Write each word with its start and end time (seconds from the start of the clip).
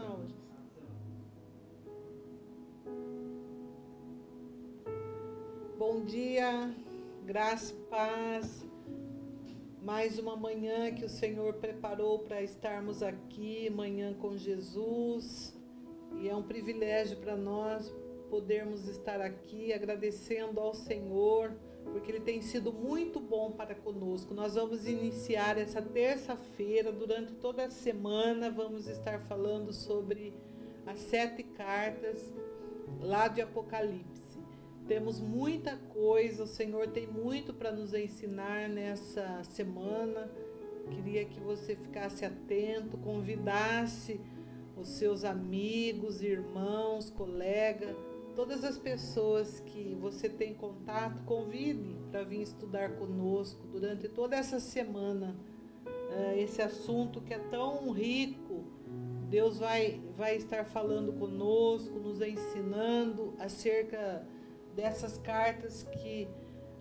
hoje. 0.00 0.34
Bom 5.78 6.04
dia, 6.04 6.74
graça 7.26 7.74
e 7.74 7.76
paz. 7.90 8.64
Mais 9.82 10.18
uma 10.18 10.36
manhã 10.36 10.94
que 10.94 11.04
o 11.04 11.08
Senhor 11.08 11.54
preparou 11.54 12.20
para 12.20 12.40
estarmos 12.40 13.02
aqui, 13.02 13.68
manhã 13.68 14.14
com 14.14 14.36
Jesus. 14.36 15.54
E 16.20 16.28
é 16.28 16.34
um 16.34 16.42
privilégio 16.42 17.18
para 17.18 17.36
nós 17.36 17.92
podermos 18.30 18.88
estar 18.88 19.20
aqui 19.20 19.72
agradecendo 19.72 20.60
ao 20.60 20.72
Senhor, 20.72 21.52
porque 21.92 22.10
Ele 22.10 22.20
tem 22.20 22.40
sido 22.40 22.72
muito 22.72 23.20
bom 23.20 23.52
para 23.52 23.74
conosco. 23.74 24.34
Nós 24.34 24.54
vamos 24.54 24.86
iniciar 24.88 25.58
essa 25.58 25.80
terça-feira, 25.82 26.90
durante 26.90 27.34
toda 27.34 27.66
a 27.66 27.70
semana, 27.70 28.50
vamos 28.50 28.88
estar 28.88 29.20
falando 29.20 29.72
sobre 29.72 30.32
as 30.86 30.98
sete 30.98 31.42
cartas 31.42 32.32
lá 33.00 33.28
de 33.28 33.40
Apocalipse. 33.40 34.38
Temos 34.88 35.20
muita 35.20 35.76
coisa, 35.76 36.42
o 36.42 36.46
Senhor 36.46 36.88
tem 36.88 37.06
muito 37.06 37.54
para 37.54 37.70
nos 37.70 37.94
ensinar 37.94 38.68
nessa 38.68 39.44
semana. 39.44 40.30
Queria 40.90 41.24
que 41.24 41.38
você 41.38 41.76
ficasse 41.76 42.24
atento, 42.24 42.98
convidasse 42.98 44.20
os 44.76 44.88
seus 44.88 45.24
amigos, 45.24 46.22
irmãos, 46.22 47.10
colegas, 47.10 47.96
todas 48.34 48.64
as 48.64 48.78
pessoas 48.78 49.60
que 49.60 49.96
você 50.00 50.28
tem 50.28 50.54
contato, 50.54 51.22
convide 51.24 51.96
para 52.10 52.22
vir 52.22 52.42
estudar 52.42 52.96
conosco 52.96 53.66
durante 53.68 54.08
toda 54.08 54.36
essa 54.36 54.60
semana. 54.60 55.36
Eh, 55.86 56.42
esse 56.42 56.60
assunto 56.60 57.20
que 57.20 57.32
é 57.32 57.38
tão 57.38 57.90
rico, 57.90 58.64
Deus 59.28 59.58
vai, 59.58 60.00
vai 60.16 60.36
estar 60.36 60.64
falando 60.64 61.12
conosco, 61.14 61.98
nos 61.98 62.20
ensinando 62.20 63.34
acerca 63.38 64.26
dessas 64.74 65.16
cartas 65.18 65.82
que 65.84 66.28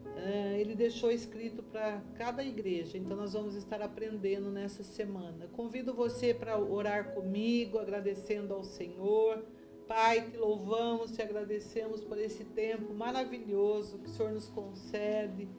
uh, 0.06 0.56
ele 0.58 0.76
deixou 0.76 1.12
escrito 1.12 1.64
para 1.64 2.02
cada 2.16 2.44
igreja. 2.44 2.98
Então 2.98 3.16
nós 3.16 3.34
vamos 3.34 3.56
estar 3.56 3.82
aprendendo 3.82 4.50
nessa 4.50 4.84
semana. 4.84 5.48
Convido 5.54 5.94
você 5.94 6.34
para 6.34 6.60
orar 6.60 7.14
comigo, 7.14 7.80
agradecendo 7.80 8.54
ao 8.54 8.64
Senhor. 8.64 9.46
Pai, 9.94 10.22
te 10.22 10.38
louvamos, 10.38 11.12
te 11.12 11.22
agradecemos 11.22 12.02
por 12.02 12.18
esse 12.18 12.46
tempo 12.46 12.94
maravilhoso 12.94 13.98
que 13.98 14.08
o 14.08 14.10
Senhor 14.10 14.32
nos 14.32 14.48
concede 14.48 15.50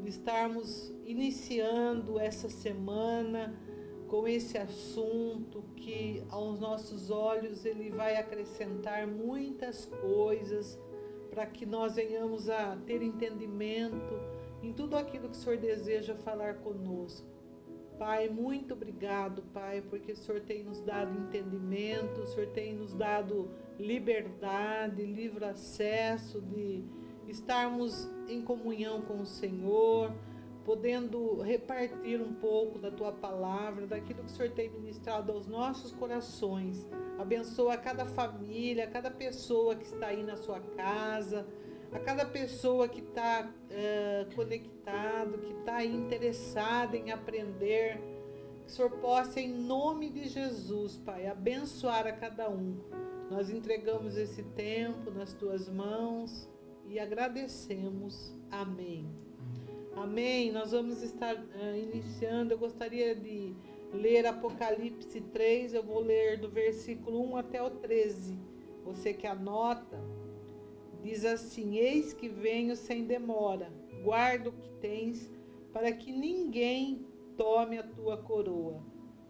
de 0.00 0.08
estarmos 0.08 0.92
iniciando 1.06 2.18
essa 2.18 2.48
semana 2.48 3.56
com 4.08 4.26
esse 4.26 4.58
assunto 4.58 5.62
que 5.76 6.24
aos 6.28 6.58
nossos 6.58 7.08
olhos 7.08 7.64
ele 7.64 7.88
vai 7.90 8.16
acrescentar 8.16 9.06
muitas 9.06 9.84
coisas 9.84 10.76
para 11.30 11.46
que 11.46 11.64
nós 11.64 11.94
venhamos 11.94 12.50
a 12.50 12.76
ter 12.84 13.00
entendimento 13.00 14.20
em 14.60 14.72
tudo 14.72 14.96
aquilo 14.96 15.28
que 15.28 15.36
o 15.36 15.40
Senhor 15.40 15.56
deseja 15.56 16.16
falar 16.16 16.54
conosco. 16.54 17.37
Pai, 17.98 18.28
muito 18.28 18.74
obrigado, 18.74 19.42
Pai, 19.52 19.82
porque 19.82 20.12
o 20.12 20.16
Senhor 20.16 20.40
tem 20.42 20.62
nos 20.62 20.80
dado 20.80 21.18
entendimento, 21.18 22.20
o 22.20 22.26
Senhor 22.28 22.48
tem 22.50 22.72
nos 22.72 22.94
dado 22.94 23.50
liberdade, 23.76 25.04
livre 25.04 25.44
acesso 25.44 26.40
de 26.40 26.84
estarmos 27.26 28.08
em 28.28 28.40
comunhão 28.40 29.02
com 29.02 29.20
o 29.20 29.26
Senhor, 29.26 30.12
podendo 30.64 31.40
repartir 31.42 32.20
um 32.20 32.34
pouco 32.34 32.78
da 32.78 32.90
tua 32.90 33.10
palavra, 33.10 33.86
daquilo 33.86 34.20
que 34.20 34.30
o 34.30 34.34
Senhor 34.34 34.52
tem 34.52 34.70
ministrado 34.70 35.32
aos 35.32 35.48
nossos 35.48 35.92
corações. 35.92 36.86
Abençoa 37.18 37.76
cada 37.76 38.06
família, 38.06 38.86
cada 38.86 39.10
pessoa 39.10 39.74
que 39.74 39.84
está 39.84 40.08
aí 40.08 40.22
na 40.22 40.36
sua 40.36 40.60
casa, 40.60 41.46
a 41.92 41.98
cada 41.98 42.24
pessoa 42.24 42.88
que 42.88 43.00
está 43.00 43.48
uh, 43.48 44.34
conectado, 44.34 45.38
que 45.38 45.52
está 45.52 45.84
interessada 45.84 46.96
em 46.96 47.10
aprender. 47.10 47.98
Que 48.64 48.66
o 48.66 48.70
Senhor 48.70 48.90
possa, 48.92 49.40
em 49.40 49.48
nome 49.48 50.10
de 50.10 50.28
Jesus, 50.28 50.98
Pai, 50.98 51.26
abençoar 51.26 52.06
a 52.06 52.12
cada 52.12 52.50
um. 52.50 52.76
Nós 53.30 53.50
entregamos 53.50 54.16
esse 54.16 54.42
tempo 54.42 55.10
nas 55.10 55.32
tuas 55.32 55.68
mãos 55.68 56.48
e 56.86 56.98
agradecemos. 56.98 58.34
Amém. 58.50 59.06
Amém. 59.96 60.52
Nós 60.52 60.72
vamos 60.72 61.02
estar 61.02 61.34
uh, 61.34 61.76
iniciando. 61.76 62.54
Eu 62.54 62.58
gostaria 62.58 63.14
de 63.14 63.54
ler 63.92 64.26
Apocalipse 64.26 65.20
3, 65.20 65.74
eu 65.74 65.82
vou 65.82 66.00
ler 66.00 66.38
do 66.38 66.48
versículo 66.48 67.22
1 67.32 67.36
até 67.36 67.62
o 67.62 67.70
13. 67.70 68.38
Você 68.84 69.12
que 69.12 69.26
anota, 69.26 69.98
diz 71.02 71.24
assim: 71.24 71.76
Eis 71.76 72.12
que 72.12 72.28
venho 72.28 72.76
sem 72.76 73.04
demora, 73.04 73.72
guarda 74.02 74.50
o 74.50 74.52
que 74.52 74.68
tens, 74.80 75.30
para 75.72 75.92
que 75.92 76.12
ninguém 76.12 77.06
tome 77.36 77.78
a 77.78 77.82
tua 77.82 78.16
coroa. 78.16 78.82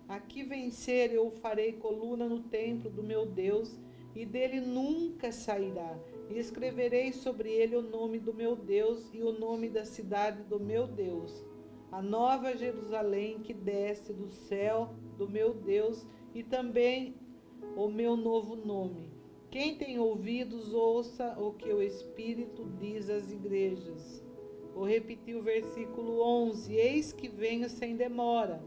Aqui 0.08 0.42
vencer 0.42 1.12
eu 1.12 1.30
farei 1.30 1.72
coluna 1.72 2.28
no 2.28 2.40
templo 2.40 2.90
do 2.90 3.02
meu 3.02 3.26
Deus, 3.26 3.78
e 4.14 4.24
dele 4.24 4.60
nunca 4.60 5.30
sairá. 5.30 5.98
E 6.30 6.38
escreverei 6.38 7.12
sobre 7.12 7.50
ele 7.50 7.76
o 7.76 7.82
nome 7.82 8.18
do 8.18 8.34
meu 8.34 8.54
Deus 8.54 9.08
e 9.12 9.22
o 9.22 9.32
nome 9.32 9.68
da 9.68 9.84
cidade 9.84 10.42
do 10.44 10.60
meu 10.60 10.86
Deus 10.86 11.44
a 11.90 12.02
nova 12.02 12.56
Jerusalém 12.56 13.40
que 13.40 13.54
desce 13.54 14.12
do 14.12 14.28
céu 14.28 14.94
do 15.16 15.28
meu 15.28 15.54
Deus 15.54 16.06
e 16.34 16.42
também 16.42 17.14
o 17.76 17.88
meu 17.88 18.16
novo 18.16 18.54
nome. 18.54 19.07
Quem 19.50 19.76
tem 19.76 19.98
ouvidos, 19.98 20.74
ouça 20.74 21.34
o 21.38 21.52
que 21.52 21.72
o 21.72 21.82
Espírito 21.82 22.66
diz 22.78 23.08
às 23.08 23.30
igrejas. 23.30 24.22
Vou 24.74 24.86
repetir 24.86 25.34
o 25.36 25.42
versículo 25.42 26.20
11: 26.20 26.74
Eis 26.74 27.12
que 27.12 27.28
venho 27.28 27.68
sem 27.70 27.96
demora, 27.96 28.62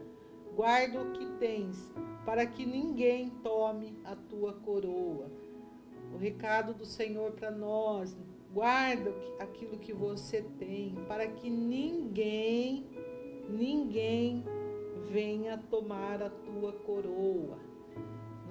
guarda 0.56 1.00
o 1.00 1.12
que 1.12 1.24
tens, 1.38 1.92
para 2.26 2.44
que 2.46 2.66
ninguém 2.66 3.30
tome 3.44 3.96
a 4.04 4.16
tua 4.16 4.54
coroa. 4.54 5.30
O 6.12 6.18
recado 6.18 6.74
do 6.74 6.84
Senhor 6.84 7.30
para 7.30 7.52
nós: 7.52 8.16
guarda 8.52 9.14
aquilo 9.38 9.78
que 9.78 9.92
você 9.92 10.42
tem, 10.58 10.96
para 11.06 11.28
que 11.28 11.48
ninguém 11.48 12.84
ninguém 13.48 14.44
venha 15.10 15.58
tomar 15.70 16.22
a 16.22 16.30
tua 16.30 16.72
coroa. 16.72 17.71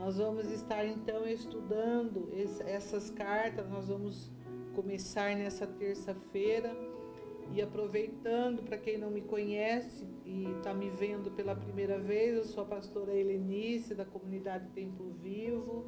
Nós 0.02 0.18
vamos 0.18 0.52
estar 0.52 0.84
então 0.84 1.28
estudando 1.28 2.28
essas 2.66 3.12
cartas, 3.12 3.70
nós 3.70 3.88
vamos 3.88 4.32
começar 4.74 5.36
nessa 5.36 5.68
terça-feira 5.68 6.76
e 7.52 7.62
aproveitando 7.62 8.64
para 8.64 8.80
quem 8.80 8.98
não 8.98 9.12
me 9.12 9.22
conhece 9.22 10.08
e 10.26 10.46
está 10.58 10.74
me 10.74 10.90
vendo 10.90 11.30
pela 11.30 11.56
primeira 11.56 12.00
vez, 12.00 12.36
eu 12.36 12.44
sou 12.44 12.64
a 12.64 12.66
pastora 12.66 13.16
Helenice 13.16 13.94
da 13.94 14.04
comunidade 14.04 14.70
Templo 14.70 15.12
Vivo, 15.22 15.86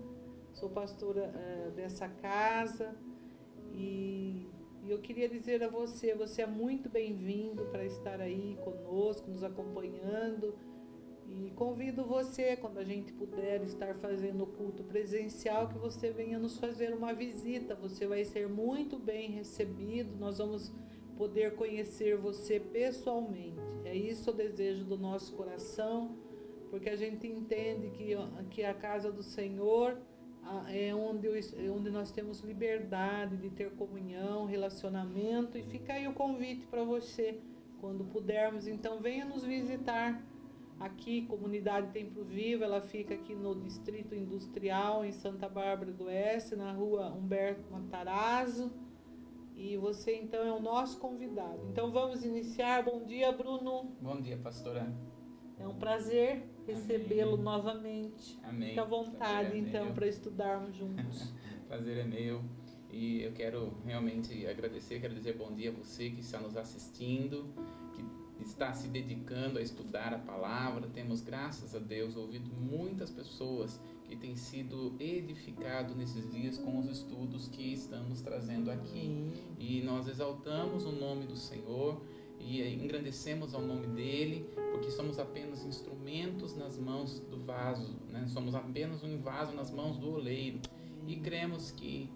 sou 0.52 0.70
pastora 0.70 1.34
uh, 1.34 1.72
dessa 1.72 2.08
casa 2.08 2.96
e 3.72 4.48
e 4.86 4.92
eu 4.92 5.00
queria 5.00 5.30
dizer 5.30 5.64
a 5.64 5.70
você, 5.70 6.14
você 6.14 6.42
é 6.42 6.46
muito 6.46 6.90
bem-vindo 6.90 7.64
para 7.68 7.86
estar 7.86 8.20
aí 8.20 8.58
conosco, 8.66 9.32
nos 9.32 9.42
acompanhando. 9.42 10.54
E 11.42 11.50
convido 11.52 12.04
você, 12.04 12.56
quando 12.56 12.78
a 12.78 12.84
gente 12.84 13.12
puder 13.12 13.64
estar 13.64 13.96
fazendo 13.96 14.44
o 14.44 14.48
culto 14.48 14.84
presencial, 14.84 15.68
que 15.68 15.78
você 15.78 16.12
venha 16.12 16.38
nos 16.38 16.60
fazer 16.60 16.94
uma 16.94 17.12
visita. 17.12 17.74
Você 17.76 18.06
vai 18.06 18.24
ser 18.24 18.48
muito 18.48 19.00
bem 19.00 19.32
recebido. 19.32 20.16
Nós 20.20 20.38
vamos 20.38 20.72
poder 21.18 21.56
conhecer 21.56 22.18
você 22.18 22.60
pessoalmente. 22.60 23.58
É 23.84 23.96
isso 23.96 24.30
o 24.30 24.34
desejo 24.34 24.86
do 24.86 24.98
nosso 24.98 25.34
coração, 25.34 26.16
porque 26.70 26.90
a 26.90 26.96
gente 26.96 27.28
entende 27.28 27.90
que, 27.90 28.16
que 28.52 28.64
a 28.64 28.74
casa 28.74 29.12
do 29.12 29.24
Senhor 29.24 29.98
é 30.68 30.94
onde, 30.94 31.28
é 31.28 31.70
onde 31.70 31.90
nós 31.90 32.12
temos 32.12 32.42
liberdade 32.42 33.38
de 33.38 33.50
ter 33.50 33.72
comunhão, 33.72 34.46
relacionamento. 34.46 35.58
E 35.58 35.64
fica 35.64 35.94
aí 35.94 36.08
o 36.08 36.14
convite 36.14 36.68
para 36.68 36.84
você, 36.84 37.40
quando 37.82 38.04
pudermos, 38.04 38.68
então 38.68 39.00
venha 39.00 39.26
nos 39.26 39.44
visitar 39.44 40.24
aqui, 40.86 41.26
Comunidade 41.26 41.92
Templo 41.92 42.24
Vivo, 42.24 42.64
ela 42.64 42.82
fica 42.82 43.14
aqui 43.14 43.34
no 43.34 43.56
Distrito 43.56 44.14
Industrial, 44.14 45.06
em 45.06 45.12
Santa 45.12 45.48
Bárbara 45.48 45.92
do 45.92 46.06
Oeste, 46.06 46.56
na 46.56 46.72
rua 46.72 47.14
Humberto 47.14 47.72
Matarazzo. 47.72 48.72
E 49.56 49.78
você 49.78 50.16
então 50.16 50.46
é 50.46 50.52
o 50.52 50.60
nosso 50.60 51.00
convidado. 51.00 51.60
Então 51.72 51.92
vamos 51.92 52.26
iniciar. 52.26 52.84
Bom 52.84 53.04
dia, 53.06 53.32
Bruno. 53.32 53.96
Bom 54.02 54.20
dia, 54.20 54.38
pastora. 54.38 54.92
É 55.60 55.68
um 55.68 55.76
prazer 55.76 56.44
recebê-lo 56.68 57.38
novamente. 57.38 58.38
Amém. 58.44 58.70
Fique 58.70 58.80
à 58.80 58.84
vontade, 58.84 59.56
é 59.56 59.58
então, 59.58 59.94
para 59.94 60.08
estudarmos 60.08 60.76
juntos. 60.76 61.34
prazer 61.68 61.98
é 62.00 62.04
meu. 62.04 62.42
E 62.92 63.24
eu 63.24 63.32
quero 63.32 63.74
realmente 63.86 64.46
agradecer, 64.46 65.00
quero 65.00 65.16
dizer 65.16 65.36
bom 65.36 65.52
dia 65.54 65.72
a 65.72 65.74
você 65.74 66.12
que 66.12 66.20
está 66.20 66.40
nos 66.40 66.56
assistindo, 66.56 67.52
está 68.44 68.74
se 68.74 68.88
dedicando 68.88 69.58
a 69.58 69.62
estudar 69.62 70.14
a 70.14 70.20
palavra. 70.20 70.88
Temos, 70.94 71.22
graças 71.22 71.76
a 71.76 71.80
Deus, 71.80 72.16
ouvido 72.16 72.50
muitas 72.54 73.10
pessoas 73.10 73.80
que 74.06 74.16
tem 74.16 74.36
sido 74.36 74.96
edificado 75.00 75.96
nesses 75.96 76.30
dias 76.32 76.58
com 76.58 76.80
os 76.80 76.86
estudos 76.88 77.48
que 77.48 77.74
estamos 77.74 78.22
trazendo 78.22 78.70
aqui. 78.70 79.32
E 79.58 79.82
nós 79.82 80.08
exaltamos 80.08 80.86
o 80.86 80.92
nome 80.92 81.26
do 81.26 81.38
Senhor 81.38 82.02
e 82.40 82.62
engrandecemos 82.76 83.54
ao 83.54 83.62
nome 83.62 83.88
dele, 83.88 84.46
porque 84.72 84.92
somos 84.92 85.18
apenas 85.18 85.64
instrumentos 85.66 86.56
nas 86.56 86.78
mãos 86.78 87.20
do 87.20 87.38
vaso, 87.38 87.96
né? 88.10 88.26
somos 88.28 88.54
apenas 88.54 89.02
um 89.04 89.18
vaso 89.20 89.54
nas 89.54 89.72
mãos 89.72 89.98
do 89.98 90.12
oleiro. 90.12 90.60
E 91.08 91.16
cremos 91.18 91.72
que, 91.72 92.10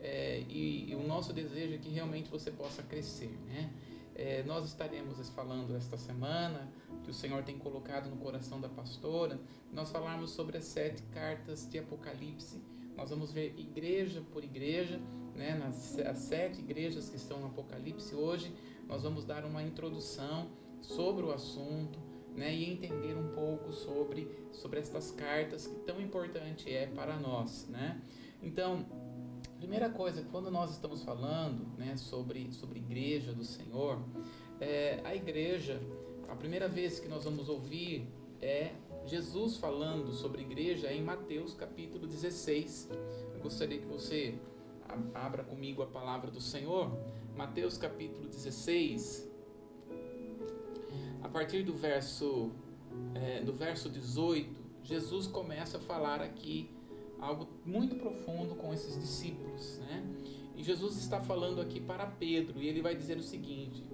é, 0.00 0.42
e, 0.48 0.90
e, 0.90 0.94
o 0.94 1.06
nosso 1.06 1.32
desejo 1.32 1.74
é 1.74 1.78
que 1.78 1.90
realmente 1.90 2.30
você 2.30 2.50
possa 2.50 2.82
crescer. 2.82 3.30
Né? 3.46 3.70
É, 4.18 4.42
nós 4.44 4.64
estaremos 4.64 5.28
falando 5.28 5.76
esta 5.76 5.98
semana, 5.98 6.72
que 7.04 7.10
o 7.10 7.14
Senhor 7.14 7.42
tem 7.44 7.58
colocado 7.58 8.08
no 8.08 8.16
coração 8.16 8.58
da 8.58 8.68
pastora, 8.68 9.38
nós 9.70 9.90
falarmos 9.90 10.30
sobre 10.30 10.56
as 10.56 10.64
sete 10.64 11.02
cartas 11.12 11.68
de 11.68 11.78
Apocalipse. 11.78 12.58
Nós 12.96 13.10
vamos 13.10 13.30
ver 13.30 13.54
igreja 13.58 14.22
por 14.32 14.42
igreja, 14.42 14.98
né, 15.34 15.54
nas 15.54 15.98
as 15.98 16.16
sete 16.16 16.60
igrejas 16.60 17.10
que 17.10 17.16
estão 17.16 17.40
no 17.40 17.48
Apocalipse 17.48 18.14
hoje, 18.14 18.50
nós 18.88 19.02
vamos 19.02 19.26
dar 19.26 19.44
uma 19.44 19.62
introdução 19.62 20.48
sobre 20.80 21.26
o 21.26 21.30
assunto, 21.30 21.98
né, 22.34 22.54
e 22.54 22.70
entender 22.70 23.14
um 23.18 23.34
pouco 23.34 23.70
sobre, 23.70 24.30
sobre 24.50 24.80
estas 24.80 25.10
cartas 25.10 25.66
que 25.66 25.74
tão 25.80 26.00
importante 26.00 26.72
é 26.72 26.86
para 26.86 27.18
nós, 27.18 27.68
né? 27.68 28.00
Então, 28.42 28.86
primeira 29.58 29.88
coisa, 29.88 30.22
quando 30.30 30.50
nós 30.50 30.70
estamos 30.72 31.02
falando, 31.02 31.66
né, 31.78 31.96
sobre 31.96 32.52
sobre 32.52 32.78
igreja 32.78 33.32
do 33.32 33.44
Senhor, 33.44 33.98
é, 34.60 35.00
a 35.04 35.14
igreja, 35.14 35.80
a 36.28 36.34
primeira 36.34 36.68
vez 36.68 36.98
que 36.98 37.08
nós 37.08 37.24
vamos 37.24 37.48
ouvir 37.48 38.06
é 38.40 38.72
Jesus 39.06 39.56
falando 39.56 40.12
sobre 40.12 40.42
igreja 40.42 40.92
em 40.92 41.02
Mateus 41.02 41.54
capítulo 41.54 42.06
16. 42.06 42.90
Eu 43.34 43.40
gostaria 43.40 43.78
que 43.78 43.86
você 43.86 44.38
abra 45.14 45.42
comigo 45.42 45.82
a 45.82 45.86
palavra 45.86 46.30
do 46.30 46.40
Senhor. 46.40 46.90
Mateus 47.36 47.76
capítulo 47.76 48.28
16, 48.28 49.28
a 51.22 51.28
partir 51.28 51.62
do 51.62 51.74
verso, 51.74 52.50
é, 53.14 53.42
do 53.42 53.52
verso 53.52 53.90
18, 53.90 54.64
Jesus 54.82 55.26
começa 55.26 55.76
a 55.76 55.80
falar 55.80 56.22
aqui 56.22 56.70
algo 57.18 57.48
muito 57.64 57.96
profundo 57.96 58.54
com 58.54 58.72
esses 58.72 58.98
discípulos, 59.00 59.78
né? 59.88 60.04
E 60.56 60.62
Jesus 60.62 60.96
está 60.96 61.20
falando 61.20 61.60
aqui 61.60 61.80
para 61.80 62.06
Pedro, 62.06 62.62
e 62.62 62.68
ele 62.68 62.80
vai 62.80 62.94
dizer 62.94 63.16
o 63.18 63.22
seguinte: 63.22 63.84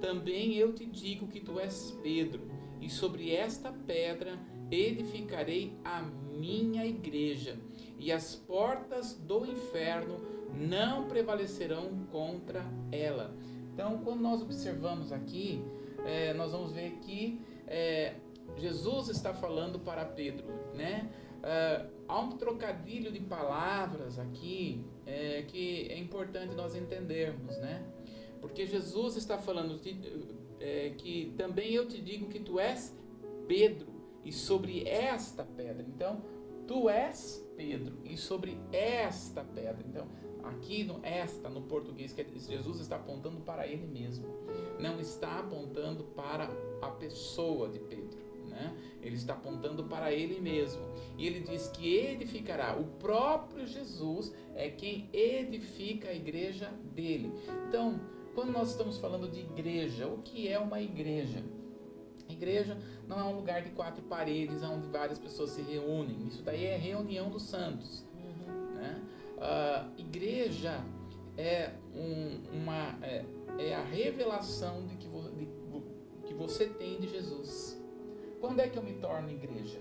Também 0.00 0.54
eu 0.54 0.72
te 0.72 0.86
digo 0.86 1.26
que 1.26 1.40
tu 1.40 1.58
és 1.58 1.90
Pedro, 2.02 2.42
e 2.80 2.88
sobre 2.88 3.34
esta 3.34 3.72
pedra 3.72 4.38
edificarei 4.70 5.76
a 5.84 6.02
minha 6.02 6.86
igreja, 6.86 7.58
e 7.98 8.12
as 8.12 8.34
portas 8.34 9.14
do 9.14 9.44
inferno 9.44 10.16
não 10.54 11.08
prevalecerão 11.08 12.06
contra 12.12 12.64
ela. 12.92 13.34
Então, 13.72 13.98
quando 13.98 14.20
nós 14.20 14.40
observamos 14.40 15.10
aqui, 15.10 15.60
é, 16.04 16.32
nós 16.34 16.52
vamos 16.52 16.72
ver 16.72 16.92
que 17.02 17.40
é, 17.66 18.14
Jesus 18.56 19.08
está 19.08 19.34
falando 19.34 19.80
para 19.80 20.04
Pedro, 20.04 20.46
né? 20.74 21.10
É, 21.42 21.86
há 22.08 22.20
um 22.20 22.36
trocadilho 22.36 23.10
de 23.10 23.20
palavras 23.20 24.18
aqui 24.18 24.84
é, 25.06 25.42
que 25.42 25.88
é 25.90 25.98
importante 25.98 26.54
nós 26.54 26.74
entendermos, 26.74 27.56
né? 27.58 27.86
Porque 28.40 28.66
Jesus 28.66 29.16
está 29.16 29.38
falando 29.38 29.80
de, 29.80 29.96
é, 30.60 30.90
que 30.90 31.32
também 31.36 31.72
eu 31.72 31.88
te 31.88 32.00
digo 32.00 32.28
que 32.28 32.40
tu 32.40 32.58
és 32.60 32.94
Pedro 33.46 33.92
e 34.24 34.32
sobre 34.32 34.86
esta 34.86 35.44
pedra. 35.44 35.84
Então, 35.88 36.22
tu 36.66 36.88
és 36.88 37.44
Pedro 37.56 37.98
e 38.04 38.16
sobre 38.16 38.58
esta 38.72 39.42
pedra. 39.42 39.84
Então, 39.86 40.06
Aqui 40.44 40.84
no 40.84 41.00
esta, 41.02 41.48
no 41.48 41.62
português, 41.62 42.12
que 42.12 42.22
Jesus 42.38 42.80
está 42.80 42.96
apontando 42.96 43.40
para 43.40 43.66
ele 43.66 43.86
mesmo. 43.86 44.26
Não 44.78 45.00
está 45.00 45.38
apontando 45.38 46.04
para 46.04 46.50
a 46.82 46.90
pessoa 46.90 47.68
de 47.70 47.78
Pedro. 47.78 48.13
Né? 48.54 48.72
Ele 49.02 49.16
está 49.16 49.34
apontando 49.34 49.84
para 49.84 50.12
ele 50.12 50.40
mesmo. 50.40 50.82
E 51.18 51.26
ele 51.26 51.40
diz 51.40 51.68
que 51.68 51.96
edificará. 51.96 52.76
O 52.76 52.84
próprio 52.98 53.66
Jesus 53.66 54.32
é 54.54 54.70
quem 54.70 55.08
edifica 55.12 56.08
a 56.08 56.14
igreja 56.14 56.72
dele. 56.94 57.32
Então, 57.68 58.00
quando 58.34 58.52
nós 58.52 58.70
estamos 58.70 58.98
falando 58.98 59.28
de 59.28 59.40
igreja, 59.40 60.06
o 60.06 60.18
que 60.22 60.48
é 60.48 60.58
uma 60.58 60.80
igreja? 60.80 61.42
Igreja 62.28 62.78
não 63.06 63.18
é 63.18 63.24
um 63.24 63.36
lugar 63.36 63.62
de 63.62 63.70
quatro 63.70 64.02
paredes 64.04 64.62
onde 64.62 64.86
várias 64.88 65.18
pessoas 65.18 65.50
se 65.50 65.62
reúnem. 65.62 66.26
Isso 66.26 66.42
daí 66.42 66.64
é 66.64 66.76
reunião 66.76 67.28
dos 67.28 67.42
santos. 67.42 68.04
Né? 68.74 69.02
Uh, 69.36 70.00
igreja 70.00 70.82
é, 71.36 71.72
um, 71.94 72.40
uma, 72.52 72.98
é, 73.02 73.24
é, 73.58 73.74
a 73.74 73.82
revelação 73.82 74.86
de 74.86 74.96
que, 74.96 75.08
vo, 75.08 75.22
de, 75.30 75.48
que 76.26 76.34
você 76.34 76.66
tem 76.66 77.00
de 77.00 77.08
Jesus. 77.08 77.73
Quando 78.44 78.60
é 78.60 78.68
que 78.68 78.76
eu 78.76 78.82
me 78.82 78.92
torno 78.92 79.30
igreja? 79.30 79.80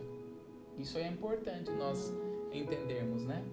Isso 0.78 0.98
é 0.98 1.06
importante 1.06 1.70
nós 1.72 2.14
entendermos, 2.54 3.26
né? 3.26 3.44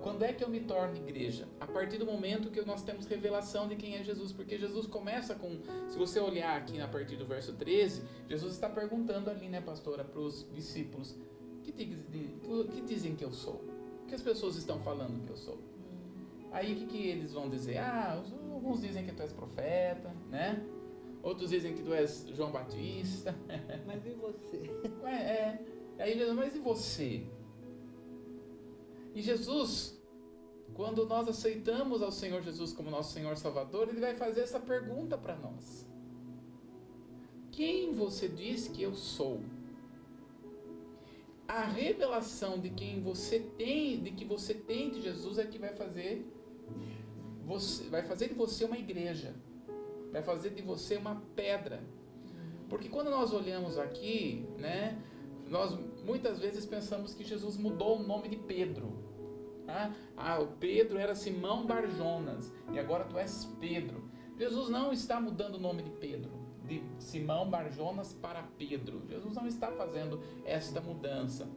Quando 0.00 0.22
é 0.22 0.32
que 0.32 0.42
eu 0.42 0.48
me 0.48 0.60
torno 0.60 0.96
igreja? 0.96 1.46
A 1.60 1.66
partir 1.66 1.98
do 1.98 2.06
momento 2.06 2.50
que 2.50 2.62
nós 2.62 2.82
temos 2.82 3.04
revelação 3.04 3.68
de 3.68 3.76
quem 3.76 3.96
é 3.96 4.02
Jesus, 4.02 4.32
porque 4.32 4.56
Jesus 4.56 4.86
começa 4.86 5.34
com, 5.34 5.60
se 5.90 5.98
você 5.98 6.18
olhar 6.18 6.56
aqui 6.56 6.80
a 6.80 6.88
partir 6.88 7.16
do 7.16 7.26
verso 7.26 7.52
13, 7.52 8.04
Jesus 8.26 8.54
está 8.54 8.66
perguntando 8.66 9.28
ali, 9.28 9.50
né, 9.50 9.60
pastora, 9.60 10.02
para 10.02 10.18
os 10.18 10.50
discípulos, 10.54 11.14
que, 11.62 11.70
que 11.70 12.80
dizem 12.80 13.14
que 13.14 13.24
eu 13.24 13.32
sou? 13.32 13.62
O 14.02 14.06
que 14.06 14.14
as 14.14 14.22
pessoas 14.22 14.56
estão 14.56 14.80
falando 14.80 15.26
que 15.26 15.30
eu 15.30 15.36
sou? 15.36 15.58
Aí 16.52 16.72
o 16.72 16.76
que, 16.76 16.86
que 16.86 17.06
eles 17.06 17.34
vão 17.34 17.50
dizer? 17.50 17.76
Ah, 17.76 18.22
alguns 18.50 18.80
dizem 18.80 19.04
que 19.04 19.12
tu 19.12 19.20
és 19.20 19.32
profeta, 19.32 20.10
né? 20.30 20.64
Outros 21.24 21.50
dizem 21.50 21.74
que 21.74 21.82
tu 21.82 21.92
és 21.92 22.26
João 22.28 22.52
Batista. 22.52 23.34
Mas 23.86 24.06
e 24.06 24.10
você? 24.10 24.70
É, 25.04 25.14
é. 25.14 25.66
Aí 25.98 26.12
ele 26.12 26.24
diz, 26.24 26.34
mas 26.34 26.54
e 26.54 26.58
você? 26.58 27.26
E 29.14 29.22
Jesus, 29.22 29.96
quando 30.74 31.06
nós 31.06 31.28
aceitamos 31.28 32.02
ao 32.02 32.10
Senhor 32.10 32.42
Jesus 32.42 32.72
como 32.72 32.90
nosso 32.90 33.12
Senhor 33.12 33.36
Salvador, 33.36 33.88
ele 33.88 34.00
vai 34.00 34.14
fazer 34.16 34.40
essa 34.40 34.58
pergunta 34.58 35.16
para 35.16 35.36
nós: 35.36 35.86
Quem 37.52 37.94
você 37.94 38.28
diz 38.28 38.66
que 38.66 38.82
eu 38.82 38.94
sou? 38.94 39.40
a 41.46 41.62
revelação 41.64 42.58
de 42.58 42.70
quem 42.70 43.00
você 43.00 43.38
tem, 43.38 44.02
de 44.02 44.10
que 44.10 44.24
você 44.24 44.54
tem 44.54 44.90
de 44.90 45.00
Jesus 45.00 45.38
é 45.38 45.46
que 45.46 45.58
vai 45.58 45.74
fazer 45.74 46.26
você, 47.44 47.84
vai 47.84 48.02
fazer 48.02 48.28
de 48.28 48.34
você 48.34 48.64
uma 48.64 48.78
igreja, 48.78 49.34
vai 50.14 50.22
fazer 50.22 50.50
de 50.50 50.62
você 50.62 50.96
uma 50.96 51.20
pedra. 51.34 51.82
Porque 52.68 52.88
quando 52.88 53.10
nós 53.10 53.32
olhamos 53.32 53.76
aqui, 53.76 54.46
né, 54.56 54.96
nós 55.48 55.76
muitas 56.06 56.38
vezes 56.38 56.64
pensamos 56.64 57.12
que 57.12 57.24
Jesus 57.24 57.56
mudou 57.56 57.98
o 57.98 58.02
nome 58.02 58.28
de 58.28 58.36
Pedro. 58.36 58.92
Ah, 59.66 59.92
ah, 60.16 60.38
o 60.38 60.46
Pedro 60.46 60.98
era 60.98 61.16
Simão 61.16 61.66
Barjonas 61.66 62.52
e 62.72 62.78
agora 62.78 63.04
tu 63.04 63.18
és 63.18 63.44
Pedro. 63.58 64.08
Jesus 64.38 64.68
não 64.68 64.92
está 64.92 65.20
mudando 65.20 65.56
o 65.56 65.60
nome 65.60 65.82
de 65.82 65.90
Pedro 65.90 66.30
de 66.64 66.82
Simão 66.98 67.50
Barjonas 67.50 68.14
para 68.14 68.42
Pedro. 68.56 69.02
Jesus 69.08 69.34
não 69.34 69.46
está 69.48 69.72
fazendo 69.72 70.22
esta 70.44 70.80
mudança. 70.80 71.48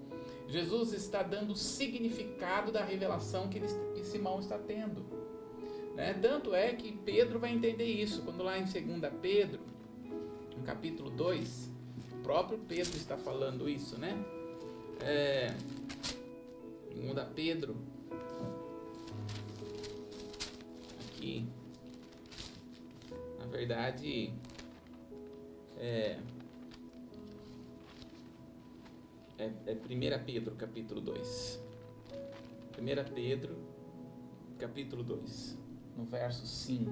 Jesus 0.47 0.93
está 0.93 1.21
dando 1.21 1.55
significado 1.55 2.71
da 2.71 2.83
revelação 2.83 3.47
que, 3.49 3.59
ele, 3.59 3.67
que 3.93 4.03
Simão 4.03 4.39
está 4.39 4.57
tendo. 4.57 5.26
Né? 5.97 6.13
Tanto 6.13 6.53
é 6.53 6.73
que 6.73 6.91
Pedro 6.91 7.39
vai 7.39 7.51
entender 7.51 7.85
isso. 7.85 8.21
Quando 8.21 8.43
lá 8.43 8.55
em 8.59 8.65
2 8.65 9.13
Pedro, 9.19 9.59
no 10.55 10.63
capítulo 10.63 11.09
2, 11.09 11.71
o 12.11 12.17
próprio 12.21 12.59
Pedro 12.59 12.95
está 12.95 13.17
falando 13.17 13.67
isso, 13.67 13.99
né? 13.99 14.13
É, 15.01 15.47
2 16.93 17.27
Pedro, 17.35 17.75
aqui, 21.07 21.47
na 23.39 23.47
verdade, 23.47 24.31
é, 25.79 26.19
é, 29.39 29.51
é 29.65 29.73
1 29.73 30.23
Pedro, 30.23 30.55
capítulo 30.55 31.01
2. 31.01 31.59
1 32.79 33.13
Pedro, 33.15 33.57
capítulo 34.59 35.03
2, 35.03 35.57
no 35.97 36.05
verso 36.05 36.45
5. 36.45 36.91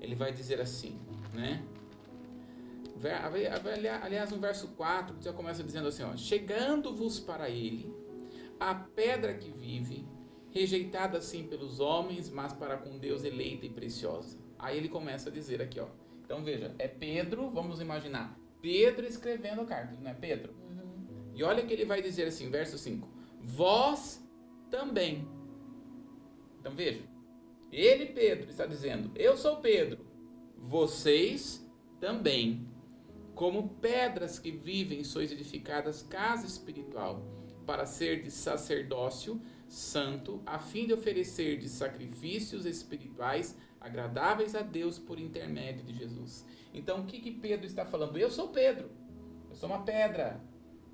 Ele 0.00 0.14
vai 0.14 0.32
dizer 0.32 0.60
assim, 0.60 0.98
né? 1.32 1.64
Aliás, 4.02 4.30
no 4.30 4.38
verso 4.38 4.68
4, 4.68 5.16
já 5.20 5.32
começa 5.32 5.62
dizendo 5.62 5.88
assim: 5.88 6.02
Chegando-vos 6.16 7.20
para 7.20 7.48
ele, 7.48 7.94
a 8.58 8.74
pedra 8.74 9.34
que 9.34 9.50
vive, 9.50 10.06
rejeitada 10.50 11.18
assim 11.18 11.46
pelos 11.46 11.80
homens, 11.80 12.30
mas 12.30 12.52
para 12.52 12.76
com 12.76 12.98
Deus 12.98 13.24
eleita 13.24 13.66
e 13.66 13.70
preciosa. 13.70 14.38
Aí 14.58 14.78
ele 14.78 14.88
começa 14.88 15.28
a 15.28 15.32
dizer 15.32 15.60
aqui, 15.60 15.80
ó. 15.80 15.88
Então 16.24 16.42
veja, 16.42 16.74
é 16.78 16.88
Pedro, 16.88 17.50
vamos 17.50 17.80
imaginar, 17.80 18.38
Pedro 18.62 19.04
escrevendo 19.04 19.60
a 19.60 19.66
carta, 19.66 19.94
não 20.00 20.10
é 20.10 20.14
Pedro? 20.14 20.54
Uhum. 20.54 21.32
E 21.34 21.42
olha 21.42 21.66
que 21.66 21.72
ele 21.72 21.84
vai 21.84 22.00
dizer 22.00 22.26
assim, 22.26 22.48
verso 22.50 22.78
5: 22.78 23.06
vós 23.42 24.26
também. 24.70 25.28
Então 26.60 26.74
veja, 26.74 27.02
ele, 27.74 28.06
Pedro, 28.06 28.50
está 28.50 28.66
dizendo: 28.66 29.10
Eu 29.14 29.36
sou 29.36 29.56
Pedro, 29.56 30.04
vocês 30.56 31.64
também. 32.00 32.68
Como 33.34 33.70
pedras 33.80 34.38
que 34.38 34.52
vivem, 34.52 35.02
sois 35.02 35.32
edificadas 35.32 36.02
casa 36.02 36.46
espiritual, 36.46 37.20
para 37.66 37.84
ser 37.84 38.22
de 38.22 38.30
sacerdócio 38.30 39.40
santo, 39.68 40.40
a 40.46 40.58
fim 40.58 40.86
de 40.86 40.92
oferecer 40.92 41.58
de 41.58 41.68
sacrifícios 41.68 42.64
espirituais 42.64 43.56
agradáveis 43.80 44.54
a 44.54 44.62
Deus 44.62 44.98
por 44.98 45.18
intermédio 45.18 45.84
de 45.84 45.94
Jesus. 45.94 46.46
Então, 46.72 47.00
o 47.00 47.06
que, 47.06 47.20
que 47.20 47.32
Pedro 47.32 47.66
está 47.66 47.84
falando? 47.84 48.16
Eu 48.16 48.30
sou 48.30 48.48
Pedro, 48.48 48.90
eu 49.50 49.56
sou 49.56 49.68
uma 49.68 49.82
pedra, 49.82 50.40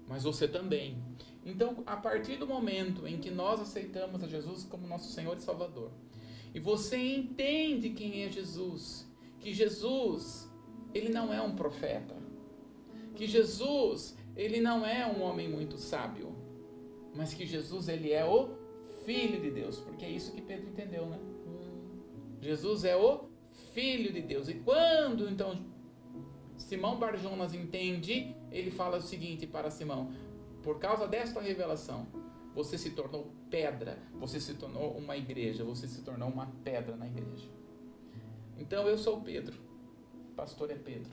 mas 0.08 0.24
você 0.24 0.48
também. 0.48 1.02
Então, 1.44 1.82
a 1.86 1.96
partir 1.96 2.36
do 2.36 2.46
momento 2.46 3.06
em 3.06 3.18
que 3.18 3.30
nós 3.30 3.60
aceitamos 3.60 4.22
a 4.22 4.26
Jesus 4.26 4.64
como 4.64 4.86
nosso 4.86 5.12
Senhor 5.12 5.36
e 5.36 5.40
Salvador, 5.40 5.90
e 6.54 6.60
você 6.60 6.96
entende 6.96 7.90
quem 7.90 8.24
é 8.24 8.30
Jesus, 8.30 9.08
que 9.38 9.52
Jesus, 9.52 10.50
ele 10.92 11.08
não 11.08 11.32
é 11.32 11.40
um 11.40 11.54
profeta, 11.54 12.16
que 13.14 13.26
Jesus, 13.26 14.16
ele 14.36 14.60
não 14.60 14.84
é 14.84 15.06
um 15.06 15.22
homem 15.22 15.48
muito 15.48 15.76
sábio, 15.76 16.34
mas 17.14 17.34
que 17.34 17.46
Jesus, 17.46 17.88
ele 17.88 18.12
é 18.12 18.24
o 18.24 18.50
Filho 19.04 19.40
de 19.40 19.50
Deus, 19.50 19.80
porque 19.80 20.04
é 20.04 20.10
isso 20.10 20.32
que 20.32 20.42
Pedro 20.42 20.68
entendeu, 20.68 21.06
né? 21.06 21.18
Jesus 22.40 22.84
é 22.84 22.96
o 22.96 23.24
Filho 23.72 24.12
de 24.12 24.20
Deus. 24.20 24.48
E 24.48 24.54
quando 24.54 25.28
então 25.28 25.64
Simão 26.56 26.98
Barjonas 26.98 27.54
entende, 27.54 28.34
ele 28.50 28.70
fala 28.70 28.98
o 28.98 29.02
seguinte 29.02 29.46
para 29.46 29.70
Simão: 29.70 30.12
por 30.62 30.78
causa 30.78 31.06
desta 31.06 31.40
revelação, 31.40 32.06
você 32.64 32.76
se 32.76 32.90
tornou 32.90 33.32
pedra, 33.48 33.98
você 34.12 34.38
se 34.38 34.54
tornou 34.54 34.92
uma 34.92 35.16
igreja, 35.16 35.64
você 35.64 35.88
se 35.88 36.02
tornou 36.02 36.28
uma 36.28 36.46
pedra 36.62 36.94
na 36.94 37.06
igreja. 37.06 37.48
Então 38.58 38.86
eu 38.86 38.98
sou 38.98 39.22
Pedro, 39.22 39.58
pastor 40.36 40.70
é 40.70 40.74
Pedro. 40.74 41.10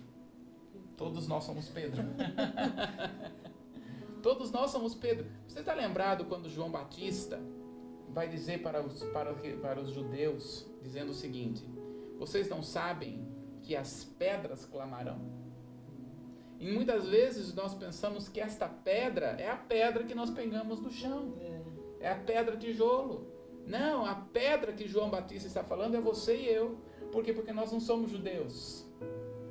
Todos 0.98 1.28
nós 1.28 1.46
somos 1.46 1.70
Pedro. 1.70 2.04
Todos 4.22 4.52
nós 4.52 4.72
somos 4.72 4.94
Pedro. 4.94 5.26
Você 5.48 5.60
está 5.60 5.74
lembrado 5.74 6.26
quando 6.26 6.50
João 6.50 6.70
Batista 6.70 7.40
vai 8.10 8.28
dizer 8.28 8.62
para 8.62 8.84
os, 8.84 9.04
para, 9.04 9.34
para 9.62 9.80
os 9.80 9.92
judeus, 9.92 10.66
dizendo 10.84 11.12
o 11.12 11.16
seguinte: 11.16 11.64
Vocês 12.20 12.50
não 12.50 12.62
sabem 12.62 13.26
que 13.62 13.76
as 13.76 14.04
pedras 14.04 14.66
clamarão? 14.66 15.37
E 16.60 16.72
muitas 16.72 17.08
vezes 17.08 17.54
nós 17.54 17.74
pensamos 17.74 18.28
que 18.28 18.40
esta 18.40 18.68
pedra 18.68 19.36
é 19.40 19.50
a 19.50 19.56
pedra 19.56 20.04
que 20.04 20.16
nós 20.16 20.30
pegamos 20.30 20.80
do 20.80 20.92
chão, 20.92 21.36
é, 21.40 22.08
é 22.08 22.12
a 22.12 22.16
pedra 22.16 22.58
tijolo. 22.58 23.28
Não, 23.66 24.06
a 24.06 24.16
pedra 24.16 24.72
que 24.72 24.88
João 24.88 25.10
Batista 25.10 25.48
está 25.48 25.64
falando 25.64 25.96
é 25.96 26.02
você 26.02 26.36
e 26.36 26.48
eu. 26.48 26.78
Por 27.12 27.24
quê? 27.24 27.34
Porque 27.34 27.52
nós 27.52 27.72
não 27.72 27.80
somos 27.80 28.10
judeus, 28.12 28.86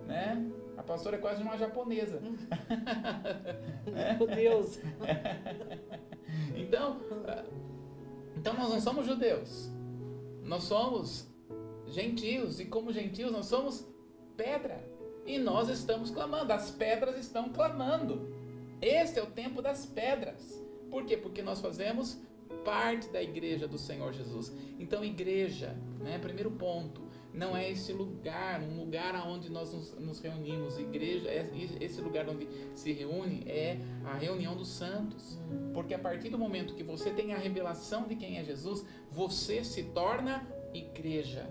né? 0.07 0.51
A 0.77 0.83
pastora 0.83 1.17
é 1.17 1.19
quase 1.19 1.43
uma 1.43 1.57
japonesa. 1.57 2.21
Meu 4.19 4.27
Deus. 4.27 4.79
então, 6.57 7.01
então 8.37 8.55
nós 8.55 8.71
não 8.71 8.81
somos 8.81 9.07
judeus. 9.07 9.71
Nós 10.43 10.65
somos 10.65 11.29
gentios 11.87 12.61
e 12.61 12.67
como 12.67 12.93
gentios 12.93 13.33
nós 13.33 13.47
somos 13.47 13.87
pedra. 14.37 14.96
E 15.27 15.39
nós 15.39 15.69
estamos 15.69 16.11
clamando, 16.11 16.53
as 16.53 16.71
pedras 16.71 17.19
estão 17.19 17.49
clamando. 17.49 18.33
Este 18.81 19.19
é 19.19 19.23
o 19.23 19.27
tempo 19.27 19.61
das 19.61 19.85
pedras. 19.85 20.63
Por 20.91 21.05
quê? 21.05 21.17
Porque 21.17 21.43
nós 21.43 21.61
fazemos 21.61 22.21
parte 22.65 23.09
da 23.09 23.23
igreja 23.23 23.67
do 23.67 23.79
Senhor 23.79 24.13
Jesus. 24.13 24.53
Então, 24.79 25.05
igreja, 25.05 25.77
né? 26.01 26.19
Primeiro 26.19 26.51
ponto, 26.53 27.03
não 27.35 27.57
é 27.57 27.71
esse 27.71 27.93
lugar, 27.93 28.63
um 28.63 28.79
lugar 28.79 29.15
onde 29.27 29.51
nós 29.51 29.73
nos, 29.73 29.93
nos 29.99 30.21
reunimos. 30.21 30.79
Igreja, 30.79 31.29
é 31.29 31.51
esse 31.81 32.01
lugar 32.01 32.29
onde 32.29 32.49
se 32.75 32.93
reúne 32.93 33.43
é 33.47 33.79
a 34.05 34.15
reunião 34.15 34.57
dos 34.57 34.69
santos. 34.69 35.39
Porque 35.75 35.93
a 35.93 35.99
partir 35.99 36.31
do 36.31 36.39
momento 36.39 36.75
que 36.75 36.83
você 36.83 37.11
tem 37.11 37.35
a 37.35 37.39
revelação 37.39 38.05
de 38.05 38.17
quem 38.17 38.39
é 38.39 38.45
Jesus, 38.45 38.87
você 39.11 39.63
se 39.63 39.83
torna 39.85 40.47
igreja. 40.73 41.47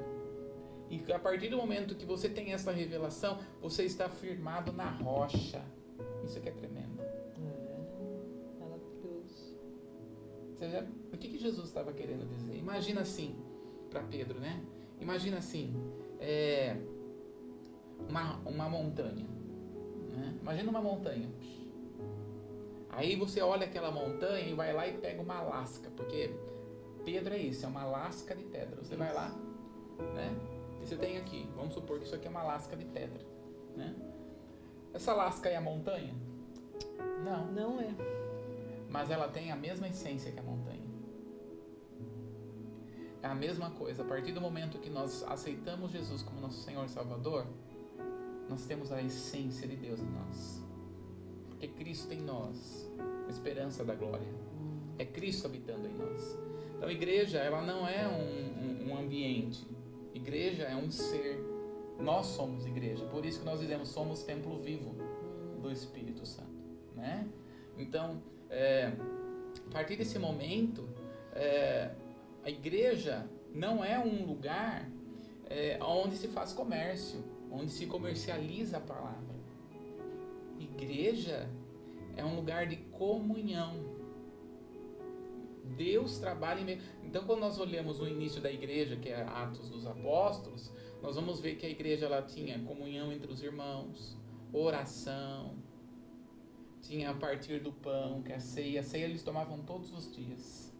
E 0.90 1.12
a 1.12 1.20
partir 1.20 1.50
do 1.50 1.58
momento 1.58 1.96
que 1.96 2.06
você 2.06 2.30
tem 2.30 2.54
essa 2.54 2.72
revelação, 2.72 3.40
você 3.62 3.84
está 3.84 4.08
firmado 4.08 4.72
na 4.72 4.90
rocha. 4.90 5.64
Isso 6.24 6.38
aqui 6.38 6.50
é 6.50 6.52
tremendo. 6.52 7.02
É, 7.02 8.60
maravilhoso. 8.60 9.58
Você 10.56 10.88
o 11.14 11.18
que, 11.18 11.30
que 11.30 11.38
Jesus 11.38 11.68
estava 11.68 11.92
querendo 11.94 12.28
dizer? 12.30 12.58
Imagina 12.58 13.02
assim, 13.02 13.36
para 13.90 14.02
Pedro, 14.04 14.40
né? 14.40 14.64
Imagina 15.00 15.38
assim, 15.38 15.74
é, 16.20 16.76
uma, 18.08 18.40
uma 18.46 18.70
montanha. 18.70 19.26
Né? 20.12 20.38
Imagina 20.42 20.70
uma 20.70 20.82
montanha. 20.82 21.30
Aí 22.90 23.16
você 23.16 23.42
olha 23.42 23.66
aquela 23.66 23.92
montanha 23.92 24.48
e 24.48 24.54
vai 24.54 24.74
lá 24.74 24.88
e 24.88 24.98
pega 24.98 25.22
uma 25.22 25.42
lasca, 25.42 25.90
porque 25.98 26.34
Pedro 27.04 27.34
é 27.34 27.38
isso, 27.38 27.66
é 27.66 27.68
uma 27.68 27.86
lasca 27.86 28.36
de 28.36 28.44
pedra. 28.44 28.82
Você 28.82 28.96
vai 28.96 29.14
lá, 29.14 29.30
né? 30.16 30.55
E 30.86 30.88
você 30.88 30.98
tem 30.98 31.18
aqui, 31.18 31.50
vamos 31.56 31.74
supor 31.74 31.98
que 31.98 32.06
isso 32.06 32.14
aqui 32.14 32.28
é 32.28 32.30
uma 32.30 32.44
lasca 32.44 32.76
de 32.76 32.86
pedra, 32.86 33.20
né? 33.76 33.96
Essa 34.94 35.16
lasca 35.16 35.50
é 35.50 35.56
a 35.56 35.62
montanha? 35.62 36.14
Não. 37.24 37.52
Não 37.52 37.82
é. 37.82 37.90
Mas 38.88 39.10
ela 39.10 39.28
tem 39.28 39.52
a 39.52 39.56
mesma 39.56 39.88
essência 39.88 40.32
que 40.32 40.40
a 40.40 40.44
montanha. 40.44 40.86
É 43.24 43.28
a 43.28 43.34
mesma 43.34 43.72
coisa. 43.72 44.04
A 44.04 44.06
partir 44.06 44.32
do 44.32 44.40
momento 44.40 44.78
que 44.78 44.92
nós 44.92 45.24
aceitamos 45.24 45.90
Jesus 45.90 46.22
como 46.22 46.40
nosso 46.40 46.62
Senhor 46.62 46.86
e 46.86 46.90
Salvador, 46.90 47.48
nós 48.48 48.64
temos 48.66 48.92
a 48.92 49.02
essência 49.02 49.68
de 49.68 49.76
Deus 49.76 50.00
em 50.00 50.12
nós. 50.12 50.64
Porque 51.50 51.68
Cristo 51.68 52.14
em 52.14 52.22
nós, 52.22 52.88
a 53.26 53.32
esperança 53.32 53.84
da 53.84 53.96
glória. 53.96 54.28
É 55.00 55.06
Cristo 55.06 55.48
habitando 55.48 55.88
em 55.88 55.96
nós. 55.96 56.38
Então, 56.78 56.92
igreja, 56.92 57.40
ela 57.40 57.64
não 57.64 57.88
é 57.88 58.08
um, 58.08 58.86
um, 58.86 58.92
um 58.92 58.98
ambiente. 59.00 59.75
Igreja 60.26 60.64
é 60.64 60.76
um 60.76 60.90
ser. 60.90 61.40
Nós 62.00 62.26
somos 62.26 62.66
igreja. 62.66 63.06
Por 63.06 63.24
isso 63.24 63.42
que 63.42 63.46
nós 63.46 63.60
dizemos, 63.60 63.90
somos 63.90 64.24
templo 64.24 64.58
vivo 64.58 64.96
do 65.62 65.72
Espírito 65.72 66.26
Santo. 66.26 66.50
Né? 66.96 67.28
Então, 67.78 68.24
é, 68.50 68.92
a 69.68 69.72
partir 69.72 69.96
desse 69.96 70.18
momento, 70.18 70.90
é, 71.32 71.92
a 72.44 72.50
igreja 72.50 73.30
não 73.54 73.86
é 73.86 74.00
um 74.00 74.26
lugar 74.26 74.90
é, 75.48 75.78
onde 75.80 76.18
se 76.18 76.28
faz 76.28 76.52
comércio, 76.54 77.24
onde 77.52 77.70
se 77.72 77.86
comercializa 77.86 78.78
a 78.78 78.82
palavra. 78.82 79.36
Igreja 80.60 81.48
é 82.18 82.26
um 82.26 82.36
lugar 82.36 82.66
de 82.66 82.78
comunhão. 82.78 83.76
Deus 85.66 86.18
trabalha 86.20 86.62
em 86.62 86.66
meio. 86.66 86.82
Então, 87.04 87.26
quando 87.26 87.40
nós 87.40 87.60
olhamos 87.60 88.00
o 88.00 88.08
início 88.08 88.42
da 88.42 88.52
igreja, 88.52 88.96
que 88.96 89.10
é 89.10 89.22
Atos 89.22 89.70
dos 89.70 89.86
Apóstolos, 89.86 90.72
nós 91.02 91.16
vamos 91.16 91.40
ver 91.40 91.56
que 91.56 91.66
a 91.66 91.70
igreja 91.70 92.06
ela 92.06 92.22
tinha 92.22 92.60
comunhão 92.60 93.12
entre 93.12 93.32
os 93.32 93.42
irmãos, 93.42 94.18
oração, 94.54 95.56
tinha 96.82 97.10
a 97.10 97.14
partir 97.14 97.60
do 97.60 97.72
pão, 97.72 98.22
que 98.22 98.32
é 98.32 98.36
a 98.36 98.40
ceia. 98.40 98.80
A 98.80 98.84
ceia 98.84 99.06
eles 99.06 99.24
tomavam 99.24 99.60
todos 99.64 99.92
os 99.92 100.14
dias. 100.16 100.72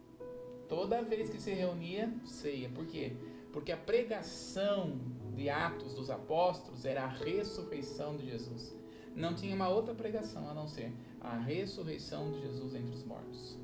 Toda 0.68 1.02
vez 1.02 1.30
que 1.30 1.40
se 1.40 1.52
reunia, 1.52 2.12
ceia. 2.24 2.68
Por 2.68 2.86
quê? 2.86 3.12
Porque 3.52 3.72
a 3.72 3.76
pregação 3.76 4.98
de 5.34 5.48
Atos 5.48 5.94
dos 5.94 6.10
Apóstolos 6.10 6.84
era 6.84 7.04
a 7.04 7.08
ressurreição 7.08 8.16
de 8.16 8.26
Jesus. 8.26 8.74
Não 9.14 9.34
tinha 9.34 9.54
uma 9.54 9.68
outra 9.68 9.94
pregação 9.94 10.48
a 10.48 10.54
não 10.54 10.68
ser 10.68 10.92
a 11.20 11.36
ressurreição 11.38 12.30
de 12.32 12.40
Jesus 12.40 12.74
entre 12.74 12.94
os 12.94 13.04
mortos. 13.04 13.58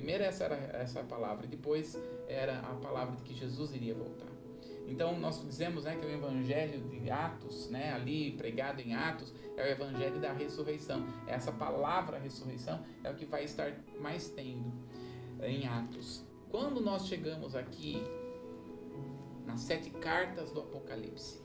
Primeiro 0.00 0.24
essa 0.24 0.44
era 0.44 0.56
essa 0.78 1.02
palavra, 1.04 1.44
e 1.44 1.48
depois 1.50 1.94
era 2.26 2.58
a 2.60 2.74
palavra 2.76 3.14
de 3.16 3.22
que 3.22 3.34
Jesus 3.34 3.74
iria 3.74 3.94
voltar. 3.94 4.30
Então 4.88 5.20
nós 5.20 5.44
dizemos 5.44 5.84
né, 5.84 5.94
que 5.94 6.06
o 6.06 6.10
evangelho 6.10 6.80
de 6.88 7.10
Atos, 7.10 7.68
né, 7.68 7.92
ali 7.92 8.32
pregado 8.32 8.80
em 8.80 8.94
Atos, 8.94 9.30
é 9.58 9.62
o 9.62 9.66
evangelho 9.66 10.18
da 10.18 10.32
ressurreição. 10.32 11.06
Essa 11.26 11.52
palavra 11.52 12.18
ressurreição 12.18 12.82
é 13.04 13.10
o 13.10 13.14
que 13.14 13.26
vai 13.26 13.44
estar 13.44 13.74
mais 14.00 14.30
tendo 14.30 14.72
em 15.42 15.66
Atos. 15.66 16.24
Quando 16.50 16.80
nós 16.80 17.06
chegamos 17.06 17.54
aqui 17.54 18.02
nas 19.44 19.60
sete 19.60 19.90
cartas 19.90 20.50
do 20.50 20.60
Apocalipse, 20.60 21.42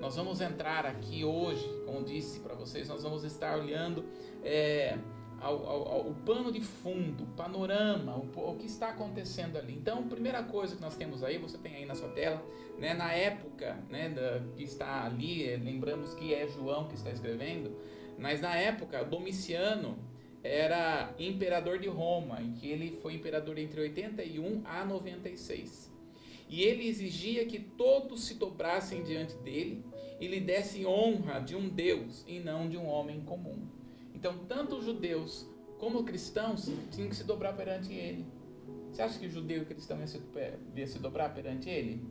nós 0.00 0.14
vamos 0.14 0.40
entrar 0.40 0.86
aqui 0.86 1.24
hoje, 1.24 1.68
como 1.84 2.04
disse 2.04 2.38
para 2.38 2.54
vocês, 2.54 2.88
nós 2.88 3.02
vamos 3.02 3.24
estar 3.24 3.58
olhando 3.58 4.04
é, 4.44 4.96
ao, 5.40 5.66
ao, 5.66 5.88
ao, 5.88 6.14
pano 6.26 6.50
de 6.50 6.60
fundo, 6.60 7.26
panorama, 7.36 8.16
o, 8.16 8.50
o, 8.50 8.56
que 8.56 8.66
está 8.66 8.88
acontecendo 8.88 9.56
ali. 9.56 9.74
Então, 9.74 10.08
primeira 10.08 10.42
coisa 10.42 10.74
que 10.74 10.82
nós 10.82 10.96
temos 10.96 11.22
aí, 11.22 11.38
você 11.38 11.56
tem 11.58 11.76
aí 11.76 11.86
na 11.86 11.94
sua 11.94 12.08
tela, 12.08 12.44
né, 12.78 12.94
na 12.94 13.12
época 13.12 13.78
né, 13.88 14.08
da, 14.08 14.42
que 14.56 14.64
está 14.64 15.04
ali, 15.04 15.48
é, 15.48 15.56
lembramos 15.56 16.14
que 16.14 16.34
é 16.34 16.46
João 16.48 16.88
que 16.88 16.94
está 16.94 17.10
escrevendo, 17.10 17.76
mas 18.18 18.40
na 18.40 18.54
época, 18.56 19.04
Domiciano, 19.04 19.98
era 20.42 21.14
imperador 21.18 21.78
de 21.78 21.88
Roma, 21.88 22.40
em 22.40 22.52
que 22.52 22.68
ele 22.68 22.98
foi 23.02 23.14
imperador 23.14 23.58
entre 23.58 23.80
81 23.80 24.62
a 24.64 24.84
96. 24.84 25.92
E 26.48 26.62
ele 26.62 26.88
exigia 26.88 27.44
que 27.44 27.58
todos 27.58 28.24
se 28.24 28.34
dobrassem 28.34 29.02
diante 29.02 29.36
dele 29.36 29.84
e 30.20 30.26
lhe 30.26 30.40
dessem 30.40 30.86
honra 30.86 31.40
de 31.40 31.54
um 31.54 31.68
Deus 31.68 32.24
e 32.26 32.40
não 32.40 32.68
de 32.68 32.76
um 32.76 32.86
homem 32.86 33.20
comum. 33.20 33.77
Então, 34.18 34.36
tanto 34.48 34.74
os 34.74 34.84
judeus 34.84 35.46
como 35.78 36.02
cristãos 36.02 36.68
tinham 36.90 37.08
que 37.08 37.14
se 37.14 37.22
dobrar 37.22 37.56
perante 37.56 37.92
ele. 37.92 38.26
Você 38.90 39.00
acha 39.00 39.16
que 39.16 39.28
judeu 39.28 39.62
e 39.62 39.64
cristão 39.64 40.00
ia 40.00 40.08
se, 40.08 40.20
ia 40.74 40.86
se 40.88 40.98
dobrar 40.98 41.32
perante 41.32 41.70
ele? 41.70 42.02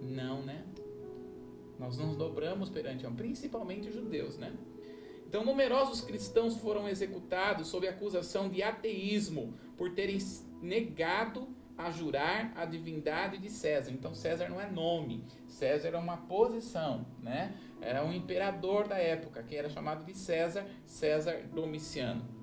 Não, 0.00 0.40
né? 0.40 0.64
Nós 1.78 1.98
nos 1.98 2.16
dobramos 2.16 2.70
perante 2.70 3.04
ele, 3.04 3.14
principalmente 3.14 3.90
os 3.90 3.94
judeus, 3.94 4.38
né? 4.38 4.56
Então, 5.28 5.44
numerosos 5.44 6.00
cristãos 6.00 6.56
foram 6.56 6.88
executados 6.88 7.68
sob 7.68 7.86
acusação 7.86 8.48
de 8.48 8.62
ateísmo 8.62 9.52
por 9.76 9.92
terem 9.92 10.16
negado 10.62 11.46
a 11.78 11.90
jurar 11.90 12.52
a 12.56 12.64
divindade 12.64 13.38
de 13.38 13.48
César. 13.48 13.92
Então, 13.92 14.12
César 14.12 14.48
não 14.48 14.60
é 14.60 14.68
nome, 14.68 15.24
César 15.46 15.90
é 15.90 15.96
uma 15.96 16.16
posição, 16.16 17.06
né? 17.22 17.54
Era 17.80 18.04
um 18.04 18.12
imperador 18.12 18.88
da 18.88 18.98
época, 18.98 19.44
que 19.44 19.54
era 19.54 19.70
chamado 19.70 20.04
de 20.04 20.12
César, 20.12 20.66
César 20.84 21.44
Domiciano. 21.54 22.36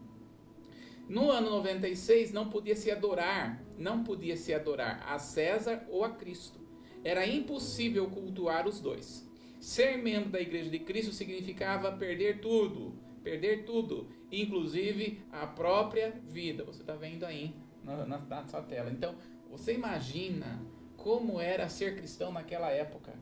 No 1.08 1.30
ano 1.30 1.50
96 1.51 2.32
não 2.32 2.50
podia 2.50 2.75
se 2.75 2.89
adorar, 2.89 3.62
não 3.77 4.04
podia 4.04 4.38
se 4.38 4.54
adorar 4.54 5.06
a 5.08 5.20
César 5.20 5.86
ou 5.89 6.04
a 6.06 6.10
Cristo. 6.10 6.60
Era 7.04 7.27
impossível 7.27 8.10
cultuar 8.10 8.68
os 8.68 8.80
dois. 8.80 9.30
Ser 9.60 9.98
membro 9.98 10.30
da 10.30 10.39
Igreja 10.39 10.70
de 10.70 10.80
Cristo 10.80 11.12
significava 11.12 11.92
perder 11.92 12.39
tudo, 12.39 12.96
perder 13.24 13.65
tudo, 13.65 14.08
inclusive 14.32 15.22
a 15.32 15.46
própria 15.46 16.12
vida. 16.27 16.63
Você 16.63 16.82
está 16.82 16.96
vendo 16.96 17.24
aí 17.24 17.54
na, 17.86 18.18
na, 18.20 18.48
sua 18.48 18.62
tela. 18.62 18.92
Então, 18.92 19.15
você 19.50 19.74
imagina 19.74 20.60
como 20.98 21.39
era 21.39 21.70
ser 21.70 21.96
cristão 21.96 22.32
naquela 22.32 22.70
época, 22.70 23.13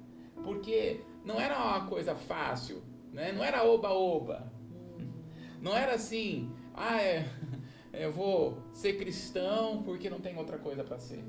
porque 0.43 1.01
não 1.25 1.39
era 1.39 1.57
uma 1.57 1.85
coisa 1.87 2.15
fácil, 2.15 2.81
né? 3.11 3.31
Não 3.31 3.43
era 3.43 3.63
oba-oba. 3.63 4.51
Não 5.61 5.75
era 5.75 5.93
assim, 5.93 6.51
ah, 6.73 7.01
é, 7.01 7.25
eu 7.93 8.11
vou 8.11 8.57
ser 8.73 8.97
cristão 8.97 9.83
porque 9.83 10.09
não 10.09 10.19
tem 10.19 10.37
outra 10.37 10.57
coisa 10.57 10.83
para 10.83 10.97
ser. 10.97 11.23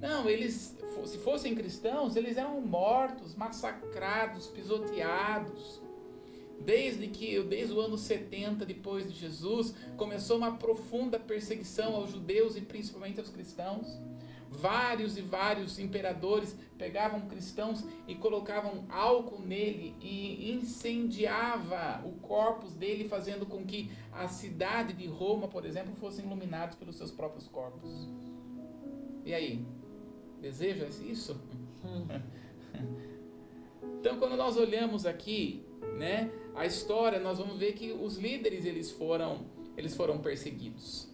Não, 0.00 0.28
eles, 0.28 0.76
se 1.06 1.18
fossem 1.18 1.54
cristãos, 1.54 2.14
eles 2.14 2.36
eram 2.36 2.60
mortos, 2.60 3.34
massacrados, 3.34 4.46
pisoteados. 4.46 5.82
Desde 6.60 7.06
que, 7.08 7.40
desde 7.42 7.72
o 7.72 7.80
ano 7.80 7.96
70 7.96 8.66
depois 8.66 9.10
de 9.10 9.18
Jesus, 9.18 9.74
começou 9.96 10.36
uma 10.36 10.56
profunda 10.56 11.18
perseguição 11.18 11.94
aos 11.94 12.10
judeus 12.10 12.56
e 12.56 12.60
principalmente 12.60 13.20
aos 13.20 13.30
cristãos. 13.30 13.86
Vários 14.50 15.18
e 15.18 15.22
vários 15.22 15.78
imperadores 15.78 16.56
pegavam 16.78 17.28
cristãos 17.28 17.84
e 18.06 18.14
colocavam 18.14 18.86
álcool 18.88 19.42
nele 19.42 19.94
e 20.00 20.50
incendiava 20.50 22.02
o 22.06 22.12
corpus 22.20 22.74
dele, 22.74 23.08
fazendo 23.08 23.44
com 23.44 23.64
que 23.64 23.90
a 24.10 24.26
cidade 24.26 24.94
de 24.94 25.06
Roma, 25.06 25.48
por 25.48 25.66
exemplo, 25.66 25.94
fosse 25.96 26.22
iluminada 26.22 26.76
pelos 26.76 26.96
seus 26.96 27.10
próprios 27.10 27.46
corpos. 27.46 28.08
E 29.24 29.34
aí? 29.34 29.64
Deseja 30.40 30.88
isso? 31.02 31.38
então, 34.00 34.18
quando 34.18 34.36
nós 34.36 34.56
olhamos 34.56 35.04
aqui, 35.04 35.67
né, 35.96 36.30
a 36.54 36.66
história, 36.66 37.18
nós 37.18 37.38
vamos 37.38 37.58
ver 37.58 37.72
que 37.72 37.92
os 37.92 38.16
líderes 38.16 38.64
eles 38.64 38.90
foram, 38.90 39.46
eles 39.76 39.94
foram 39.94 40.18
perseguidos. 40.18 41.08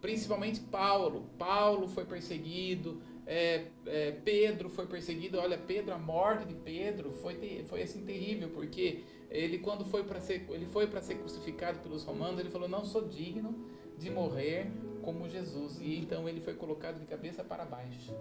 Principalmente 0.00 0.60
Paulo. 0.60 1.30
Paulo 1.38 1.88
foi 1.88 2.04
perseguido. 2.04 3.00
É, 3.26 3.64
é, 3.86 4.10
Pedro 4.10 4.68
foi 4.68 4.86
perseguido. 4.86 5.38
Olha, 5.38 5.56
Pedro, 5.56 5.94
a 5.94 5.98
morte 5.98 6.44
de 6.46 6.54
Pedro 6.54 7.12
foi, 7.12 7.64
foi 7.66 7.82
assim 7.82 8.04
terrível, 8.04 8.50
porque 8.50 9.02
ele 9.30 9.58
quando 9.58 9.84
foi 9.84 10.04
para 10.04 10.20
ser, 10.20 10.46
ele 10.50 10.66
foi 10.66 10.86
para 10.86 11.00
ser 11.00 11.14
crucificado 11.14 11.78
pelos 11.78 12.04
romanos, 12.04 12.38
ele 12.38 12.50
falou: 12.50 12.68
"Não 12.68 12.84
sou 12.84 13.08
digno 13.08 13.54
de 13.96 14.10
morrer 14.10 14.70
como 15.00 15.26
Jesus". 15.26 15.80
E 15.80 15.98
então 15.98 16.28
ele 16.28 16.40
foi 16.40 16.52
colocado 16.52 17.00
de 17.00 17.06
cabeça 17.06 17.42
para 17.42 17.64
baixo 17.64 18.14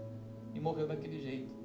e 0.56 0.60
morreu 0.62 0.88
daquele 0.88 1.20
jeito. 1.22 1.63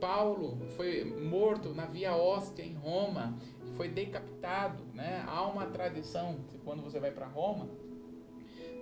Paulo 0.00 0.58
foi 0.76 1.04
morto 1.04 1.74
na 1.74 1.86
Via 1.86 2.14
Óstia 2.14 2.62
em 2.62 2.74
Roma, 2.74 3.36
foi 3.76 3.88
decapitado, 3.88 4.84
né? 4.94 5.24
Há 5.26 5.46
uma 5.46 5.66
tradição 5.66 6.36
que 6.48 6.58
quando 6.58 6.82
você 6.82 6.98
vai 6.98 7.10
para 7.10 7.26
Roma, 7.26 7.68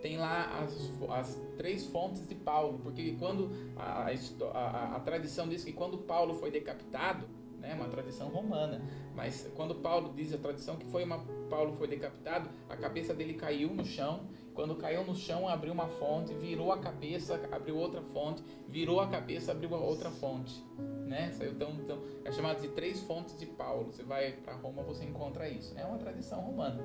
tem 0.04 0.18
lá 0.18 0.60
as, 0.62 0.92
as, 1.10 1.42
três 1.56 1.86
fontes 1.86 2.28
de 2.28 2.34
Paulo, 2.34 2.78
porque 2.82 3.16
quando 3.18 3.50
a, 3.74 4.10
a, 4.52 4.96
a, 4.96 5.00
tradição 5.00 5.48
diz 5.48 5.64
que 5.64 5.72
quando 5.72 5.96
Paulo 5.96 6.34
foi 6.34 6.50
decapitado, 6.50 7.26
né, 7.58 7.72
uma 7.74 7.88
tradição 7.88 8.28
romana, 8.28 8.82
mas 9.14 9.50
quando 9.56 9.74
Paulo 9.76 10.12
diz 10.14 10.34
a 10.34 10.36
tradição 10.36 10.76
que 10.76 10.84
foi 10.84 11.04
uma 11.04 11.24
Paulo 11.48 11.72
foi 11.72 11.88
decapitado, 11.88 12.50
a 12.68 12.76
cabeça 12.76 13.14
dele 13.14 13.32
caiu 13.32 13.70
no 13.70 13.82
chão 13.82 14.28
quando 14.54 14.76
caiu 14.76 15.04
no 15.04 15.14
chão, 15.16 15.48
abriu 15.48 15.72
uma 15.72 15.88
fonte, 15.88 16.32
virou 16.34 16.70
a 16.70 16.78
cabeça, 16.78 17.40
abriu 17.50 17.76
outra 17.76 18.00
fonte, 18.00 18.42
virou 18.68 19.00
a 19.00 19.08
cabeça, 19.08 19.50
abriu 19.50 19.72
outra 19.72 20.10
fonte. 20.10 20.62
Né? 21.06 21.36
Então, 21.42 21.72
então, 21.72 22.02
é 22.24 22.30
chamado 22.30 22.60
de 22.60 22.68
três 22.68 23.00
fontes 23.00 23.36
de 23.36 23.46
Paulo. 23.46 23.92
Você 23.92 24.04
vai 24.04 24.32
para 24.32 24.54
Roma, 24.54 24.82
você 24.82 25.04
encontra 25.04 25.48
isso. 25.48 25.76
É 25.76 25.84
uma 25.84 25.98
tradição 25.98 26.40
romana. 26.40 26.80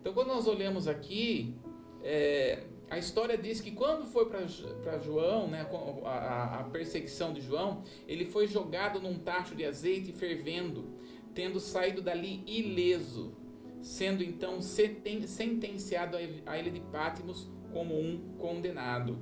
Então, 0.00 0.14
quando 0.14 0.28
nós 0.28 0.46
olhamos 0.46 0.88
aqui, 0.88 1.54
é, 2.02 2.64
a 2.88 2.96
história 2.96 3.36
diz 3.36 3.60
que 3.60 3.70
quando 3.70 4.06
foi 4.06 4.26
para 4.26 4.98
João, 4.98 5.46
né, 5.46 5.66
a, 6.04 6.60
a, 6.60 6.64
perseguição 6.64 7.34
de 7.34 7.42
João, 7.42 7.82
ele 8.08 8.24
foi 8.24 8.46
jogado 8.46 8.98
num 8.98 9.18
tacho 9.18 9.54
de 9.54 9.64
azeite 9.64 10.10
fervendo, 10.10 10.98
tendo 11.34 11.60
saído 11.60 12.00
dali 12.00 12.42
ileso 12.46 13.39
sendo 13.82 14.22
então 14.22 14.60
sentenciado 14.60 16.16
à 16.46 16.58
ilha 16.58 16.70
de 16.70 16.80
Patmos 16.80 17.50
como 17.72 17.98
um 17.98 18.36
condenado. 18.38 19.18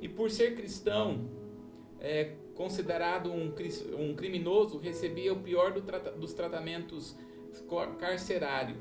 E 0.00 0.08
por 0.08 0.30
ser 0.30 0.56
cristão, 0.56 1.30
é, 2.00 2.34
considerado 2.54 3.30
um, 3.30 3.54
um, 3.98 4.14
criminoso, 4.14 4.78
recebia 4.78 5.32
o 5.32 5.40
pior 5.40 5.72
do 5.72 5.80
dos 6.18 6.32
tratamentos 6.34 7.16
carcerário. 7.98 8.76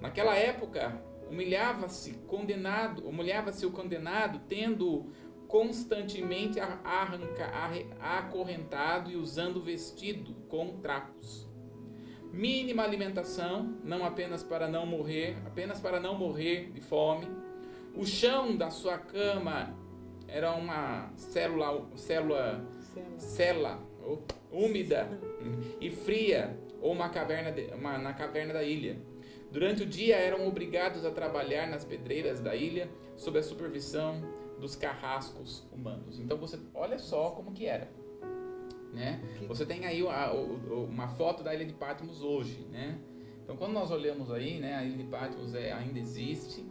Naquela 0.00 0.36
época, 0.36 1.02
humilhava-se 1.28 2.14
condenado, 2.26 3.06
humilhava-se 3.08 3.66
o 3.66 3.72
condenado, 3.72 4.40
tendo 4.48 5.06
constantemente 5.48 6.60
arranca, 6.60 7.50
acorrentado 7.98 9.10
e 9.10 9.16
usando 9.16 9.62
vestido 9.62 10.34
com 10.48 10.78
trapos 10.80 11.47
mínima 12.32 12.82
alimentação, 12.82 13.74
não 13.84 14.04
apenas 14.04 14.42
para 14.42 14.68
não 14.68 14.86
morrer, 14.86 15.36
apenas 15.46 15.80
para 15.80 15.98
não 16.00 16.16
morrer 16.16 16.70
de 16.72 16.80
fome. 16.80 17.26
O 17.94 18.06
chão 18.06 18.56
da 18.56 18.70
sua 18.70 18.98
cama 18.98 19.74
era 20.26 20.54
uma 20.54 21.10
célula, 21.16 21.88
célula, 21.96 22.64
célula 23.16 23.80
úmida 24.50 25.08
e 25.80 25.90
fria, 25.90 26.58
ou 26.80 26.92
uma 26.92 27.08
caverna 27.08 27.50
de, 27.50 27.66
uma, 27.74 27.98
na 27.98 28.12
caverna 28.12 28.52
da 28.52 28.62
ilha. 28.62 28.98
Durante 29.50 29.82
o 29.82 29.86
dia 29.86 30.16
eram 30.16 30.46
obrigados 30.46 31.04
a 31.04 31.10
trabalhar 31.10 31.66
nas 31.66 31.84
pedreiras 31.84 32.40
da 32.40 32.54
ilha 32.54 32.88
sob 33.16 33.38
a 33.38 33.42
supervisão 33.42 34.22
dos 34.60 34.76
carrascos 34.76 35.66
humanos. 35.72 36.18
Então 36.18 36.36
você 36.36 36.58
olha 36.74 36.98
só 36.98 37.30
como 37.30 37.52
que 37.52 37.66
era. 37.66 37.90
Né? 38.92 39.20
Você 39.46 39.66
tem 39.66 39.84
aí 39.86 40.02
uma 40.02 41.08
foto 41.08 41.42
da 41.42 41.54
ilha 41.54 41.64
de 41.64 41.74
Patmos 41.74 42.22
hoje, 42.22 42.66
né? 42.70 42.98
Então, 43.48 43.56
quando 43.56 43.72
nós 43.72 43.90
olhamos 43.90 44.30
aí, 44.30 44.58
né, 44.60 44.74
a 44.74 44.84
ilha 44.84 44.98
de 44.98 45.04
Patmos 45.04 45.54
é, 45.54 45.72
ainda 45.72 45.98
existe. 45.98 46.66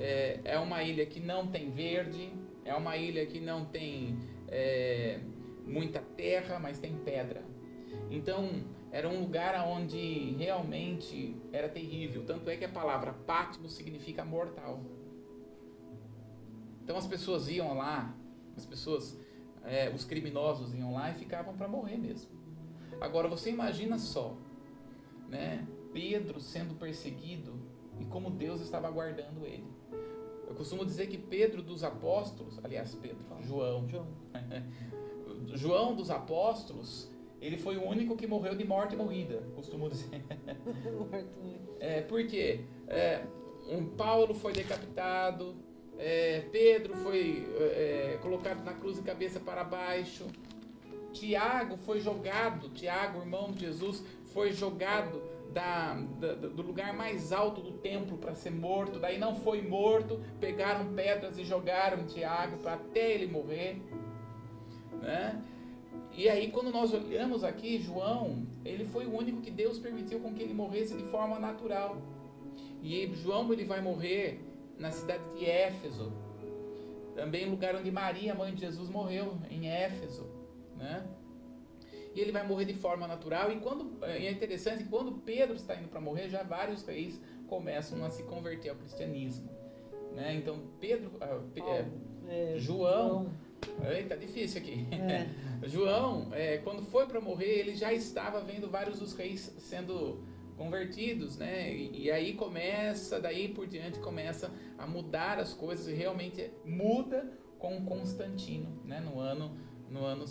É, 0.00 0.40
é, 0.44 0.58
uma 0.58 0.82
ilha 0.82 1.06
que 1.06 1.20
não 1.20 1.46
tem 1.46 1.70
verde, 1.70 2.32
é 2.64 2.74
uma 2.74 2.96
ilha 2.96 3.24
que 3.24 3.38
não 3.38 3.64
tem 3.64 4.18
é, 4.48 5.20
muita 5.64 6.00
terra, 6.00 6.58
mas 6.58 6.80
tem 6.80 6.96
pedra. 6.96 7.44
Então, 8.10 8.64
era 8.90 9.08
um 9.08 9.20
lugar 9.20 9.64
onde 9.68 10.34
realmente 10.36 11.36
era 11.52 11.68
terrível. 11.68 12.24
Tanto 12.24 12.50
é 12.50 12.56
que 12.56 12.64
a 12.64 12.68
palavra 12.68 13.12
Patmos 13.12 13.72
significa 13.74 14.24
mortal. 14.24 14.80
Então, 16.82 16.96
as 16.96 17.06
pessoas 17.06 17.48
iam 17.48 17.76
lá, 17.76 18.12
as 18.56 18.66
pessoas 18.66 19.16
é, 19.68 19.90
os 19.94 20.04
criminosos 20.04 20.74
iam 20.74 20.92
lá 20.94 21.10
e 21.10 21.14
ficavam 21.14 21.54
para 21.54 21.68
morrer 21.68 21.96
mesmo. 21.96 22.30
Agora 23.00 23.28
você 23.28 23.50
imagina 23.50 23.98
só, 23.98 24.36
né? 25.28 25.66
Pedro 25.92 26.40
sendo 26.40 26.74
perseguido 26.74 27.54
e 28.00 28.04
como 28.04 28.30
Deus 28.30 28.60
estava 28.60 28.90
guardando 28.90 29.46
ele. 29.46 29.66
Eu 30.48 30.54
costumo 30.54 30.84
dizer 30.84 31.08
que 31.08 31.18
Pedro 31.18 31.62
dos 31.62 31.84
apóstolos, 31.84 32.58
aliás, 32.64 32.94
Pedro, 32.94 33.18
João, 33.42 33.86
João, 33.88 34.06
João 35.54 35.94
dos 35.94 36.10
apóstolos, 36.10 37.10
Ele 37.40 37.56
foi 37.56 37.76
o 37.76 37.84
único 37.84 38.16
que 38.16 38.26
morreu 38.26 38.54
de 38.56 38.64
morte 38.64 38.96
morrida, 38.96 39.42
costumo 39.54 39.88
dizer. 39.88 40.24
é, 41.78 42.00
por 42.00 42.26
quê? 42.26 42.64
É, 42.86 43.24
um 43.68 43.84
Paulo 43.86 44.34
foi 44.34 44.52
decapitado, 44.52 45.54
é, 45.98 46.44
Pedro 46.52 46.94
foi 46.96 47.46
é, 47.58 48.18
colocado 48.22 48.64
na 48.64 48.72
cruz 48.72 48.96
de 48.96 49.02
cabeça 49.02 49.40
para 49.40 49.64
baixo, 49.64 50.26
Tiago 51.12 51.76
foi 51.78 52.00
jogado, 52.00 52.68
Tiago, 52.68 53.20
irmão 53.20 53.50
de 53.50 53.66
Jesus, 53.66 54.04
foi 54.26 54.52
jogado 54.52 55.20
da, 55.52 55.94
da, 55.94 56.34
do 56.34 56.62
lugar 56.62 56.92
mais 56.94 57.32
alto 57.32 57.60
do 57.60 57.72
templo 57.72 58.16
para 58.16 58.34
ser 58.34 58.50
morto, 58.50 58.98
daí 59.00 59.18
não 59.18 59.34
foi 59.34 59.60
morto, 59.62 60.20
pegaram 60.38 60.92
pedras 60.94 61.38
e 61.38 61.44
jogaram 61.44 62.06
Tiago 62.06 62.58
para 62.58 62.74
até 62.74 63.14
ele 63.14 63.26
morrer. 63.26 63.82
Né? 65.00 65.42
E 66.16 66.28
aí, 66.28 66.50
quando 66.50 66.70
nós 66.70 66.92
olhamos 66.92 67.42
aqui, 67.42 67.78
João, 67.78 68.46
ele 68.64 68.84
foi 68.84 69.06
o 69.06 69.16
único 69.16 69.40
que 69.40 69.50
Deus 69.50 69.78
permitiu 69.78 70.20
com 70.20 70.32
que 70.34 70.42
ele 70.42 70.54
morresse 70.54 70.96
de 70.96 71.04
forma 71.04 71.38
natural. 71.38 71.96
E 72.82 73.10
João 73.14 73.52
ele 73.52 73.64
vai 73.64 73.80
morrer 73.80 74.40
na 74.78 74.90
cidade 74.90 75.22
de 75.36 75.44
Éfeso, 75.44 76.12
também 77.14 77.50
lugar 77.50 77.74
onde 77.74 77.90
Maria, 77.90 78.34
mãe 78.34 78.54
de 78.54 78.60
Jesus, 78.60 78.88
morreu, 78.88 79.36
em 79.50 79.68
Éfeso, 79.68 80.26
né? 80.76 81.06
E 82.14 82.20
ele 82.20 82.32
vai 82.32 82.46
morrer 82.46 82.64
de 82.64 82.74
forma 82.74 83.06
natural. 83.06 83.52
E 83.52 83.60
quando 83.60 84.04
é 84.04 84.30
interessante, 84.30 84.84
quando 84.84 85.12
Pedro 85.12 85.56
está 85.56 85.74
indo 85.76 85.88
para 85.88 86.00
morrer, 86.00 86.28
já 86.28 86.42
vários 86.42 86.84
reis 86.84 87.20
começam 87.46 88.04
a 88.04 88.10
se 88.10 88.22
converter 88.24 88.70
ao 88.70 88.76
cristianismo, 88.76 89.50
né? 90.14 90.34
Então 90.34 90.62
Pedro, 90.80 91.10
uh, 91.16 92.28
é, 92.28 92.58
João, 92.58 93.30
Eita, 93.90 94.16
difícil 94.16 94.60
aqui. 94.60 94.86
É. 94.92 95.28
João, 95.66 96.28
é, 96.32 96.58
quando 96.58 96.82
foi 96.82 97.06
para 97.06 97.20
morrer, 97.20 97.58
ele 97.58 97.74
já 97.74 97.92
estava 97.92 98.40
vendo 98.40 98.68
vários 98.68 98.98
dos 98.98 99.14
reis 99.14 99.52
sendo 99.58 100.22
convertidos, 100.58 101.38
né? 101.38 101.72
E, 101.72 102.04
e, 102.04 102.10
aí 102.10 102.34
começa, 102.34 103.20
daí 103.20 103.48
por 103.48 103.66
diante 103.66 103.98
começa 104.00 104.52
a 104.76 104.86
mudar 104.86 105.38
as 105.38 105.54
coisas 105.54 105.88
e 105.88 105.94
realmente 105.94 106.50
muda 106.64 107.32
com 107.58 107.84
Constantino, 107.86 108.82
né? 108.84 109.00
No 109.00 109.20
ano, 109.20 109.56
no 109.88 110.04
ano 110.04 110.26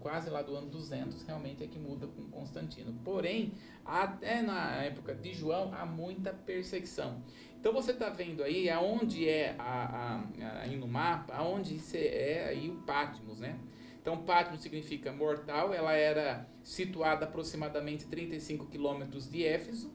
quase 0.00 0.28
lá 0.28 0.42
do 0.42 0.56
ano 0.56 0.68
200, 0.68 1.22
realmente 1.22 1.62
é 1.62 1.66
que 1.66 1.78
muda 1.78 2.06
com 2.06 2.28
Constantino. 2.30 2.92
Porém, 3.04 3.52
até 3.84 4.42
na 4.42 4.82
época 4.82 5.14
de 5.14 5.32
João 5.32 5.72
há 5.72 5.86
muita 5.86 6.32
perseguição. 6.32 7.22
Então 7.58 7.72
você 7.72 7.92
está 7.92 8.08
vendo 8.08 8.42
aí 8.42 8.68
aonde 8.68 9.28
é 9.28 9.54
a, 9.58 9.84
a, 9.84 10.60
aí 10.62 10.76
no 10.76 10.88
mapa, 10.88 11.34
aonde 11.34 11.78
é 11.94 12.46
aí 12.48 12.68
o 12.68 12.76
Patmos, 12.82 13.38
né? 13.38 13.58
Então, 14.00 14.22
Patmos 14.22 14.62
significa 14.62 15.12
mortal, 15.12 15.74
ela 15.74 15.92
era 15.92 16.48
situada 16.62 17.26
aproximadamente 17.26 18.06
35 18.06 18.66
quilômetros 18.66 19.28
de 19.28 19.44
Éfeso. 19.44 19.92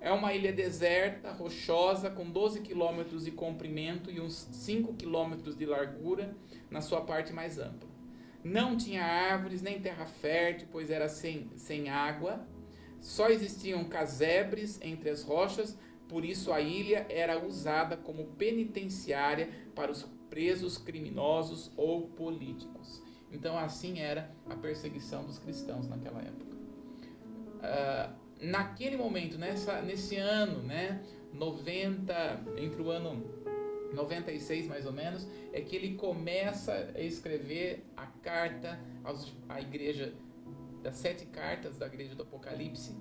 É 0.00 0.12
uma 0.12 0.32
ilha 0.32 0.52
deserta, 0.52 1.32
rochosa, 1.32 2.08
com 2.08 2.30
12 2.30 2.60
quilômetros 2.60 3.24
de 3.24 3.32
comprimento 3.32 4.10
e 4.10 4.20
uns 4.20 4.48
5 4.52 4.94
quilômetros 4.94 5.56
de 5.56 5.66
largura 5.66 6.36
na 6.70 6.80
sua 6.80 7.00
parte 7.00 7.32
mais 7.32 7.58
ampla. 7.58 7.88
Não 8.44 8.76
tinha 8.76 9.04
árvores 9.04 9.60
nem 9.60 9.80
terra 9.80 10.06
fértil, 10.06 10.68
pois 10.70 10.90
era 10.90 11.08
sem, 11.08 11.50
sem 11.56 11.88
água. 11.88 12.46
Só 13.00 13.28
existiam 13.28 13.84
casebres 13.84 14.80
entre 14.82 15.10
as 15.10 15.22
rochas, 15.24 15.76
por 16.08 16.24
isso 16.24 16.52
a 16.52 16.60
ilha 16.60 17.06
era 17.08 17.44
usada 17.44 17.96
como 17.96 18.34
penitenciária 18.34 19.50
para 19.74 19.90
os 19.90 20.02
presos 20.28 20.78
criminosos 20.78 21.72
ou 21.76 22.08
políticos. 22.08 23.01
Então, 23.32 23.58
assim 23.58 23.98
era 23.98 24.30
a 24.48 24.54
perseguição 24.54 25.24
dos 25.24 25.38
cristãos 25.38 25.88
naquela 25.88 26.20
época. 26.20 26.56
Uh, 27.62 28.14
naquele 28.40 28.96
momento, 28.96 29.38
nessa, 29.38 29.80
nesse 29.80 30.16
ano, 30.16 30.62
né, 30.62 31.02
90, 31.32 32.14
entre 32.58 32.82
o 32.82 32.90
ano 32.90 33.24
96 33.94 34.68
mais 34.68 34.84
ou 34.84 34.92
menos, 34.92 35.26
é 35.52 35.60
que 35.62 35.74
ele 35.74 35.94
começa 35.94 36.92
a 36.94 37.00
escrever 37.00 37.84
a 37.96 38.06
carta 38.06 38.78
à 39.48 39.60
igreja, 39.60 40.14
das 40.82 40.96
sete 40.96 41.24
cartas 41.26 41.78
da 41.78 41.86
igreja 41.86 42.14
do 42.14 42.22
Apocalipse, 42.22 42.94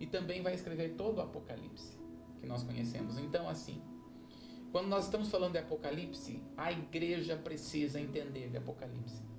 e 0.00 0.06
também 0.06 0.42
vai 0.42 0.54
escrever 0.54 0.94
todo 0.94 1.18
o 1.18 1.20
Apocalipse 1.20 1.98
que 2.40 2.46
nós 2.46 2.62
conhecemos. 2.62 3.18
Então, 3.18 3.48
assim, 3.48 3.82
quando 4.72 4.88
nós 4.88 5.04
estamos 5.04 5.30
falando 5.30 5.52
de 5.52 5.58
Apocalipse, 5.58 6.42
a 6.56 6.72
igreja 6.72 7.36
precisa 7.36 8.00
entender 8.00 8.48
de 8.48 8.56
Apocalipse 8.56 9.33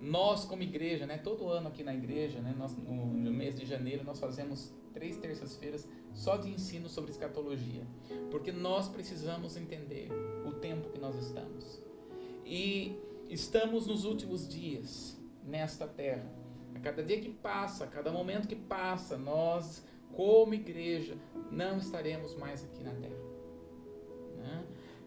nós 0.00 0.44
como 0.44 0.62
igreja, 0.62 1.06
né, 1.06 1.18
todo 1.18 1.48
ano 1.48 1.68
aqui 1.68 1.82
na 1.82 1.94
igreja, 1.94 2.40
né, 2.40 2.54
nós, 2.56 2.76
no, 2.76 3.06
mês 3.30 3.58
de 3.58 3.64
janeiro 3.64 4.04
nós 4.04 4.18
fazemos 4.18 4.72
três 4.92 5.16
terças-feiras 5.16 5.88
só 6.14 6.36
de 6.36 6.50
ensino 6.50 6.88
sobre 6.88 7.10
escatologia, 7.10 7.86
porque 8.30 8.52
nós 8.52 8.88
precisamos 8.88 9.56
entender 9.56 10.08
o 10.46 10.52
tempo 10.52 10.88
que 10.90 10.98
nós 10.98 11.16
estamos. 11.16 11.80
E 12.44 12.98
estamos 13.28 13.86
nos 13.86 14.04
últimos 14.04 14.48
dias 14.48 15.20
nesta 15.44 15.86
terra. 15.86 16.30
A 16.74 16.80
cada 16.80 17.02
dia 17.02 17.20
que 17.20 17.30
passa, 17.30 17.84
a 17.84 17.86
cada 17.86 18.10
momento 18.12 18.46
que 18.46 18.56
passa, 18.56 19.16
nós, 19.16 19.84
como 20.12 20.54
igreja, 20.54 21.16
não 21.50 21.78
estaremos 21.78 22.34
mais 22.34 22.64
aqui 22.64 22.82
na 22.82 22.92
terra. 22.92 23.16
Né? 24.36 24.64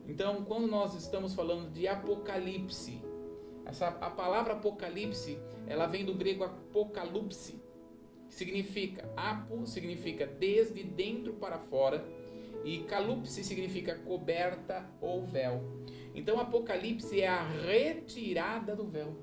Então, 0.08 0.44
quando 0.44 0.68
nós 0.68 0.96
estamos 0.96 1.34
falando 1.34 1.72
de 1.72 1.88
Apocalipse, 1.88 3.02
essa, 3.70 3.88
a 3.88 4.10
palavra 4.10 4.54
apocalipse, 4.54 5.38
ela 5.68 5.86
vem 5.86 6.04
do 6.04 6.16
grego 6.16 6.44
apocalipse, 6.44 7.62
significa 8.28 9.08
apo, 9.16 9.66
significa 9.68 10.26
desde 10.26 10.84
dentro 10.84 11.34
para 11.34 11.60
fora, 11.60 12.04
e 12.66 12.80
calupse 12.80 13.44
significa 13.44 13.96
coberta 13.96 14.90
ou 15.00 15.24
véu. 15.24 15.62
Então, 16.16 16.40
apocalipse 16.40 17.22
é 17.22 17.28
a 17.28 17.48
retirada 17.48 18.76
do 18.76 18.86
véu. 18.86 19.16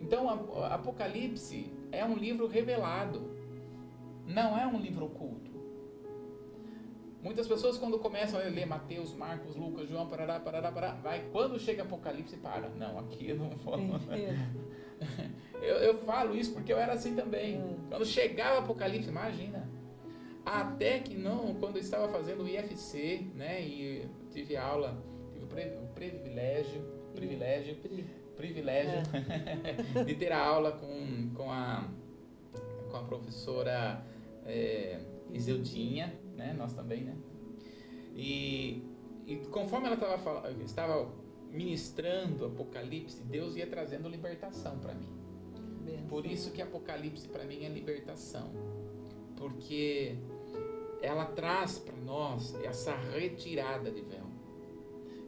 Então, 0.00 0.28
Apocalipse 0.64 1.70
é 1.92 2.02
um 2.04 2.16
livro 2.16 2.46
revelado, 2.46 3.36
não 4.26 4.58
é 4.58 4.66
um 4.66 4.80
livro 4.80 5.04
oculto. 5.04 5.49
Muitas 7.22 7.46
pessoas 7.46 7.76
quando 7.76 7.98
começam 7.98 8.40
a 8.40 8.44
ler 8.44 8.66
Mateus, 8.66 9.14
Marcos, 9.14 9.54
Lucas, 9.54 9.88
João, 9.88 10.06
parará, 10.06 10.40
parará, 10.40 10.72
parará, 10.72 10.94
vai, 10.94 11.28
quando 11.30 11.58
chega 11.58 11.82
Apocalipse, 11.82 12.36
para. 12.38 12.70
Não, 12.70 12.98
aqui 12.98 13.28
eu 13.28 13.36
não 13.36 13.50
vou. 13.50 13.76
eu, 15.60 15.76
eu 15.76 15.98
falo 15.98 16.34
isso 16.34 16.52
porque 16.52 16.72
eu 16.72 16.78
era 16.78 16.94
assim 16.94 17.14
também. 17.14 17.60
Hum. 17.60 17.76
Quando 17.90 18.06
chegava 18.06 18.60
Apocalipse, 18.60 19.10
imagina. 19.10 19.68
Até 20.44 20.98
que 21.00 21.14
não, 21.14 21.54
quando 21.54 21.76
eu 21.76 21.82
estava 21.82 22.08
fazendo 22.08 22.44
o 22.44 22.48
IFC, 22.48 23.26
né, 23.34 23.60
e 23.60 24.08
tive 24.30 24.56
aula, 24.56 24.96
tive 25.32 25.44
o, 25.44 25.86
privilégio, 25.94 26.82
privilégio, 27.14 27.76
privilégio 28.36 29.02
é. 29.94 30.02
de 30.04 30.14
ter 30.14 30.32
a 30.32 30.42
aula 30.42 30.72
com, 30.72 31.30
com, 31.34 31.52
a, 31.52 31.86
com 32.90 32.96
a 32.96 33.02
professora 33.04 34.02
é, 34.46 34.98
né? 36.40 36.54
Nós 36.56 36.72
também, 36.72 37.04
né? 37.04 37.16
E, 38.16 38.82
e 39.26 39.36
conforme 39.50 39.86
ela 39.86 39.96
tava, 39.96 40.50
estava 40.62 41.12
ministrando 41.50 42.46
Apocalipse, 42.46 43.22
Deus 43.22 43.56
ia 43.56 43.66
trazendo 43.66 44.08
libertação 44.08 44.78
para 44.78 44.94
mim. 44.94 45.20
Por 46.08 46.26
isso 46.26 46.50
que 46.50 46.60
Apocalipse 46.60 47.28
para 47.28 47.44
mim 47.44 47.64
é 47.64 47.68
libertação, 47.68 48.50
porque 49.36 50.16
ela 51.00 51.24
traz 51.24 51.78
para 51.78 51.96
nós 51.96 52.54
essa 52.64 52.94
retirada 52.96 53.90
de 53.90 54.00
véu. 54.02 54.26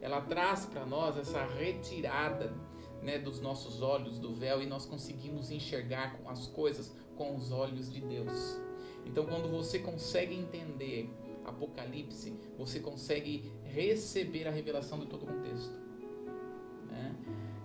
Ela 0.01 0.19
traz 0.19 0.65
para 0.65 0.85
nós 0.85 1.17
essa 1.17 1.45
retirada 1.45 2.53
né, 3.01 3.17
dos 3.17 3.39
nossos 3.39 3.81
olhos 3.81 4.19
do 4.19 4.33
véu 4.33 4.61
e 4.61 4.65
nós 4.65 4.85
conseguimos 4.85 5.51
enxergar 5.51 6.19
as 6.25 6.47
coisas 6.47 6.93
com 7.15 7.35
os 7.35 7.51
olhos 7.51 7.91
de 7.91 8.01
Deus. 8.01 8.59
Então, 9.05 9.25
quando 9.25 9.49
você 9.49 9.79
consegue 9.79 10.33
entender 10.33 11.09
Apocalipse, 11.45 12.33
você 12.57 12.79
consegue 12.79 13.51
receber 13.63 14.47
a 14.47 14.51
revelação 14.51 14.99
de 14.99 15.07
todo 15.07 15.23
o 15.23 15.25
contexto. 15.27 15.73
Né? 16.89 17.15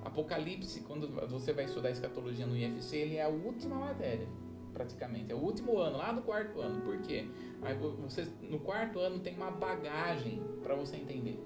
Apocalipse, 0.05 0.81
quando 0.81 1.09
você 1.29 1.53
vai 1.53 1.65
estudar 1.65 1.91
escatologia 1.91 2.47
no 2.47 2.57
IFC, 2.57 2.97
ele 2.97 3.17
é 3.17 3.23
a 3.23 3.29
última 3.29 3.77
matéria, 3.77 4.27
praticamente. 4.73 5.31
É 5.31 5.35
o 5.35 5.39
último 5.39 5.79
ano, 5.79 5.97
lá 5.97 6.13
no 6.13 6.23
quarto 6.23 6.61
ano. 6.61 6.81
Por 6.83 6.99
quê? 7.03 7.27
Aí 7.63 7.75
você, 7.77 8.27
no 8.43 8.59
quarto 8.59 8.99
ano 8.99 9.21
tem 9.21 9.35
uma 9.35 9.51
bagagem 9.51 10.43
para 10.63 10.75
você 10.75 10.97
entender. 10.97 11.39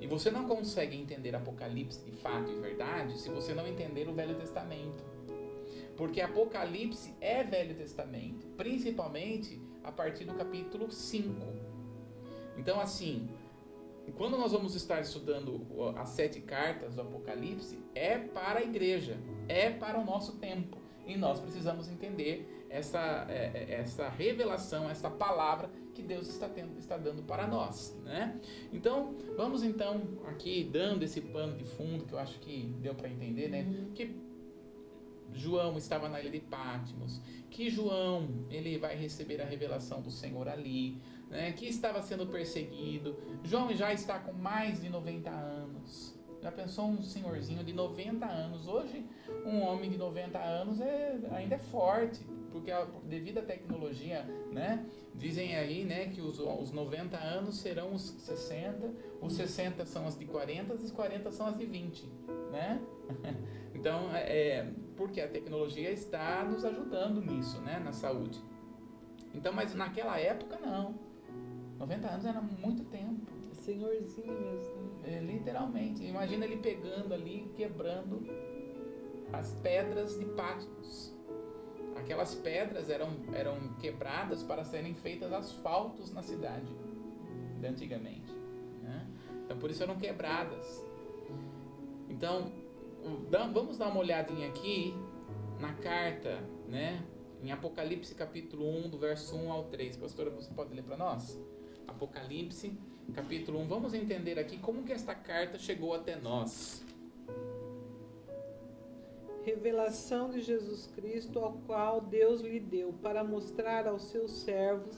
E 0.00 0.06
você 0.06 0.30
não 0.30 0.46
consegue 0.46 0.96
entender 0.96 1.34
Apocalipse 1.34 2.04
de 2.04 2.12
fato 2.12 2.50
e 2.50 2.54
verdade 2.60 3.18
se 3.18 3.30
você 3.30 3.54
não 3.54 3.66
entender 3.66 4.08
o 4.08 4.12
Velho 4.12 4.34
Testamento. 4.34 5.13
Porque 5.96 6.20
Apocalipse 6.20 7.14
é 7.20 7.42
Velho 7.44 7.74
Testamento, 7.74 8.46
principalmente 8.56 9.60
a 9.82 9.92
partir 9.92 10.24
do 10.24 10.34
capítulo 10.34 10.90
5. 10.90 11.30
Então, 12.56 12.80
assim, 12.80 13.28
quando 14.16 14.36
nós 14.36 14.52
vamos 14.52 14.74
estar 14.74 15.00
estudando 15.00 15.66
as 15.96 16.10
sete 16.10 16.40
cartas 16.40 16.94
do 16.94 17.02
Apocalipse, 17.02 17.78
é 17.94 18.18
para 18.18 18.60
a 18.60 18.62
igreja, 18.62 19.16
é 19.48 19.70
para 19.70 19.98
o 19.98 20.04
nosso 20.04 20.36
tempo. 20.36 20.78
E 21.06 21.16
nós 21.16 21.38
precisamos 21.38 21.88
entender 21.88 22.66
essa, 22.70 23.26
é, 23.28 23.50
é, 23.54 23.74
essa 23.74 24.08
revelação, 24.08 24.88
essa 24.88 25.10
palavra 25.10 25.70
que 25.92 26.02
Deus 26.02 26.28
está, 26.28 26.48
tendo, 26.48 26.78
está 26.78 26.96
dando 26.96 27.22
para 27.22 27.46
nós. 27.46 27.96
Né? 28.04 28.40
Então, 28.72 29.14
vamos 29.36 29.62
então 29.62 30.02
aqui 30.26 30.68
dando 30.72 31.02
esse 31.02 31.20
pano 31.20 31.56
de 31.56 31.64
fundo 31.64 32.04
que 32.04 32.12
eu 32.12 32.18
acho 32.18 32.38
que 32.40 32.74
deu 32.80 32.94
para 32.94 33.08
entender, 33.08 33.48
né? 33.48 33.62
Uhum. 33.62 33.90
Que 33.94 34.16
João 35.34 35.76
estava 35.76 36.08
na 36.08 36.20
ilha 36.20 36.30
de 36.30 36.40
Patmos, 36.40 37.20
que 37.50 37.68
João 37.68 38.46
ele 38.50 38.78
vai 38.78 38.96
receber 38.96 39.40
a 39.40 39.44
revelação 39.44 40.00
do 40.00 40.10
Senhor 40.10 40.48
ali, 40.48 41.00
né, 41.28 41.52
que 41.52 41.66
estava 41.66 42.00
sendo 42.00 42.26
perseguido. 42.26 43.16
João 43.42 43.74
já 43.74 43.92
está 43.92 44.18
com 44.18 44.32
mais 44.32 44.80
de 44.80 44.88
90 44.88 45.30
anos. 45.30 46.14
Já 46.40 46.52
pensou 46.52 46.86
um 46.86 47.02
senhorzinho 47.02 47.64
de 47.64 47.72
90 47.72 48.26
anos? 48.26 48.68
Hoje, 48.68 49.02
um 49.46 49.62
homem 49.62 49.90
de 49.90 49.96
90 49.96 50.38
anos 50.38 50.78
é, 50.78 51.18
ainda 51.30 51.54
é 51.54 51.58
forte, 51.58 52.22
porque 52.52 52.70
devido 53.04 53.38
à 53.38 53.42
tecnologia, 53.42 54.22
né? 54.52 54.84
Dizem 55.14 55.56
aí, 55.56 55.84
né, 55.84 56.08
que 56.08 56.20
os, 56.20 56.38
os 56.38 56.70
90 56.70 57.16
anos 57.16 57.58
serão 57.60 57.94
os 57.94 58.02
60, 58.02 58.92
os 59.22 59.32
60 59.32 59.86
são 59.86 60.06
as 60.06 60.18
de 60.18 60.26
40, 60.26 60.74
os 60.74 60.92
40 60.92 61.32
são 61.32 61.46
as 61.46 61.56
de 61.56 61.64
20, 61.64 62.06
né? 62.52 62.80
Então, 63.74 64.14
é, 64.14 64.66
porque 64.96 65.20
a 65.20 65.28
tecnologia 65.28 65.90
está 65.90 66.44
nos 66.44 66.64
ajudando 66.64 67.20
nisso, 67.20 67.60
né, 67.60 67.78
na 67.78 67.92
saúde. 67.92 68.40
Então, 69.34 69.52
mas 69.52 69.74
naquela 69.74 70.18
época 70.18 70.58
não. 70.58 70.94
90 71.78 72.08
anos 72.08 72.24
era 72.24 72.40
muito 72.40 72.84
tempo. 72.84 73.26
Senhorzinho 73.52 74.32
mesmo. 74.32 74.74
Né? 75.02 75.16
É, 75.16 75.20
literalmente. 75.20 76.04
Imagina 76.04 76.44
ele 76.44 76.58
pegando 76.58 77.12
ali, 77.14 77.50
quebrando 77.56 78.22
as 79.32 79.52
pedras 79.54 80.18
de 80.18 80.26
Patmos. 80.26 81.12
Aquelas 81.96 82.34
pedras 82.34 82.90
eram, 82.90 83.10
eram 83.32 83.72
quebradas 83.80 84.42
para 84.42 84.64
serem 84.64 84.94
feitas 84.94 85.32
asfaltos 85.32 86.12
na 86.12 86.22
cidade, 86.22 86.70
de 87.60 87.66
antigamente. 87.66 88.32
Né? 88.82 89.06
Então, 89.44 89.56
por 89.58 89.70
isso 89.70 89.82
eram 89.82 89.96
quebradas. 89.96 90.84
Então, 92.08 92.52
vamos 93.52 93.78
dar 93.78 93.88
uma 93.88 94.00
olhadinha 94.00 94.48
aqui 94.48 94.94
na 95.60 95.72
carta, 95.74 96.42
né? 96.68 97.04
Em 97.42 97.52
Apocalipse 97.52 98.14
capítulo 98.14 98.66
1, 98.66 98.88
do 98.88 98.98
verso 98.98 99.36
1 99.36 99.52
ao 99.52 99.64
3. 99.64 99.96
Pastora, 99.96 100.30
você 100.30 100.52
pode 100.54 100.74
ler 100.74 100.82
para 100.82 100.96
nós? 100.96 101.38
Apocalipse, 101.86 102.72
capítulo 103.14 103.60
1. 103.60 103.66
Vamos 103.66 103.94
entender 103.94 104.38
aqui 104.38 104.58
como 104.58 104.82
que 104.82 104.92
esta 104.92 105.14
carta 105.14 105.58
chegou 105.58 105.94
até 105.94 106.16
nós. 106.16 106.84
Revelação 109.44 110.30
de 110.30 110.40
Jesus 110.40 110.86
Cristo, 110.96 111.38
ao 111.38 111.52
qual 111.66 112.00
Deus 112.00 112.40
lhe 112.40 112.58
deu, 112.58 112.94
para 113.02 113.22
mostrar 113.22 113.86
aos 113.86 114.04
seus 114.04 114.32
servos 114.32 114.96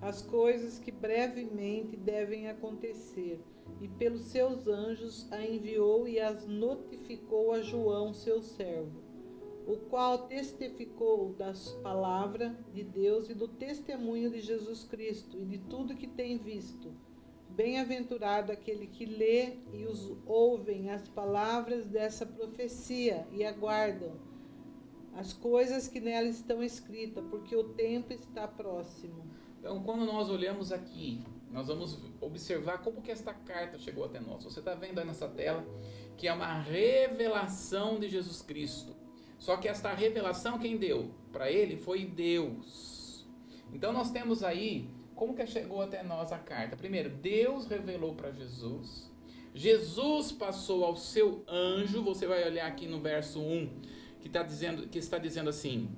as 0.00 0.22
coisas 0.22 0.78
que 0.78 0.92
brevemente 0.92 1.96
devem 1.96 2.48
acontecer. 2.48 3.40
E 3.80 3.88
pelos 3.88 4.22
seus 4.22 4.66
anjos 4.66 5.30
a 5.32 5.44
enviou 5.44 6.06
e 6.06 6.20
as 6.20 6.46
notificou 6.46 7.52
a 7.52 7.60
João, 7.60 8.12
seu 8.12 8.40
servo 8.40 9.12
o 9.66 9.76
qual 9.76 10.26
testificou 10.26 11.32
das 11.34 11.70
palavras 11.82 12.52
de 12.72 12.82
Deus 12.82 13.28
e 13.30 13.34
do 13.34 13.46
testemunho 13.46 14.30
de 14.30 14.40
Jesus 14.40 14.84
Cristo 14.84 15.38
e 15.38 15.44
de 15.44 15.58
tudo 15.58 15.94
que 15.94 16.06
tem 16.06 16.36
visto. 16.36 16.92
Bem-aventurado 17.50 18.50
aquele 18.50 18.86
que 18.86 19.04
lê 19.04 19.56
e 19.72 19.84
os 19.84 20.16
ouvem 20.26 20.90
as 20.90 21.06
palavras 21.08 21.86
dessa 21.86 22.24
profecia 22.24 23.26
e 23.30 23.44
aguardam 23.44 24.12
as 25.14 25.34
coisas 25.34 25.86
que 25.86 26.00
nela 26.00 26.28
estão 26.28 26.62
escritas, 26.62 27.22
porque 27.28 27.54
o 27.54 27.64
tempo 27.74 28.14
está 28.14 28.48
próximo. 28.48 29.22
Então, 29.60 29.82
quando 29.82 30.06
nós 30.06 30.30
olhamos 30.30 30.72
aqui, 30.72 31.22
nós 31.52 31.68
vamos 31.68 31.98
observar 32.20 32.78
como 32.78 33.02
que 33.02 33.10
esta 33.10 33.34
carta 33.34 33.78
chegou 33.78 34.04
até 34.04 34.18
nós. 34.18 34.42
Você 34.44 34.60
está 34.60 34.74
vendo 34.74 34.98
aí 34.98 35.06
nessa 35.06 35.28
tela 35.28 35.64
que 36.16 36.26
é 36.26 36.32
uma 36.32 36.58
revelação 36.60 38.00
de 38.00 38.08
Jesus 38.08 38.40
Cristo. 38.40 38.94
Só 39.38 39.56
que 39.56 39.68
esta 39.68 39.92
revelação 39.92 40.58
quem 40.58 40.76
deu 40.76 41.10
para 41.30 41.50
ele 41.50 41.76
foi 41.76 42.06
Deus. 42.06 43.26
Então 43.72 43.92
nós 43.92 44.10
temos 44.10 44.42
aí 44.42 44.88
como 45.14 45.34
que 45.34 45.46
chegou 45.46 45.82
até 45.82 46.02
nós 46.02 46.32
a 46.32 46.38
carta. 46.38 46.76
Primeiro, 46.76 47.10
Deus 47.10 47.66
revelou 47.66 48.14
para 48.14 48.32
Jesus. 48.32 49.10
Jesus 49.54 50.32
passou 50.32 50.84
ao 50.84 50.96
seu 50.96 51.44
anjo. 51.46 52.02
Você 52.02 52.26
vai 52.26 52.44
olhar 52.44 52.66
aqui 52.66 52.86
no 52.86 53.00
verso 53.00 53.40
1 53.40 53.68
que 54.20 54.28
está 54.28 54.42
dizendo 54.42 54.88
que 54.88 54.98
está 54.98 55.18
dizendo 55.18 55.50
assim: 55.50 55.90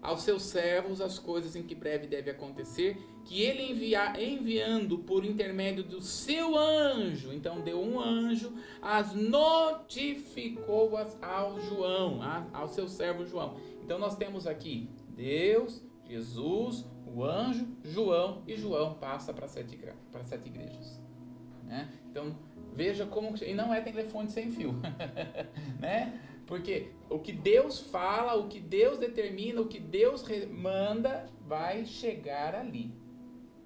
aos 0.00 0.22
seus 0.22 0.42
servos 0.42 1.00
as 1.00 1.18
coisas 1.18 1.54
em 1.54 1.62
que 1.62 1.74
breve 1.74 2.06
deve 2.06 2.30
acontecer, 2.30 2.96
que 3.24 3.42
ele 3.42 3.72
envia, 3.72 4.20
enviando 4.20 4.98
por 4.98 5.24
intermédio 5.24 5.82
do 5.84 6.00
seu 6.00 6.56
anjo, 6.56 7.32
então 7.32 7.60
deu 7.60 7.80
um 7.80 8.00
anjo, 8.00 8.52
as 8.80 9.14
notificou 9.14 10.96
-as 10.96 11.16
ao 11.22 11.60
João, 11.60 12.20
ao 12.52 12.68
seu 12.68 12.88
servo 12.88 13.24
João. 13.24 13.56
Então 13.84 13.98
nós 13.98 14.16
temos 14.16 14.46
aqui 14.46 14.88
Deus, 15.16 15.82
Jesus, 16.08 16.84
o 17.06 17.24
anjo, 17.24 17.66
João, 17.84 18.42
e 18.46 18.56
João 18.56 18.94
passa 18.94 19.32
para 19.32 19.46
sete, 19.46 19.78
para 20.10 20.24
sete 20.24 20.48
igrejas. 20.48 21.00
Né? 21.64 21.88
Então 22.10 22.36
veja 22.74 23.06
como. 23.06 23.36
E 23.42 23.54
não 23.54 23.72
é 23.72 23.80
telefone 23.80 24.30
sem 24.30 24.50
fio. 24.50 24.74
né? 25.80 26.20
Porque 26.46 26.88
o 27.08 27.18
que 27.18 27.32
Deus 27.32 27.78
fala, 27.80 28.34
o 28.34 28.48
que 28.48 28.60
Deus 28.60 28.98
determina, 28.98 29.60
o 29.60 29.66
que 29.66 29.78
Deus 29.78 30.24
manda, 30.50 31.26
vai 31.46 31.86
chegar 31.86 32.54
ali. 32.54 32.92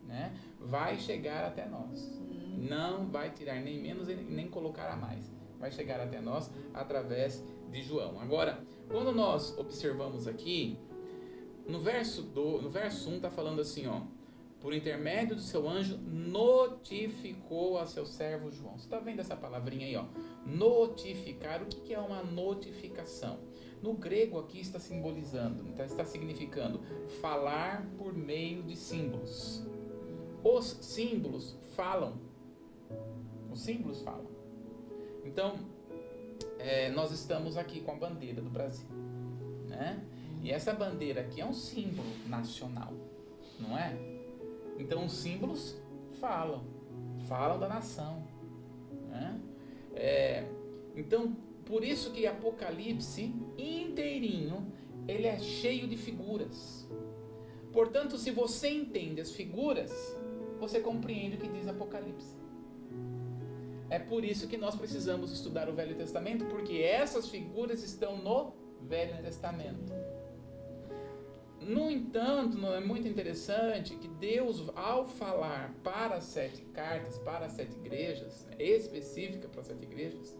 Né? 0.06 0.34
Vai 0.60 0.98
chegar 0.98 1.44
até 1.44 1.66
nós. 1.66 2.20
Não 2.56 3.06
vai 3.06 3.30
tirar 3.30 3.60
nem 3.60 3.80
menos 3.80 4.08
nem 4.08 4.48
colocar 4.48 4.88
a 4.90 4.96
mais. 4.96 5.30
Vai 5.58 5.70
chegar 5.70 6.00
até 6.00 6.20
nós 6.20 6.50
através 6.72 7.42
de 7.70 7.82
João. 7.82 8.20
Agora, 8.20 8.60
quando 8.88 9.12
nós 9.12 9.56
observamos 9.58 10.26
aqui, 10.26 10.78
no 11.66 11.80
verso, 11.80 12.22
do, 12.22 12.62
no 12.62 12.70
verso 12.70 13.10
1 13.10 13.16
está 13.16 13.30
falando 13.30 13.60
assim, 13.60 13.86
ó 13.86 14.02
por 14.66 14.74
intermédio 14.74 15.36
do 15.36 15.42
seu 15.42 15.68
anjo, 15.68 15.96
notificou 15.98 17.78
a 17.78 17.86
seu 17.86 18.04
servo 18.04 18.50
João. 18.50 18.76
Você 18.76 18.86
está 18.86 18.98
vendo 18.98 19.20
essa 19.20 19.36
palavrinha 19.36 19.86
aí, 19.86 19.94
ó? 19.94 20.06
Notificar. 20.44 21.62
O 21.62 21.66
que 21.66 21.94
é 21.94 22.00
uma 22.00 22.22
notificação? 22.22 23.38
No 23.82 23.92
grego 23.94 24.38
aqui 24.38 24.58
está 24.58 24.80
simbolizando, 24.80 25.64
então 25.68 25.84
está 25.84 26.04
significando 26.04 26.80
falar 27.20 27.86
por 27.96 28.12
meio 28.12 28.62
de 28.62 28.74
símbolos. 28.74 29.64
Os 30.46 30.78
símbolos 30.80 31.56
falam. 31.74 32.20
Os 33.50 33.60
símbolos 33.60 34.00
falam. 34.02 34.28
Então, 35.24 35.56
é, 36.56 36.88
nós 36.90 37.10
estamos 37.10 37.56
aqui 37.56 37.80
com 37.80 37.90
a 37.90 37.94
bandeira 37.96 38.40
do 38.40 38.48
Brasil, 38.48 38.88
né? 39.66 40.00
E 40.44 40.52
essa 40.52 40.72
bandeira 40.72 41.22
aqui 41.22 41.40
é 41.40 41.44
um 41.44 41.52
símbolo 41.52 42.08
nacional, 42.28 42.92
não 43.58 43.76
é? 43.76 43.96
Então 44.78 45.04
os 45.04 45.14
símbolos 45.14 45.76
falam, 46.20 46.64
falam 47.26 47.58
da 47.58 47.68
nação. 47.68 48.22
Né? 49.08 49.40
É, 49.96 50.48
então, 50.94 51.36
por 51.64 51.82
isso 51.82 52.12
que 52.12 52.24
Apocalipse 52.24 53.34
inteirinho 53.58 54.72
ele 55.08 55.26
é 55.26 55.40
cheio 55.40 55.88
de 55.88 55.96
figuras. 55.96 56.88
Portanto, 57.72 58.16
se 58.16 58.30
você 58.30 58.70
entende 58.70 59.20
as 59.20 59.32
figuras, 59.32 60.15
você 60.58 60.80
compreende 60.80 61.36
o 61.36 61.38
que 61.38 61.48
diz 61.48 61.66
Apocalipse. 61.68 62.34
É 63.88 63.98
por 63.98 64.24
isso 64.24 64.48
que 64.48 64.56
nós 64.56 64.74
precisamos 64.74 65.30
estudar 65.32 65.68
o 65.68 65.72
Velho 65.72 65.94
Testamento, 65.94 66.44
porque 66.46 66.78
essas 66.78 67.28
figuras 67.28 67.82
estão 67.82 68.16
no 68.18 68.52
Velho 68.82 69.22
Testamento. 69.22 69.92
No 71.60 71.90
entanto, 71.90 72.58
não 72.58 72.74
é 72.74 72.80
muito 72.80 73.08
interessante 73.08 73.96
que 73.96 74.08
Deus, 74.08 74.70
ao 74.74 75.06
falar 75.06 75.74
para 75.82 76.16
as 76.16 76.24
sete 76.24 76.62
cartas, 76.66 77.18
para 77.18 77.46
as 77.46 77.52
sete 77.52 77.76
igrejas, 77.76 78.46
específica 78.58 79.48
para 79.48 79.60
as 79.60 79.66
sete 79.68 79.82
igrejas, 79.84 80.36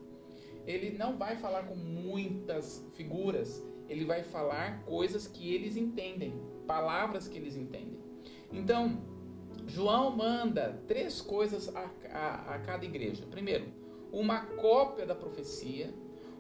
ele 0.67 0.97
não 0.97 1.17
vai 1.17 1.37
falar 1.37 1.65
com 1.65 1.75
muitas 1.75 2.85
figuras, 2.95 3.65
ele 3.89 4.05
vai 4.05 4.23
falar 4.23 4.83
coisas 4.85 5.27
que 5.27 5.55
eles 5.55 5.77
entendem, 5.77 6.35
palavras 6.67 7.29
que 7.29 7.39
eles 7.39 7.57
entendem. 7.57 7.99
Então, 8.53 9.01
João 9.67 10.17
manda 10.17 10.81
três 10.87 11.21
coisas 11.21 11.75
a, 11.75 11.91
a, 12.13 12.55
a 12.55 12.59
cada 12.61 12.85
igreja. 12.85 13.25
Primeiro, 13.31 13.67
uma 14.13 14.41
cópia 14.41 15.05
da 15.05 15.15
profecia, 15.15 15.93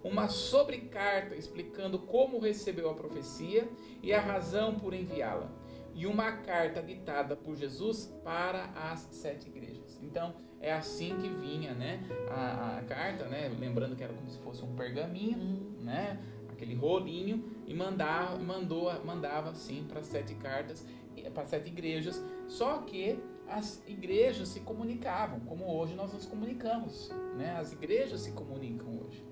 uma 0.03 0.29
sobrecarta 0.29 1.35
explicando 1.35 1.99
como 1.99 2.39
recebeu 2.39 2.89
a 2.89 2.95
profecia 2.95 3.69
e 4.03 4.13
a 4.13 4.21
razão 4.21 4.77
por 4.77 4.95
enviá-la, 4.95 5.51
e 5.95 6.07
uma 6.07 6.31
carta 6.33 6.81
ditada 6.81 7.35
por 7.35 7.57
Jesus 7.57 8.07
para 8.23 8.67
as 8.75 9.01
sete 9.11 9.49
igrejas. 9.49 9.99
Então, 10.03 10.35
é 10.61 10.73
assim 10.73 11.17
que 11.17 11.29
vinha, 11.29 11.75
né? 11.75 12.07
A, 12.31 12.79
a 12.79 12.83
carta, 12.83 13.25
né? 13.27 13.51
Lembrando 13.59 13.97
que 13.97 14.05
era 14.05 14.13
como 14.13 14.31
se 14.31 14.39
fosse 14.39 14.63
um 14.63 14.75
pergaminho, 14.75 15.77
né? 15.81 16.21
Aquele 16.51 16.75
rolinho 16.75 17.45
e 17.67 17.75
mandava, 17.75 18.39
mandou, 18.39 18.93
mandava 19.05 19.51
assim 19.51 19.85
para 19.89 20.03
sete 20.03 20.35
cartas, 20.35 20.87
para 21.31 21.47
sete 21.47 21.69
igrejas. 21.69 22.23
Só 22.49 22.79
que 22.79 23.19
as 23.49 23.83
igrejas 23.87 24.49
se 24.49 24.61
comunicavam, 24.61 25.41
como 25.41 25.73
hoje 25.73 25.95
nós 25.95 26.13
nos 26.13 26.27
comunicamos, 26.27 27.11
né? 27.37 27.57
As 27.59 27.73
igrejas 27.73 28.21
se 28.23 28.33
comunicam 28.33 28.99
hoje, 29.05 29.25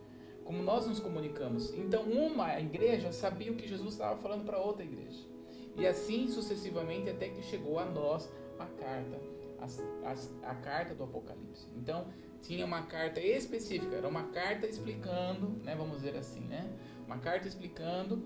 como 0.45 0.63
nós 0.63 0.87
nos 0.87 1.01
comunicamos. 1.01 1.73
Então, 1.75 2.03
uma 2.03 2.59
igreja 2.61 3.13
sabia 3.13 3.51
o 3.51 3.57
que 3.57 3.67
Jesus 3.67 3.95
estava 3.95 4.17
falando 4.21 4.45
para 4.45 4.59
outra 4.59 4.85
igreja. 4.85 5.21
E 5.77 5.87
assim 5.87 6.29
sucessivamente 6.29 7.11
até 7.11 7.29
que 7.29 7.43
chegou 7.43 7.79
a 7.79 7.85
nós 7.85 8.31
a 8.59 8.67
carta, 8.67 9.21
a, 9.59 10.09
a, 10.09 10.51
a 10.51 10.55
carta 10.55 10.95
do 10.95 11.03
Apocalipse. 11.03 11.67
Então, 11.77 12.07
tinha 12.41 12.65
uma 12.65 12.83
carta 12.83 13.21
específica, 13.21 13.97
era 13.97 14.07
uma 14.07 14.25
carta 14.25 14.67
explicando, 14.67 15.49
né, 15.65 15.75
vamos 15.75 15.97
dizer 15.97 16.17
assim, 16.17 16.41
né? 16.41 16.71
Uma 17.07 17.19
carta 17.19 17.49
explicando 17.49 18.23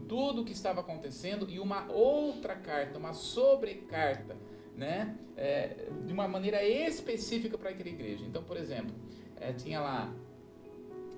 tudo 0.00 0.42
o 0.42 0.44
que 0.44 0.52
estava 0.52 0.80
acontecendo 0.80 1.48
e 1.48 1.58
uma 1.58 1.90
outra 1.90 2.54
carta, 2.54 2.98
uma 2.98 3.12
sobrecarta, 3.12 4.36
né, 4.76 5.16
é, 5.36 5.88
de 6.04 6.12
uma 6.12 6.28
maneira 6.28 6.62
específica 6.64 7.56
para 7.56 7.70
aquela 7.70 7.88
igreja. 7.88 8.24
Então, 8.24 8.42
por 8.42 8.56
exemplo, 8.56 8.94
é, 9.40 9.52
tinha 9.52 9.80
lá 9.80 10.12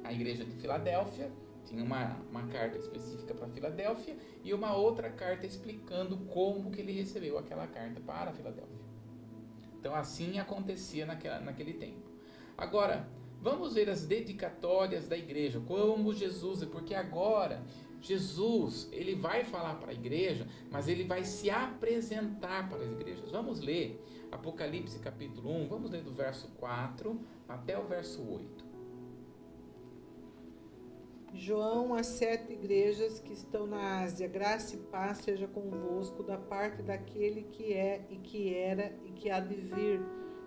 a 0.05 0.13
igreja 0.13 0.45
de 0.45 0.53
Filadélfia, 0.53 1.31
tinha 1.67 1.85
uma, 1.85 2.17
uma 2.31 2.47
carta 2.47 2.79
específica 2.79 3.35
para 3.35 3.47
Filadélfia 3.49 4.17
e 4.43 4.55
uma 4.55 4.75
outra 4.75 5.11
carta 5.11 5.47
explicando 5.47 6.17
como 6.17 6.71
que 6.71 6.81
ele 6.81 6.93
recebeu 6.93 7.37
aquela 7.37 7.67
carta 7.67 8.01
para 8.01 8.33
Filadélfia. 8.33 8.79
Então 9.79 9.95
assim 9.95 10.39
acontecia 10.39 11.05
naquela, 11.05 11.41
naquele 11.41 11.75
tempo. 11.75 12.09
Agora, 12.57 13.07
vamos 13.41 13.75
ver 13.75 13.89
as 13.91 14.05
dedicatórias 14.05 15.07
da 15.07 15.17
igreja, 15.17 15.61
como 15.61 16.13
Jesus, 16.13 16.65
porque 16.65 16.95
agora 16.95 17.63
Jesus, 18.01 18.89
ele 18.93 19.15
vai 19.15 19.45
falar 19.45 19.75
para 19.75 19.91
a 19.91 19.95
igreja, 19.95 20.47
mas 20.71 20.89
ele 20.89 21.05
vai 21.05 21.25
se 21.25 21.51
apresentar 21.51 22.69
para 22.69 22.79
as 22.79 22.91
igrejas. 22.91 23.31
Vamos 23.31 23.61
ler 23.61 24.01
Apocalipse 24.31 24.99
capítulo 24.99 25.51
1, 25.51 25.69
vamos 25.69 25.91
ler 25.91 26.03
do 26.03 26.13
verso 26.13 26.49
4 26.59 27.19
até 27.49 27.79
o 27.79 27.85
verso 27.85 28.23
8. 28.23 28.69
João, 31.35 31.95
as 31.95 32.07
sete 32.07 32.53
igrejas 32.53 33.21
que 33.21 33.33
estão 33.33 33.67
na 33.67 34.01
Ásia, 34.01 34.27
graça 34.27 34.75
e 34.75 34.79
paz 34.79 35.19
seja 35.19 35.47
convosco 35.47 36.23
da 36.23 36.39
parte 36.39 36.83
daquele 36.83 37.43
que 37.43 37.75
é 37.75 38.07
e 38.09 38.17
que 38.17 38.55
era 38.55 38.95
e 39.05 39.13
que 39.13 39.31
há 39.31 39.39
de 39.39 39.55
vir, 39.55 40.01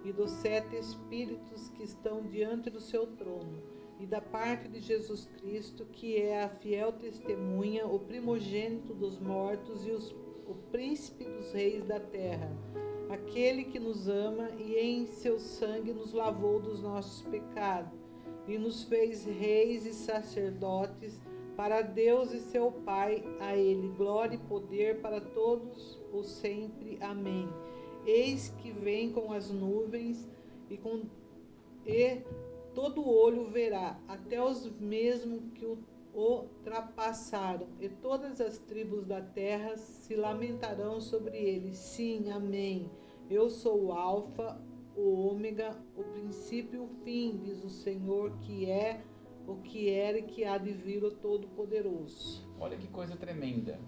e 0.03 0.11
dos 0.11 0.31
sete 0.31 0.75
espíritos 0.75 1.69
que 1.69 1.83
estão 1.83 2.23
diante 2.23 2.69
do 2.69 2.81
seu 2.81 3.05
trono, 3.05 3.61
e 4.01 4.05
da 4.07 4.19
parte 4.19 4.67
de 4.67 4.81
Jesus 4.81 5.29
Cristo, 5.37 5.85
que 5.85 6.17
é 6.17 6.43
a 6.43 6.49
fiel 6.49 6.91
testemunha, 6.91 7.85
o 7.85 7.99
primogênito 7.99 8.95
dos 8.95 9.19
mortos 9.19 9.85
e 9.85 9.91
os, 9.91 10.11
o 10.47 10.55
príncipe 10.71 11.23
dos 11.23 11.53
reis 11.53 11.85
da 11.85 11.99
terra, 11.99 12.51
aquele 13.09 13.63
que 13.63 13.79
nos 13.79 14.09
ama 14.09 14.49
e 14.57 14.75
em 14.75 15.05
seu 15.05 15.37
sangue 15.39 15.93
nos 15.93 16.13
lavou 16.13 16.59
dos 16.59 16.81
nossos 16.81 17.21
pecados 17.27 17.99
e 18.47 18.57
nos 18.57 18.83
fez 18.85 19.23
reis 19.23 19.85
e 19.85 19.93
sacerdotes 19.93 21.21
para 21.55 21.83
Deus 21.83 22.33
e 22.33 22.39
seu 22.39 22.71
Pai, 22.71 23.23
a 23.39 23.55
Ele 23.55 23.89
glória 23.89 24.35
e 24.35 24.39
poder 24.39 24.99
para 24.99 25.21
todos 25.21 25.99
os 26.11 26.27
sempre. 26.27 26.97
Amém. 27.01 27.47
Eis 28.03 28.49
que 28.57 28.71
vem 28.71 29.11
com 29.11 29.31
as 29.31 29.51
nuvens 29.51 30.27
e 30.71 30.77
com 30.77 31.03
e 31.85 32.21
todo 32.73 33.07
olho 33.07 33.49
verá, 33.49 33.99
até 34.07 34.43
os 34.43 34.69
mesmos 34.79 35.41
que 35.53 35.65
o 35.65 35.77
ultrapassaram, 36.13 37.67
e 37.79 37.87
todas 37.87 38.41
as 38.41 38.57
tribos 38.57 39.05
da 39.05 39.21
terra 39.21 39.77
se 39.77 40.15
lamentarão 40.15 40.99
sobre 40.99 41.37
ele. 41.37 41.73
Sim, 41.73 42.29
amém. 42.31 42.91
Eu 43.29 43.49
sou 43.49 43.85
o 43.85 43.91
Alfa, 43.93 44.61
o 44.95 45.27
ômega, 45.27 45.77
o 45.95 46.03
princípio 46.03 46.81
e 46.81 46.83
o 46.83 46.87
fim, 47.03 47.39
diz 47.41 47.63
o 47.63 47.69
Senhor, 47.69 48.37
que 48.39 48.69
é 48.69 49.01
o 49.47 49.55
que 49.55 49.89
era 49.89 50.19
e 50.19 50.23
que 50.23 50.43
há 50.43 50.57
de 50.57 50.71
vir 50.71 51.03
o 51.03 51.11
Todo-Poderoso. 51.11 52.45
Olha 52.59 52.77
que 52.77 52.87
coisa 52.87 53.15
tremenda. 53.15 53.79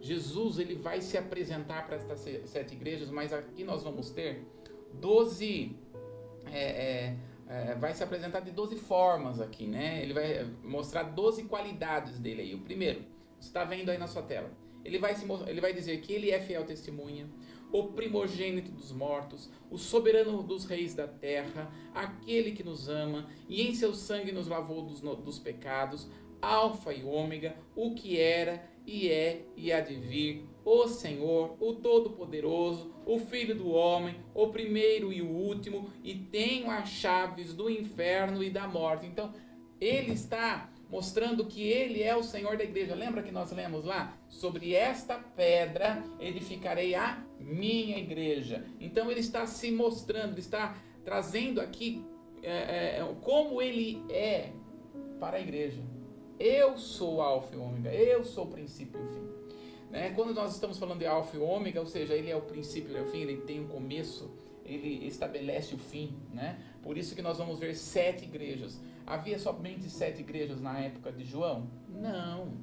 Jesus 0.00 0.58
ele 0.58 0.76
vai 0.76 1.00
se 1.00 1.18
apresentar 1.18 1.86
para 1.86 1.96
estas 1.96 2.20
sete 2.48 2.74
igrejas, 2.74 3.10
mas 3.10 3.32
aqui 3.32 3.64
nós 3.64 3.82
vamos 3.82 4.10
ter 4.10 4.46
doze. 4.94 5.76
É, 6.46 6.62
é, 6.62 7.16
é, 7.50 7.74
vai 7.74 7.92
se 7.92 8.04
apresentar 8.04 8.40
de 8.40 8.52
doze 8.52 8.76
formas 8.76 9.40
aqui, 9.40 9.66
né? 9.66 10.00
Ele 10.00 10.14
vai 10.14 10.48
mostrar 10.62 11.02
doze 11.02 11.42
qualidades 11.42 12.16
dele 12.16 12.42
aí. 12.42 12.54
O 12.54 12.60
primeiro, 12.60 13.04
você 13.40 13.48
está 13.48 13.64
vendo 13.64 13.90
aí 13.90 13.98
na 13.98 14.06
sua 14.06 14.22
tela. 14.22 14.48
Ele 14.84 14.98
vai, 14.98 15.16
se, 15.16 15.26
ele 15.48 15.60
vai 15.60 15.74
dizer 15.74 16.00
que 16.00 16.12
ele 16.12 16.30
é 16.30 16.40
fiel 16.40 16.64
testemunha, 16.64 17.28
o 17.72 17.88
primogênito 17.88 18.70
dos 18.70 18.92
mortos, 18.92 19.50
o 19.68 19.76
soberano 19.76 20.44
dos 20.44 20.64
reis 20.64 20.94
da 20.94 21.08
terra, 21.08 21.70
aquele 21.92 22.52
que 22.52 22.62
nos 22.62 22.88
ama 22.88 23.28
e 23.48 23.62
em 23.62 23.74
seu 23.74 23.94
sangue 23.94 24.30
nos 24.30 24.46
lavou 24.46 24.82
dos, 24.82 25.00
dos 25.00 25.38
pecados, 25.40 26.08
Alfa 26.40 26.92
e 26.94 27.02
Ômega, 27.02 27.56
o 27.74 27.94
que 27.94 28.18
era 28.18 28.64
e 28.90 29.08
é 29.08 29.42
e 29.56 29.72
há 29.72 29.80
de 29.80 29.94
vir, 29.94 30.44
o 30.64 30.88
Senhor, 30.88 31.56
o 31.60 31.74
Todo-Poderoso, 31.74 32.92
o 33.06 33.20
Filho 33.20 33.54
do 33.54 33.70
Homem, 33.70 34.16
o 34.34 34.48
primeiro 34.48 35.12
e 35.12 35.22
o 35.22 35.28
último, 35.28 35.88
e 36.02 36.14
tenho 36.14 36.68
as 36.68 36.88
chaves 36.88 37.54
do 37.54 37.70
inferno 37.70 38.42
e 38.42 38.50
da 38.50 38.66
morte. 38.66 39.06
Então, 39.06 39.32
ele 39.80 40.12
está 40.12 40.68
mostrando 40.90 41.46
que 41.46 41.62
ele 41.62 42.02
é 42.02 42.16
o 42.16 42.22
Senhor 42.22 42.56
da 42.56 42.64
igreja. 42.64 42.96
Lembra 42.96 43.22
que 43.22 43.30
nós 43.30 43.52
lemos 43.52 43.84
lá? 43.84 44.18
Sobre 44.28 44.74
esta 44.74 45.18
pedra 45.18 46.02
edificarei 46.18 46.96
a 46.96 47.24
minha 47.38 47.96
igreja. 47.96 48.66
Então 48.80 49.08
ele 49.08 49.20
está 49.20 49.46
se 49.46 49.70
mostrando, 49.70 50.32
ele 50.32 50.40
está 50.40 50.76
trazendo 51.04 51.60
aqui 51.60 52.04
é, 52.42 52.98
é, 52.98 53.14
como 53.22 53.62
ele 53.62 54.02
é 54.10 54.50
para 55.20 55.36
a 55.36 55.40
igreja. 55.40 55.80
Eu 56.40 56.78
sou 56.78 57.20
Alfa 57.20 57.54
e 57.54 57.58
Ômega, 57.58 57.92
eu 57.92 58.24
sou 58.24 58.46
o 58.46 58.50
princípio 58.50 58.98
e 58.98 59.04
o 59.04 59.08
fim. 59.08 59.28
Né? 59.90 60.10
Quando 60.16 60.32
nós 60.32 60.54
estamos 60.54 60.78
falando 60.78 61.00
de 61.00 61.04
Alfa 61.04 61.36
e 61.36 61.38
Ômega, 61.38 61.78
ou 61.78 61.86
seja, 61.86 62.14
ele 62.14 62.30
é 62.30 62.34
o 62.36 62.40
princípio 62.40 62.96
e 62.96 62.98
o 62.98 63.04
fim, 63.04 63.18
ele 63.18 63.42
tem 63.42 63.60
um 63.60 63.68
começo, 63.68 64.30
ele 64.64 65.06
estabelece 65.06 65.74
o 65.74 65.78
fim. 65.78 66.16
Né? 66.32 66.58
Por 66.82 66.96
isso 66.96 67.14
que 67.14 67.20
nós 67.20 67.36
vamos 67.36 67.58
ver 67.58 67.76
sete 67.76 68.24
igrejas. 68.24 68.80
Havia 69.06 69.38
somente 69.38 69.90
sete 69.90 70.20
igrejas 70.20 70.62
na 70.62 70.78
época 70.78 71.12
de 71.12 71.26
João? 71.26 71.68
Não. 71.86 72.54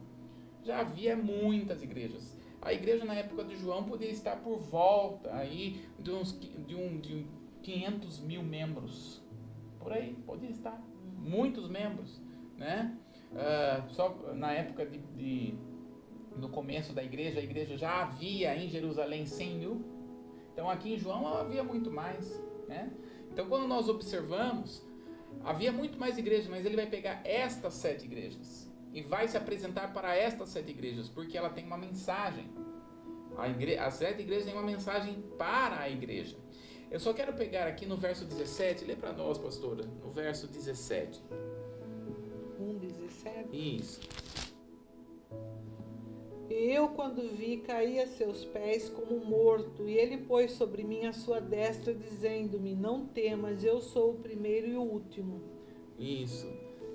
Já 0.63 0.80
havia 0.80 1.16
muitas 1.16 1.84
igrejas. 1.84 2.36
A 2.60 2.74
igreja 2.74 3.06
na 3.06 3.13
época 3.13 3.44
de 3.44 3.56
João 3.58 3.84
podia 3.84 4.10
estar 4.10 4.38
por 4.38 4.58
volta 4.58 5.36
aí 5.36 5.86
de 6.00 6.12
uns 6.12 6.36
de 6.66 6.74
um, 6.74 7.00
de 7.00 7.28
500 7.62 8.22
mil 8.22 8.42
membros. 8.42 9.22
Por 9.80 9.94
aí, 9.94 10.16
podia 10.26 10.50
estar. 10.50 10.82
Muitos 11.20 11.70
membros. 11.70 12.20
Né? 12.58 12.98
Uh, 13.38 13.89
só 13.89 14.10
na 14.34 14.52
época 14.52 14.86
de, 14.86 14.97
de, 14.97 15.56
no 16.36 16.50
começo 16.50 16.91
da 16.93 17.04
igreja, 17.04 17.39
a 17.39 17.43
igreja 17.43 17.78
já 17.78 18.02
havia 18.02 18.56
em 18.56 18.67
Jerusalém 18.67 19.26
100 19.26 19.58
mil. 19.58 19.86
Então 20.54 20.69
aqui 20.69 20.95
em 20.95 20.97
João 20.97 21.28
havia 21.28 21.63
muito 21.63 21.91
mais. 21.91 22.43
Né? 22.67 22.91
Então 23.32 23.47
quando 23.47 23.67
nós 23.67 23.88
observamos 23.88 24.88
Havia 25.43 25.71
muito 25.71 25.97
mais 25.97 26.17
igrejas, 26.17 26.47
mas 26.47 26.65
ele 26.65 26.76
vai 26.76 26.88
pegar 26.88 27.21
estas 27.23 27.73
sete 27.73 28.06
igrejas 28.06 28.69
e 28.93 29.02
vai 29.02 29.28
se 29.28 29.38
apresentar 29.38 29.93
para 29.93 30.15
estas 30.15 30.50
sete 30.50 30.71
igrejas, 30.71 31.10
porque 31.10 31.38
ela 31.38 31.50
tem 31.50 31.65
uma 31.65 31.78
mensagem. 31.78 32.50
Igre... 33.50 33.78
As 33.78 33.95
sete 33.95 34.21
igrejas 34.21 34.45
têm 34.45 34.54
uma 34.54 34.63
mensagem 34.63 35.21
para 35.38 35.80
a 35.80 35.89
igreja. 35.89 36.38
Eu 36.90 37.00
só 37.00 37.13
quero 37.13 37.33
pegar 37.33 37.67
aqui 37.67 37.85
no 37.85 37.98
verso 37.98 38.25
17, 38.25 38.85
lê 38.85 38.96
para 38.96 39.13
nós, 39.13 39.38
pastora, 39.38 39.85
no 39.85 40.10
verso 40.12 40.48
17. 40.48 41.21
1, 43.28 43.52
17? 43.52 43.78
Isso. 43.78 44.00
Eu, 46.50 46.90
quando 46.90 47.36
vi, 47.36 47.58
caí 47.58 48.00
a 48.00 48.08
seus 48.08 48.46
pés 48.46 48.90
como 48.90 49.23
morto, 49.23 49.88
e 49.88 49.94
ele 49.94 50.17
pôs 50.17 50.54
sobre 50.54 50.84
mim 50.84 51.06
a 51.06 51.13
sua 51.13 51.40
destra, 51.40 51.94
dizendo-me: 51.94 52.73
Não 52.73 53.06
temas, 53.06 53.63
eu 53.63 53.82
sou 53.82 54.12
o 54.12 54.17
primeiro 54.17 54.67
e 54.67 54.75
o 54.75 54.82
último. 54.82 55.42
Isso. 56.00 56.48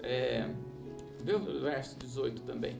É, 0.02 0.48
vê 1.22 1.34
o 1.34 1.60
verso 1.60 1.98
18 1.98 2.42
também. 2.42 2.76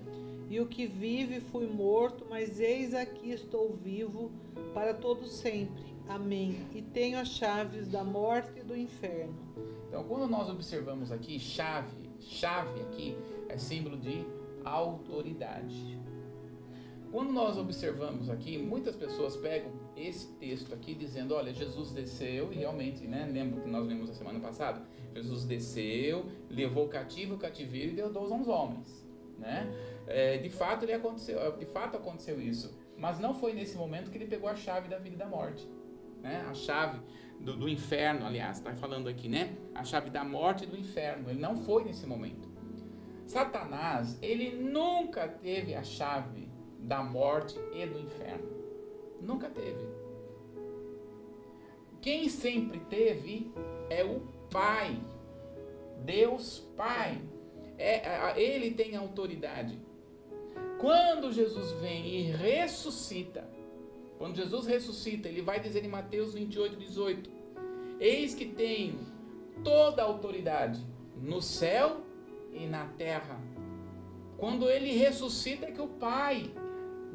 E 0.49 0.61
o 0.61 0.67
que 0.67 0.87
vive 0.87 1.41
fui 1.41 1.67
morto, 1.67 2.27
mas 2.29 2.59
eis 2.59 2.95
aqui 2.95 3.31
estou 3.31 3.75
vivo 3.75 4.31
para 4.75 4.93
todo 4.93 5.27
sempre. 5.27 5.83
Amém. 6.09 6.67
E 6.75 6.83
tenho 6.83 7.19
as 7.19 7.29
chaves 7.29 7.89
da 7.89 8.03
morte 8.03 8.61
e 8.61 8.63
do 8.63 8.77
inferno. 8.77 9.35
Então, 9.89 10.05
quando 10.05 10.29
nós 10.29 10.49
observamos 10.49 11.13
aqui 11.13 11.39
chave, 11.39 11.97
chave 12.19 12.81
aqui 12.83 13.17
é 13.53 13.59
símbolo 13.59 13.97
de 13.97 14.25
autoridade. 14.65 16.01
Quando 17.11 17.31
nós 17.31 17.59
observamos 17.59 18.31
aqui, 18.31 18.57
muitas 18.57 18.97
pessoas 18.97 19.37
pegam 19.37 19.71
esse 19.95 20.29
texto 20.39 20.73
aqui 20.73 20.95
dizendo, 20.95 21.35
olha, 21.35 21.53
Jesus 21.53 21.91
desceu, 21.91 22.51
e 22.51 22.57
realmente, 22.57 23.07
né? 23.07 23.29
Lembra 23.31 23.61
que 23.61 23.69
nós 23.69 23.87
vimos 23.87 24.09
a 24.09 24.15
semana 24.15 24.41
passada? 24.41 24.83
Jesus 25.15 25.45
desceu, 25.45 26.25
levou 26.49 26.87
o 26.87 26.89
cativo 26.89 27.35
o 27.35 27.39
cativeiro 27.39 27.93
e 27.93 27.95
deu 27.97 28.11
dons 28.11 28.33
aos 28.33 28.49
homens, 28.49 29.07
né? 29.39 29.71
É, 30.07 30.39
de 30.39 30.49
fato, 30.49 30.87
ele 30.87 30.95
aconteceu, 30.95 31.39
de 31.59 31.67
fato 31.67 31.99
aconteceu 31.99 32.41
isso, 32.41 32.75
mas 32.97 33.21
não 33.21 33.35
foi 33.35 33.53
nesse 33.53 33.77
momento 33.77 34.11
que 34.11 34.17
ele 34.17 34.27
pegou 34.27 34.49
a 34.49 34.57
chave 34.57 34.89
da 34.89 34.97
vida 34.97 35.17
e 35.17 35.19
da 35.19 35.27
morte, 35.27 35.69
né? 36.23 36.47
A 36.49 36.55
chave 36.55 36.99
do, 37.39 37.55
do 37.55 37.69
inferno, 37.69 38.25
aliás, 38.25 38.57
está 38.57 38.73
falando 38.75 39.07
aqui, 39.07 39.29
né? 39.29 39.55
A 39.75 39.85
chave 39.85 40.09
da 40.09 40.25
morte 40.25 40.65
e 40.65 40.67
do 40.67 40.79
inferno. 40.79 41.29
Ele 41.29 41.41
não 41.41 41.59
foi 41.59 41.85
nesse 41.85 42.07
momento. 42.07 42.52
Satanás, 43.27 44.19
ele 44.21 44.51
nunca 44.51 45.29
teve 45.29 45.75
a 45.75 45.83
chave 45.83 46.49
da 46.79 47.03
morte 47.03 47.59
e 47.73 47.87
do 47.87 47.99
inferno. 47.99 48.51
Nunca 49.21 49.49
teve. 49.49 49.87
Quem 52.01 52.29
sempre 52.29 52.81
teve 52.81 53.53
é 53.89 54.05
o 54.05 54.21
Pai. 54.51 55.01
Deus 56.05 56.59
Pai. 56.77 57.21
É, 57.79 58.41
ele 58.41 58.73
tem 58.73 58.97
autoridade. 58.97 59.81
Quando 60.79 61.33
Jesus 61.33 61.71
vem 61.81 62.07
e 62.07 62.23
ressuscita, 62.23 63.49
quando 64.19 64.37
Jesus 64.37 64.67
ressuscita, 64.67 65.29
ele 65.29 65.43
vai 65.43 65.61
dizer 65.61 65.85
em 65.85 65.89
Mateus 65.89 66.35
28, 66.35 66.77
18: 66.77 67.31
Eis 68.01 68.35
que 68.35 68.47
tenho 68.47 68.99
toda 69.63 70.03
a 70.03 70.05
autoridade 70.05 70.85
no 71.17 71.41
céu 71.41 72.03
e 72.53 72.67
na 72.67 72.87
terra. 72.99 73.41
Quando 74.37 74.69
ele 74.69 74.97
ressuscita, 74.97 75.67
é 75.67 75.71
que 75.71 75.81
o 75.81 75.89
Pai 75.89 76.51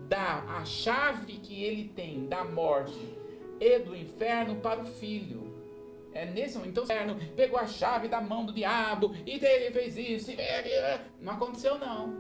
dá 0.08 0.44
a 0.58 0.66
chave 0.66 1.34
que 1.34 1.64
ele 1.64 1.90
tem 1.90 2.28
da 2.28 2.44
morte 2.44 3.18
e 3.60 3.80
do 3.80 3.96
inferno 3.96 4.58
para 4.58 4.82
o 4.82 4.86
filho. 4.86 5.56
É 6.14 6.26
nesse 6.26 6.58
momento. 6.58 6.72
Então, 6.72 6.84
o 6.84 6.86
inferno 6.86 7.18
pegou 7.36 7.60
a 7.60 7.68
chave 7.68 8.08
da 8.08 8.22
mão 8.22 8.46
do 8.46 8.54
diabo 8.54 9.14
e 9.26 9.44
ele 9.44 9.72
fez 9.72 9.98
isso. 9.98 10.32
Não 11.22 11.34
aconteceu, 11.34 11.78
não. 11.78 12.16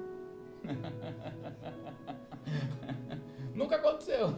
Nunca 3.55 3.78
aconteceu. 3.78 4.36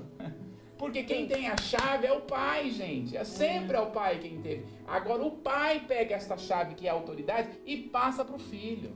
Porque 0.80 1.04
quem 1.04 1.28
tem 1.28 1.50
a 1.50 1.58
chave 1.58 2.08
é 2.08 2.14
o 2.14 2.22
pai, 2.22 2.72
gente. 2.72 3.18
É 3.18 3.26
sempre 3.26 3.76
é 3.76 3.82
o 3.82 3.92
pai 3.92 4.18
quem 4.18 4.42
teve. 4.42 4.66
Agora 4.88 5.22
o 5.26 5.32
pai 5.32 5.84
pega 5.86 6.16
essa 6.16 6.38
chave 6.38 6.74
que 6.74 6.88
é 6.88 6.90
a 6.90 6.94
autoridade 6.94 7.50
e 7.66 7.76
passa 7.76 8.24
para 8.24 8.38
o 8.38 8.40
filho. 8.40 8.96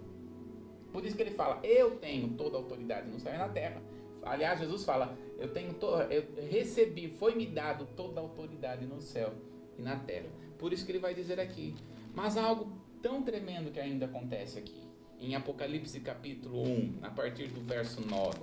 Por 0.94 1.06
isso 1.06 1.14
que 1.18 1.22
ele 1.22 1.32
fala: 1.32 1.60
Eu 1.62 1.98
tenho 1.98 2.30
toda 2.30 2.56
a 2.56 2.60
autoridade 2.62 3.10
no 3.10 3.20
céu 3.20 3.36
e 3.36 3.38
na 3.38 3.50
terra. 3.50 3.82
Aliás, 4.24 4.62
Jesus 4.62 4.86
fala: 4.86 5.18
Eu 5.38 5.52
tenho, 5.52 5.74
to... 5.74 5.88
eu 6.10 6.24
recebi, 6.50 7.10
foi 7.10 7.36
me 7.36 7.46
dado 7.46 7.86
toda 7.98 8.22
a 8.22 8.24
autoridade 8.24 8.86
no 8.86 9.02
céu 9.02 9.34
e 9.78 9.82
na 9.82 9.98
terra. 9.98 10.30
Por 10.58 10.72
isso 10.72 10.86
que 10.86 10.92
ele 10.94 11.00
vai 11.00 11.14
dizer 11.14 11.38
aqui. 11.38 11.76
Mas 12.16 12.38
há 12.38 12.44
algo 12.46 12.72
tão 13.02 13.22
tremendo 13.24 13.72
que 13.72 13.80
ainda 13.82 14.06
acontece 14.06 14.58
aqui. 14.58 14.82
Em 15.20 15.36
Apocalipse 15.36 16.00
capítulo 16.00 16.64
1, 16.64 17.00
a 17.02 17.10
partir 17.10 17.48
do 17.48 17.60
verso 17.60 18.00
9. 18.08 18.38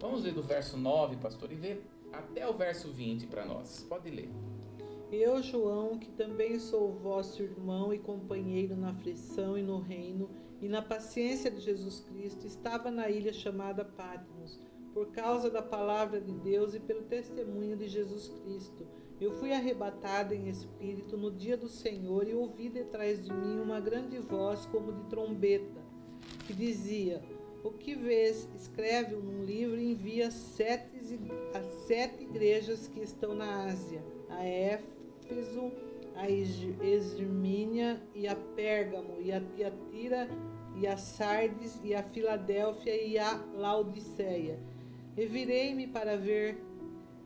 Vamos 0.00 0.24
ler 0.24 0.32
do 0.32 0.42
verso 0.42 0.78
9, 0.78 1.16
pastor, 1.16 1.52
e 1.52 1.54
ver 1.54 1.82
até 2.12 2.48
o 2.48 2.52
verso 2.52 2.92
20 2.92 3.26
para 3.26 3.44
nós. 3.44 3.86
Pode 3.88 4.10
ler. 4.10 4.30
Eu, 5.10 5.42
João, 5.42 5.98
que 5.98 6.10
também 6.10 6.58
sou 6.58 6.92
vosso 6.92 7.42
irmão 7.42 7.92
e 7.92 7.98
companheiro 7.98 8.74
na 8.76 8.90
aflição 8.90 9.58
e 9.58 9.62
no 9.62 9.78
reino 9.78 10.30
e 10.62 10.68
na 10.68 10.80
paciência 10.80 11.50
de 11.50 11.60
Jesus 11.60 12.00
Cristo, 12.00 12.46
estava 12.46 12.90
na 12.90 13.10
ilha 13.10 13.32
chamada 13.32 13.84
Patmos, 13.84 14.60
por 14.94 15.08
causa 15.08 15.50
da 15.50 15.60
palavra 15.60 16.20
de 16.20 16.32
Deus 16.32 16.72
e 16.74 16.80
pelo 16.80 17.02
testemunho 17.02 17.76
de 17.76 17.88
Jesus 17.88 18.28
Cristo. 18.28 18.86
Eu 19.20 19.32
fui 19.32 19.52
arrebatado 19.52 20.34
em 20.34 20.48
espírito 20.48 21.16
no 21.16 21.30
dia 21.30 21.56
do 21.56 21.68
Senhor 21.68 22.28
e 22.28 22.34
ouvi 22.34 22.68
detrás 22.68 23.22
de 23.22 23.32
mim 23.32 23.60
uma 23.60 23.80
grande 23.80 24.18
voz 24.18 24.64
como 24.66 24.92
de 24.92 25.04
trombeta, 25.10 25.82
que 26.46 26.54
dizia: 26.54 27.22
o 27.64 27.70
que 27.70 27.94
vês, 27.94 28.48
escreve 28.56 29.14
num 29.14 29.44
livro 29.44 29.78
e 29.78 29.92
envia 29.92 30.30
sete, 30.30 31.20
as 31.54 31.66
sete 31.86 32.22
igrejas 32.22 32.88
que 32.88 33.00
estão 33.00 33.34
na 33.34 33.64
Ásia, 33.66 34.02
a 34.28 34.44
Éfeso, 34.44 35.72
a 36.14 36.28
Esmirnia 36.28 38.00
e 38.14 38.26
a 38.26 38.34
Pérgamo, 38.34 39.20
e 39.20 39.32
a 39.32 39.40
Tiatira, 39.40 40.28
e 40.76 40.86
a 40.86 40.96
Sardes, 40.96 41.80
e 41.84 41.94
a 41.94 42.02
Filadélfia 42.02 43.00
e 43.00 43.18
a 43.18 43.40
Laodiceia. 43.54 44.58
E 45.16 45.26
virei-me 45.26 45.86
para 45.86 46.16
ver 46.16 46.56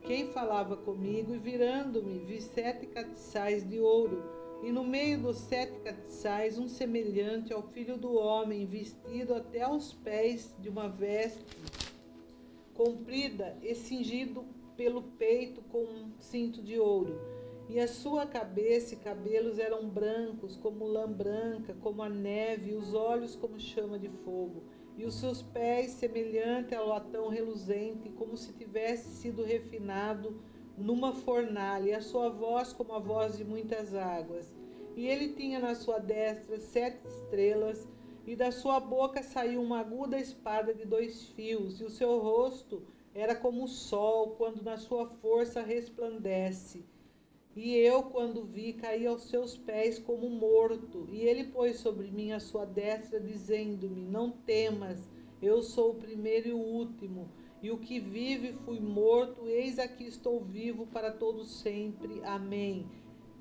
quem 0.01 0.27
falava 0.27 0.77
comigo, 0.77 1.33
e 1.33 1.37
virando-me, 1.37 2.19
vi 2.19 2.41
sete 2.41 2.85
castiçais 2.85 3.67
de 3.67 3.79
ouro 3.79 4.36
e 4.63 4.71
no 4.71 4.83
meio 4.83 5.19
dos 5.19 5.37
sete 5.37 5.79
castiçais, 5.79 6.57
um 6.57 6.67
semelhante 6.67 7.53
ao 7.53 7.61
filho 7.61 7.97
do 7.97 8.13
homem, 8.13 8.65
vestido 8.65 9.35
até 9.35 9.61
aos 9.61 9.93
pés 9.93 10.55
de 10.59 10.69
uma 10.69 10.87
veste 10.87 11.45
comprida 12.73 13.57
e 13.61 13.73
cingido 13.73 14.45
pelo 14.75 15.01
peito 15.01 15.61
com 15.63 15.83
um 15.83 16.11
cinto 16.19 16.61
de 16.61 16.79
ouro. 16.79 17.19
E 17.69 17.79
a 17.79 17.87
sua 17.87 18.25
cabeça 18.25 18.93
e 18.93 18.97
cabelos 18.97 19.59
eram 19.59 19.89
brancos, 19.89 20.55
como 20.55 20.85
lã 20.85 21.11
branca, 21.11 21.75
como 21.81 22.01
a 22.01 22.07
neve, 22.07 22.71
e 22.71 22.75
os 22.75 22.93
olhos 22.93 23.35
como 23.35 23.59
chama 23.59 23.99
de 23.99 24.07
fogo. 24.07 24.63
E 24.97 25.03
os 25.03 25.15
seus 25.15 25.41
pés 25.41 25.91
semelhante 25.91 26.73
ao 26.73 26.87
latão 26.87 27.27
reluzente, 27.27 28.09
como 28.09 28.37
se 28.37 28.53
tivesse 28.53 29.09
sido 29.09 29.43
refinado 29.43 30.39
numa 30.77 31.11
fornalha, 31.11 31.89
e 31.89 31.93
a 31.93 32.01
sua 32.01 32.29
voz 32.29 32.71
como 32.71 32.93
a 32.93 32.99
voz 32.99 33.37
de 33.37 33.43
muitas 33.43 33.95
águas. 33.95 34.55
E 34.95 35.07
ele 35.07 35.33
tinha 35.33 35.59
na 35.59 35.73
sua 35.73 35.97
destra 35.97 36.59
sete 36.59 37.05
estrelas, 37.07 37.87
e 38.25 38.35
da 38.35 38.51
sua 38.51 38.79
boca 38.79 39.23
saiu 39.23 39.61
uma 39.61 39.79
aguda 39.79 40.19
espada 40.19 40.73
de 40.73 40.85
dois 40.85 41.29
fios, 41.29 41.81
e 41.81 41.83
o 41.83 41.89
seu 41.89 42.19
rosto 42.19 42.83
era 43.15 43.33
como 43.33 43.63
o 43.63 43.67
sol, 43.67 44.35
quando 44.37 44.61
na 44.61 44.77
sua 44.77 45.07
força 45.07 45.61
resplandece. 45.61 46.85
E 47.55 47.75
eu, 47.75 48.03
quando 48.03 48.43
vi, 48.43 48.73
caí 48.73 49.07
aos 49.07 49.23
seus 49.23 49.57
pés 49.57 49.97
como 49.97 50.29
morto. 50.29 51.07
E 51.11 51.21
ele 51.21 51.45
pôs 51.45 51.79
sobre 51.79 52.11
mim 52.11 52.31
a 52.31 52.39
sua 52.39 52.65
destra, 52.65 53.19
dizendo-me: 53.19 54.05
Não 54.05 54.29
temas, 54.29 55.09
eu 55.41 55.63
sou 55.63 55.91
o 55.91 55.95
primeiro 55.95 56.49
e 56.49 56.53
o 56.53 56.59
último 56.59 57.27
e 57.61 57.71
o 57.71 57.77
que 57.77 57.99
vive 57.99 58.53
fui 58.65 58.79
morto, 58.79 59.47
eis 59.47 59.79
aqui 59.79 60.05
estou 60.05 60.39
vivo 60.39 60.85
para 60.87 61.11
todo 61.11 61.43
sempre. 61.43 62.21
Amém. 62.23 62.85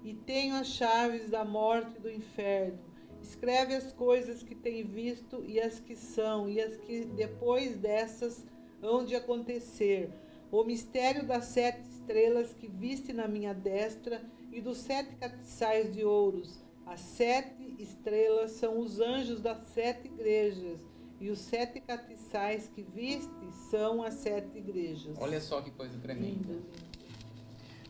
E 0.02 0.14
tenho 0.14 0.54
as 0.56 0.68
chaves 0.68 1.28
da 1.28 1.44
morte 1.44 1.96
e 1.96 2.00
do 2.00 2.10
inferno. 2.10 2.78
Escreve 3.20 3.74
as 3.74 3.92
coisas 3.92 4.42
que 4.42 4.54
tem 4.54 4.84
visto 4.84 5.44
e 5.44 5.60
as 5.60 5.80
que 5.80 5.96
são, 5.96 6.48
e 6.48 6.60
as 6.60 6.76
que 6.76 7.04
depois 7.04 7.76
dessas 7.76 8.46
hão 8.82 9.04
de 9.04 9.14
acontecer. 9.14 10.10
O 10.50 10.64
mistério 10.64 11.26
das 11.26 11.46
sete 11.46 11.82
estrelas 11.82 12.54
que 12.54 12.68
viste 12.68 13.12
na 13.12 13.26
minha 13.26 13.52
destra 13.52 14.22
e 14.52 14.60
dos 14.60 14.78
sete 14.78 15.16
castiçais 15.16 15.92
de 15.92 16.04
ouros. 16.04 16.64
As 16.86 17.00
sete 17.00 17.74
estrelas 17.78 18.52
são 18.52 18.78
os 18.78 19.00
anjos 19.00 19.40
das 19.40 19.58
sete 19.68 20.06
igrejas 20.06 20.80
e 21.20 21.30
os 21.30 21.38
sete 21.38 21.80
castiçais 21.80 22.68
que 22.74 22.82
viste 22.82 23.50
são 23.70 24.02
as 24.02 24.14
sete 24.14 24.58
igrejas. 24.58 25.16
Olha 25.18 25.40
só 25.40 25.62
que 25.62 25.70
coisa 25.70 25.98
tremenda. 25.98 26.52
Lindo. 26.52 26.62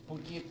Porque 0.07 0.45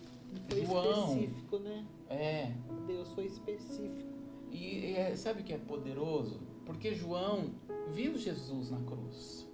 foi 0.48 0.64
João. 0.66 1.12
específico, 1.12 1.58
né? 1.58 1.86
É. 2.10 2.52
Deus 2.86 3.12
foi 3.12 3.26
específico. 3.26 4.16
E 4.50 4.94
é, 4.94 5.16
sabe 5.16 5.40
o 5.40 5.44
que 5.44 5.52
é 5.52 5.58
poderoso? 5.58 6.40
Porque 6.64 6.94
João 6.94 7.50
viu 7.92 8.16
Jesus 8.16 8.70
na 8.70 8.80
cruz. 8.80 9.46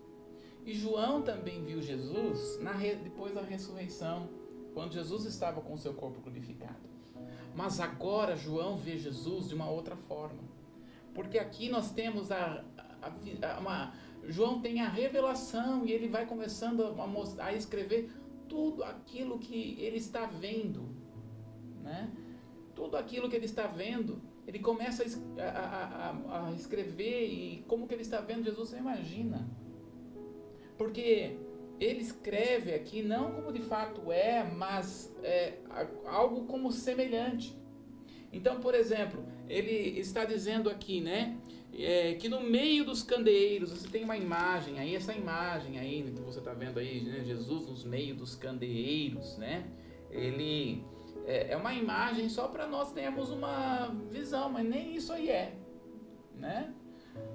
E 0.65 0.75
João 0.75 1.23
também 1.23 1.65
viu 1.65 1.81
Jesus 1.83 2.59
na, 2.61 2.73
depois 2.73 3.35
da 3.35 3.43
ressurreição, 3.43 4.29
quando 4.75 4.93
Jesus 4.93 5.25
estava 5.25 5.61
com 5.61 5.75
o 5.75 5.79
seu 5.79 5.93
corpo 5.93 6.21
glorificado. 6.21 6.91
Mas 7.55 7.81
agora 7.81 8.37
João 8.37 8.77
vê 8.77 8.97
Jesus 8.97 9.49
de 9.49 9.55
uma 9.55 9.69
outra 9.69 9.97
forma. 9.97 10.41
Porque 11.15 11.39
aqui 11.39 11.69
nós 11.69 11.91
temos 11.91 12.31
a, 12.31 12.65
a, 13.03 13.59
uma, 13.59 13.93
João 14.29 14.61
tem 14.61 14.81
a 14.81 14.89
revelação 14.89 15.85
e 15.85 15.93
ele 15.93 16.09
vai 16.09 16.27
começando 16.27 16.83
a, 16.85 17.45
a 17.45 17.53
escrever 17.53 18.11
tudo 18.49 18.85
aquilo 18.85 19.39
que 19.39 19.77
ele 19.81 19.97
está 19.97 20.27
vendo, 20.27 20.89
né? 21.83 22.11
Tudo 22.75 22.97
aquilo 22.97 23.29
que 23.29 23.37
ele 23.37 23.45
está 23.45 23.67
vendo, 23.67 24.21
ele 24.47 24.59
começa 24.59 25.05
a, 25.39 26.15
a, 26.29 26.49
a 26.49 26.53
escrever 26.53 27.27
e 27.27 27.65
como 27.69 27.87
que 27.87 27.95
ele 27.95 28.03
está 28.03 28.21
vendo 28.21 28.45
Jesus, 28.45 28.71
você 28.71 28.79
imagina? 28.79 29.49
Porque 30.77 31.37
ele 31.81 32.01
escreve 32.01 32.75
aqui 32.75 33.03
não 33.03 33.33
como 33.33 33.53
de 33.53 33.61
fato 33.61 34.13
é, 34.13 34.45
mas 34.45 35.15
é, 35.23 35.59
algo 36.07 36.45
como 36.45 36.71
semelhante. 36.71 37.57
Então, 38.33 38.61
por 38.61 38.75
exemplo, 38.75 39.25
ele 39.49 39.99
está 39.99 40.25
dizendo 40.25 40.71
aqui, 40.71 41.01
né? 41.01 41.37
É, 41.79 42.15
que 42.15 42.29
no 42.29 42.41
meio 42.41 42.85
dos 42.85 43.03
candeeiros, 43.03 43.71
você 43.71 43.89
tem 43.89 44.05
uma 44.05 44.17
imagem 44.17 44.79
aí, 44.79 44.95
essa 44.95 45.13
imagem 45.13 45.79
aí 45.79 46.03
que 46.03 46.21
você 46.21 46.39
está 46.39 46.53
vendo 46.53 46.79
aí, 46.79 47.01
né, 47.01 47.23
Jesus 47.25 47.67
nos 47.67 47.85
meio 47.85 48.15
dos 48.15 48.35
candeeiros, 48.35 49.39
né? 49.39 49.65
Ele 50.11 50.85
é, 51.27 51.53
é 51.53 51.57
uma 51.57 51.73
imagem 51.73 52.29
só 52.29 52.49
para 52.49 52.67
nós 52.67 52.93
termos 52.93 53.31
uma 53.31 53.89
visão, 54.11 54.51
mas 54.51 54.67
nem 54.69 54.95
isso 54.95 55.13
aí 55.13 55.31
é, 55.31 55.55
né? 56.37 56.75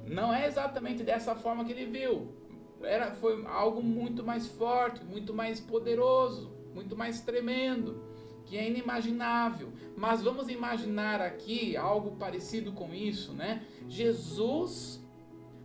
Não 0.06 0.34
é 0.34 0.46
exatamente 0.46 1.04
dessa 1.04 1.36
forma 1.36 1.66
que 1.66 1.72
ele 1.72 1.86
viu. 1.86 2.36
Era, 2.82 3.12
foi 3.16 3.44
algo 3.48 3.82
muito 3.82 4.24
mais 4.24 4.48
forte, 4.48 5.04
muito 5.04 5.34
mais 5.34 5.60
poderoso, 5.60 6.52
muito 6.76 6.96
mais 6.96 7.22
tremendo, 7.22 8.04
que 8.46 8.56
é 8.56 8.70
inimaginável. 8.70 9.74
Mas 9.98 10.22
vamos 10.22 10.48
imaginar 10.48 11.20
aqui 11.20 11.76
algo 11.76 12.18
parecido 12.18 12.72
com 12.72 12.94
isso, 12.94 13.34
né? 13.34 13.66
Jesus 13.90 15.04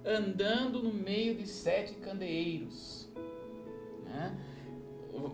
andando 0.02 0.82
no 0.82 0.90
meio 0.90 1.34
de 1.34 1.46
sete 1.46 1.96
candeeiros, 1.96 3.12
né? 4.04 4.34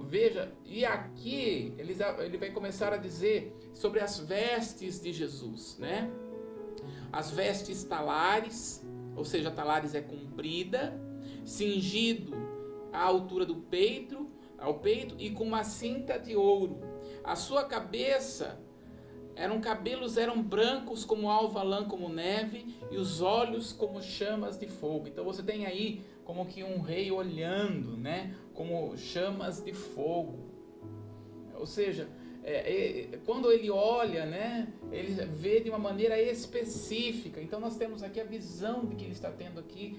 Veja, 0.08 0.52
e 0.64 0.84
aqui 0.84 1.72
ele, 1.78 1.94
vai 2.38 2.50
começar 2.50 2.92
a 2.92 2.96
dizer 2.96 3.56
sobre 3.72 4.00
as 4.00 4.18
vestes 4.18 5.00
de 5.00 5.12
Jesus, 5.12 5.78
né? 5.78 6.10
As 7.12 7.30
vestes 7.30 7.84
talares, 7.84 8.84
ou 9.14 9.24
seja, 9.24 9.48
talares 9.48 9.94
é 9.94 10.00
comprida, 10.00 11.00
cingido 11.44 12.34
à 12.92 13.04
altura 13.04 13.46
do 13.46 13.54
peito, 13.54 14.28
ao 14.58 14.80
peito 14.80 15.14
e 15.20 15.30
com 15.30 15.44
uma 15.44 15.62
cinta 15.62 16.18
de 16.18 16.34
ouro. 16.34 16.80
A 17.22 17.36
sua 17.36 17.62
cabeça 17.62 18.66
eram 19.38 19.60
cabelos 19.60 20.16
eram 20.16 20.42
brancos 20.42 21.04
como 21.04 21.30
alva 21.30 21.62
lã 21.62 21.84
como 21.84 22.08
neve 22.08 22.74
e 22.90 22.96
os 22.96 23.20
olhos 23.20 23.72
como 23.72 24.02
chamas 24.02 24.58
de 24.58 24.66
fogo. 24.66 25.06
Então 25.06 25.24
você 25.24 25.42
tem 25.42 25.64
aí 25.64 26.02
como 26.24 26.44
que 26.44 26.62
um 26.64 26.80
rei 26.80 27.10
olhando, 27.10 27.96
né? 27.96 28.34
Como 28.52 28.96
chamas 28.96 29.62
de 29.62 29.72
fogo. 29.72 30.38
Ou 31.54 31.66
seja, 31.66 32.08
é, 32.42 33.12
é, 33.12 33.18
quando 33.24 33.50
ele 33.52 33.70
olha, 33.70 34.26
né, 34.26 34.68
ele 34.90 35.12
vê 35.26 35.60
de 35.60 35.68
uma 35.70 35.78
maneira 35.78 36.20
específica. 36.20 37.40
Então 37.40 37.60
nós 37.60 37.76
temos 37.76 38.02
aqui 38.02 38.20
a 38.20 38.24
visão 38.24 38.86
de 38.86 38.96
que 38.96 39.04
ele 39.04 39.12
está 39.12 39.30
tendo 39.30 39.60
aqui 39.60 39.98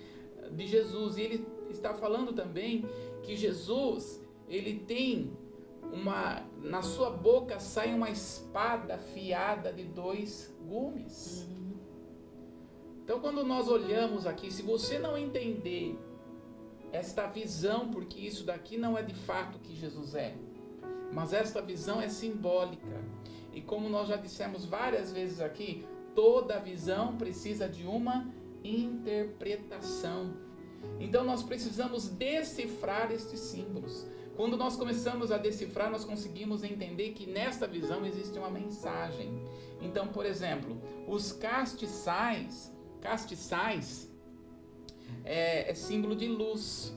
de 0.51 0.67
Jesus 0.67 1.17
e 1.17 1.21
ele 1.21 1.45
está 1.69 1.93
falando 1.93 2.33
também 2.33 2.85
que 3.23 3.35
Jesus 3.35 4.21
ele 4.47 4.79
tem 4.79 5.31
uma 5.91 6.43
na 6.61 6.81
sua 6.81 7.09
boca 7.09 7.59
sai 7.59 7.93
uma 7.93 8.09
espada 8.09 8.95
afiada 8.95 9.71
de 9.73 9.83
dois 9.83 10.55
gumes. 10.67 11.47
Então 13.03 13.19
quando 13.19 13.43
nós 13.43 13.67
olhamos 13.67 14.27
aqui, 14.27 14.51
se 14.51 14.61
você 14.61 14.99
não 14.99 15.17
entender 15.17 15.97
esta 16.91 17.27
visão, 17.27 17.89
porque 17.89 18.19
isso 18.19 18.43
daqui 18.43 18.77
não 18.77 18.97
é 18.97 19.01
de 19.01 19.15
fato 19.15 19.59
que 19.59 19.75
Jesus 19.75 20.15
é, 20.15 20.35
mas 21.11 21.33
esta 21.33 21.61
visão 21.61 22.01
é 22.01 22.07
simbólica. 22.07 23.03
E 23.53 23.61
como 23.61 23.89
nós 23.89 24.07
já 24.07 24.15
dissemos 24.15 24.65
várias 24.65 25.11
vezes 25.11 25.41
aqui, 25.41 25.87
toda 26.13 26.59
visão 26.59 27.17
precisa 27.17 27.67
de 27.67 27.85
uma 27.85 28.31
interpretação. 28.63 30.33
Então 30.99 31.23
nós 31.23 31.43
precisamos 31.43 32.07
decifrar 32.07 33.11
estes 33.11 33.39
símbolos. 33.39 34.05
Quando 34.39 34.55
nós 34.55 34.77
começamos 34.77 35.33
a 35.33 35.37
decifrar, 35.37 35.91
nós 35.91 36.05
conseguimos 36.05 36.63
entender 36.63 37.11
que 37.11 37.25
nesta 37.25 37.67
visão 37.67 38.05
existe 38.05 38.39
uma 38.39 38.49
mensagem. 38.49 39.45
Então, 39.81 40.07
por 40.07 40.25
exemplo, 40.25 40.81
os 41.05 41.33
castiçais, 41.33 42.73
castiçais 43.01 44.09
é, 45.25 45.69
é 45.69 45.73
símbolo 45.73 46.15
de 46.15 46.29
luz. 46.29 46.95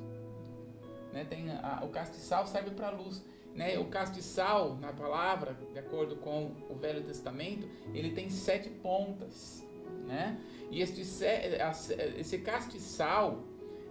Né? 1.12 1.24
Tem 1.24 1.50
a, 1.50 1.80
o 1.82 1.88
castiçal 1.88 2.46
serve 2.46 2.70
para 2.70 2.90
luz. 2.90 3.20
Né? 3.56 3.76
O 3.76 3.86
castiçal, 3.86 4.76
na 4.76 4.92
palavra, 4.92 5.58
de 5.72 5.80
acordo 5.80 6.14
com 6.14 6.52
o 6.70 6.76
Velho 6.76 7.02
Testamento, 7.02 7.68
ele 7.92 8.12
tem 8.12 8.30
sete 8.30 8.70
pontas. 8.70 9.66
Né? 10.06 10.38
E 10.70 10.80
este, 10.80 11.00
esse 11.00 12.38
castiçal, 12.38 13.42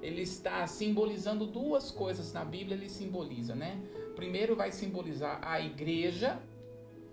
ele 0.01 0.21
está 0.21 0.65
simbolizando 0.67 1.45
duas 1.45 1.91
coisas 1.91 2.33
na 2.33 2.43
Bíblia, 2.43 2.75
ele 2.75 2.89
simboliza, 2.89 3.55
né? 3.55 3.79
Primeiro 4.15 4.55
vai 4.55 4.71
simbolizar 4.71 5.39
a 5.43 5.61
igreja, 5.61 6.41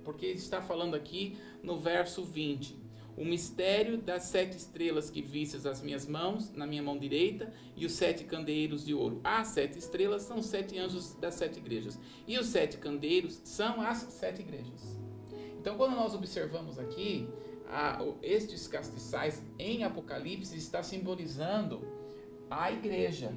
porque 0.04 0.26
está 0.26 0.62
falando 0.62 0.94
aqui 0.94 1.38
no 1.62 1.78
verso 1.78 2.24
20. 2.24 2.88
O 3.16 3.24
mistério 3.24 3.98
das 3.98 4.22
sete 4.24 4.56
estrelas 4.56 5.10
que 5.10 5.20
vistes 5.20 5.66
as 5.66 5.82
minhas 5.82 6.06
mãos, 6.06 6.52
na 6.52 6.66
minha 6.66 6.82
mão 6.82 6.96
direita, 6.96 7.52
e 7.76 7.84
os 7.84 7.92
sete 7.92 8.24
candeeiros 8.24 8.86
de 8.86 8.94
ouro. 8.94 9.20
As 9.24 9.48
sete 9.48 9.76
estrelas 9.76 10.22
são 10.22 10.40
sete 10.40 10.78
anjos 10.78 11.14
das 11.14 11.34
sete 11.34 11.58
igrejas. 11.58 11.98
E 12.28 12.38
os 12.38 12.46
sete 12.46 12.78
candeeiros 12.78 13.40
são 13.44 13.80
as 13.80 13.98
sete 13.98 14.40
igrejas. 14.40 14.98
Então, 15.58 15.76
quando 15.76 15.96
nós 15.96 16.14
observamos 16.14 16.78
aqui, 16.78 17.28
a, 17.66 17.98
estes 18.22 18.68
castiçais 18.68 19.42
em 19.58 19.82
Apocalipse 19.82 20.56
está 20.56 20.82
simbolizando 20.82 21.97
a 22.50 22.70
igreja, 22.72 23.32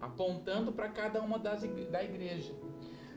apontando 0.00 0.72
para 0.72 0.88
cada 0.88 1.20
uma 1.20 1.38
das 1.38 1.62
da 1.90 2.02
igreja. 2.02 2.54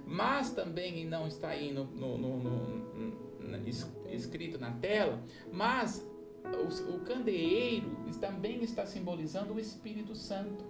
Mas 0.05 0.51
também, 0.51 1.05
não 1.05 1.27
está 1.27 1.49
aí 1.49 1.71
no, 1.71 1.85
no, 1.85 2.17
no 2.17 3.67
escrito 4.09 4.59
na 4.59 4.71
tela, 4.71 5.23
mas 5.51 6.05
o, 6.43 6.95
o 6.95 6.99
candeeiro 7.01 7.89
também 8.19 8.61
está 8.63 8.85
simbolizando 8.85 9.53
o 9.53 9.59
Espírito 9.59 10.15
Santo. 10.15 10.65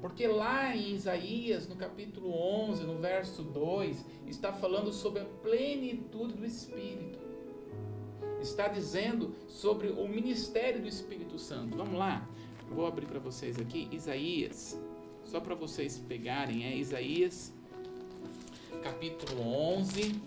Porque 0.00 0.28
lá 0.28 0.76
em 0.76 0.94
Isaías, 0.94 1.66
no 1.68 1.74
capítulo 1.74 2.30
11, 2.30 2.84
no 2.84 2.98
verso 2.98 3.42
2, 3.42 4.04
está 4.28 4.52
falando 4.52 4.92
sobre 4.92 5.22
a 5.22 5.24
plenitude 5.24 6.34
do 6.34 6.46
Espírito 6.46 7.18
está 8.40 8.68
dizendo 8.68 9.34
sobre 9.48 9.88
o 9.88 10.06
ministério 10.08 10.80
do 10.80 10.88
Espírito 10.88 11.38
Santo. 11.38 11.76
Vamos 11.76 11.98
lá? 11.98 12.28
Vou 12.70 12.86
abrir 12.86 13.06
para 13.06 13.18
vocês 13.18 13.58
aqui 13.58 13.88
Isaías, 13.90 14.78
só 15.24 15.40
para 15.40 15.54
vocês 15.54 15.98
pegarem, 15.98 16.64
é 16.64 16.76
Isaías 16.76 17.52
capítulo 18.82 19.42
11. 19.42 20.20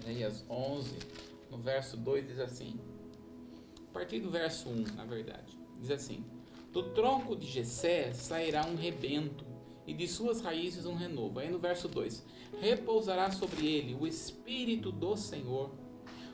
Isaías 0.00 0.44
11, 0.48 0.98
no 1.50 1.58
verso 1.58 1.96
2 1.96 2.26
diz 2.26 2.38
assim: 2.38 2.78
a 3.88 3.92
partir 3.92 4.20
do 4.20 4.30
verso 4.30 4.68
1, 4.68 4.96
na 4.96 5.04
verdade, 5.04 5.58
diz 5.80 5.90
assim: 5.90 6.24
do 6.72 6.90
tronco 6.90 7.36
de 7.36 7.46
Jessé 7.46 8.12
sairá 8.12 8.66
um 8.66 8.76
rebento, 8.76 9.44
e 9.86 9.92
de 9.92 10.06
suas 10.08 10.40
raízes 10.40 10.86
um 10.86 10.94
renovo. 10.94 11.38
Aí 11.38 11.50
no 11.50 11.58
verso 11.58 11.88
2: 11.88 12.24
Repousará 12.60 13.30
sobre 13.30 13.66
ele 13.66 13.94
o 13.94 14.06
espírito 14.06 14.90
do 14.90 15.16
Senhor, 15.16 15.70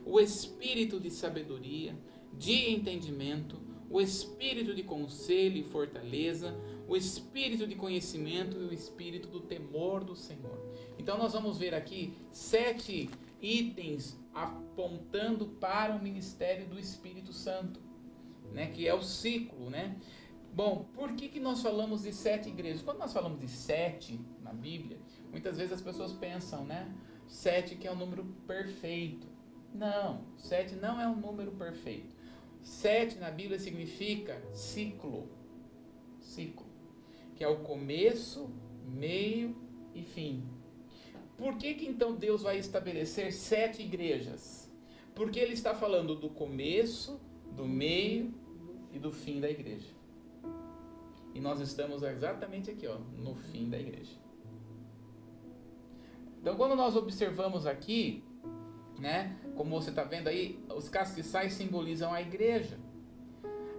o 0.05 0.21
espírito 0.21 1.01
de 1.01 1.11
sabedoria, 1.11 1.95
de 2.33 2.71
entendimento, 2.71 3.57
o 3.89 4.01
espírito 4.01 4.75
de 4.75 4.83
conselho 4.83 5.57
e 5.59 5.65
fortaleza, 5.65 6.57
o 6.87 6.97
espírito 6.97 7.67
de 7.67 7.75
conhecimento 7.75 8.57
e 8.57 8.65
o 8.65 8.73
espírito 8.73 9.29
do 9.29 9.41
temor 9.41 10.05
do 10.05 10.15
Senhor. 10.15 10.59
Então 10.99 11.19
nós 11.19 11.33
vamos 11.33 11.59
ver 11.59 11.75
aqui 11.75 12.13
sete 12.31 13.11
itens 13.41 14.19
apontando 14.35 15.47
para 15.47 15.95
o 15.95 16.03
ministério 16.03 16.67
do 16.67 16.79
Espírito 16.79 17.33
Santo, 17.33 17.81
né, 18.53 18.67
que 18.67 18.87
é 18.87 18.95
o 18.95 19.03
ciclo, 19.03 19.71
né? 19.71 19.97
Bom, 20.53 20.87
por 20.95 21.13
que, 21.13 21.29
que 21.29 21.39
nós 21.39 21.63
falamos 21.63 22.03
de 22.03 22.13
sete 22.13 22.49
igrejas? 22.49 22.83
Quando 22.83 22.99
nós 22.99 23.13
falamos 23.13 23.39
de 23.39 23.49
sete 23.49 24.21
na 24.43 24.53
Bíblia, 24.53 24.99
muitas 25.31 25.57
vezes 25.57 25.73
as 25.73 25.81
pessoas 25.81 26.13
pensam, 26.13 26.65
né? 26.65 26.93
Sete 27.29 27.77
que 27.77 27.87
é 27.87 27.91
o 27.91 27.95
um 27.95 27.99
número 27.99 28.25
perfeito. 28.47 29.29
Não, 29.73 30.25
sete 30.37 30.75
não 30.75 31.01
é 31.01 31.07
um 31.07 31.15
número 31.15 31.53
perfeito. 31.53 32.15
Sete 32.61 33.17
na 33.19 33.31
Bíblia 33.31 33.59
significa 33.59 34.43
ciclo. 34.53 35.29
Ciclo. 36.21 36.67
Que 37.37 37.45
é 37.45 37.49
o 37.49 37.61
começo, 37.61 38.51
meio 38.85 39.57
e 39.95 40.03
fim. 40.03 40.45
Por 41.39 41.57
que, 41.57 41.75
que 41.75 41.87
então 41.87 42.17
Deus 42.17 42.43
vai 42.43 42.59
estabelecer 42.59 43.33
sete 43.33 43.83
igrejas? 43.83 44.69
Porque 45.15 45.39
Ele 45.39 45.55
está 45.55 45.75
falando 45.75 46.17
do 46.17 46.29
começo, 46.29 47.21
do 47.53 47.67
meio 47.67 48.35
e 48.93 48.99
do 48.99 49.13
fim 49.13 49.41
da 49.41 49.49
igreja. 49.49 50.00
E 51.35 51.41
nós 51.41 51.61
estamos 51.61 52.03
exatamente 52.03 52.71
aqui, 52.71 52.87
ó, 52.87 52.99
no 53.17 53.35
fim 53.35 53.69
da 53.69 53.79
igreja. 53.79 54.17
Então, 56.41 56.57
quando 56.57 56.75
nós 56.75 56.97
observamos 56.97 57.67
aqui, 57.67 58.25
né, 58.99 59.37
como 59.57 59.81
você 59.81 59.91
está 59.91 60.05
vendo 60.05 60.29
aí, 60.29 60.59
os 60.75 60.89
castiçais 60.89 61.53
simbolizam 61.53 62.13
a 62.13 62.21
igreja. 62.21 62.79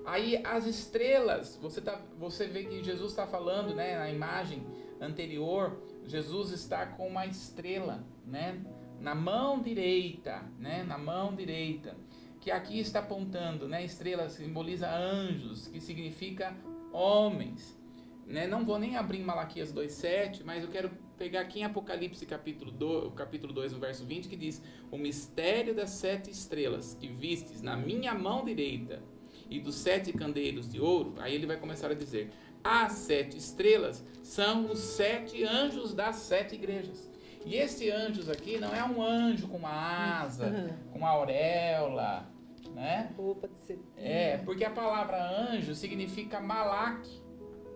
Aí 0.05 0.43
as 0.45 0.65
estrelas, 0.65 1.57
você, 1.61 1.81
tá, 1.81 2.01
você 2.17 2.47
vê 2.47 2.65
que 2.65 2.83
Jesus 2.83 3.11
está 3.11 3.27
falando, 3.27 3.75
né, 3.75 3.97
na 3.97 4.09
imagem 4.09 4.63
anterior, 4.99 5.77
Jesus 6.05 6.51
está 6.51 6.85
com 6.85 7.07
uma 7.07 7.25
estrela, 7.25 8.03
né? 8.25 8.61
Na 8.99 9.15
mão 9.15 9.61
direita, 9.61 10.43
né? 10.59 10.83
Na 10.83 10.97
mão 10.97 11.35
direita, 11.35 11.95
que 12.39 12.51
aqui 12.51 12.79
está 12.79 12.99
apontando, 12.99 13.67
né? 13.67 13.83
Estrela 13.83 14.29
simboliza 14.29 14.89
anjos, 14.89 15.67
que 15.67 15.79
significa 15.79 16.55
homens, 16.91 17.77
né? 18.25 18.47
Não 18.47 18.65
vou 18.65 18.79
nem 18.79 18.95
abrir 18.95 19.19
em 19.19 19.23
Malaquias 19.23 19.73
2:7, 19.73 20.43
mas 20.43 20.63
eu 20.63 20.69
quero 20.69 20.91
pegar 21.17 21.41
aqui 21.41 21.59
em 21.59 21.63
Apocalipse 21.63 22.25
capítulo 22.25 22.71
2, 22.71 23.13
capítulo 23.13 23.53
2, 23.53 23.73
no 23.73 23.79
verso 23.79 24.05
20, 24.05 24.27
que 24.27 24.35
diz: 24.35 24.61
"O 24.91 24.97
mistério 24.97 25.75
das 25.75 25.91
sete 25.91 26.29
estrelas 26.31 26.95
que 26.99 27.07
vistes 27.07 27.61
na 27.61 27.75
minha 27.75 28.13
mão 28.13 28.43
direita 28.43 29.01
e 29.49 29.59
dos 29.59 29.75
sete 29.75 30.13
candeeiros 30.13 30.71
de 30.71 30.79
ouro". 30.79 31.15
Aí 31.19 31.35
ele 31.35 31.45
vai 31.45 31.57
começar 31.57 31.91
a 31.91 31.93
dizer: 31.93 32.31
as 32.63 32.93
sete 32.93 33.37
estrelas 33.37 34.03
são 34.23 34.71
os 34.71 34.79
sete 34.79 35.43
anjos 35.43 35.93
das 35.93 36.15
sete 36.17 36.55
igrejas. 36.55 37.09
E 37.43 37.55
esse 37.55 37.89
anjos 37.89 38.29
aqui 38.29 38.59
não 38.59 38.73
é 38.73 38.83
um 38.83 39.01
anjo 39.01 39.47
com 39.47 39.57
uma 39.57 40.21
asa, 40.21 40.77
com 40.91 40.99
uma 40.99 41.09
auréola, 41.09 42.30
né? 42.73 43.11
Roupa 43.15 43.47
de 43.47 43.59
cetim. 43.59 43.83
É, 43.97 44.37
porque 44.37 44.63
a 44.63 44.69
palavra 44.69 45.21
anjo 45.21 45.75
significa 45.75 46.39
malak 46.39 47.07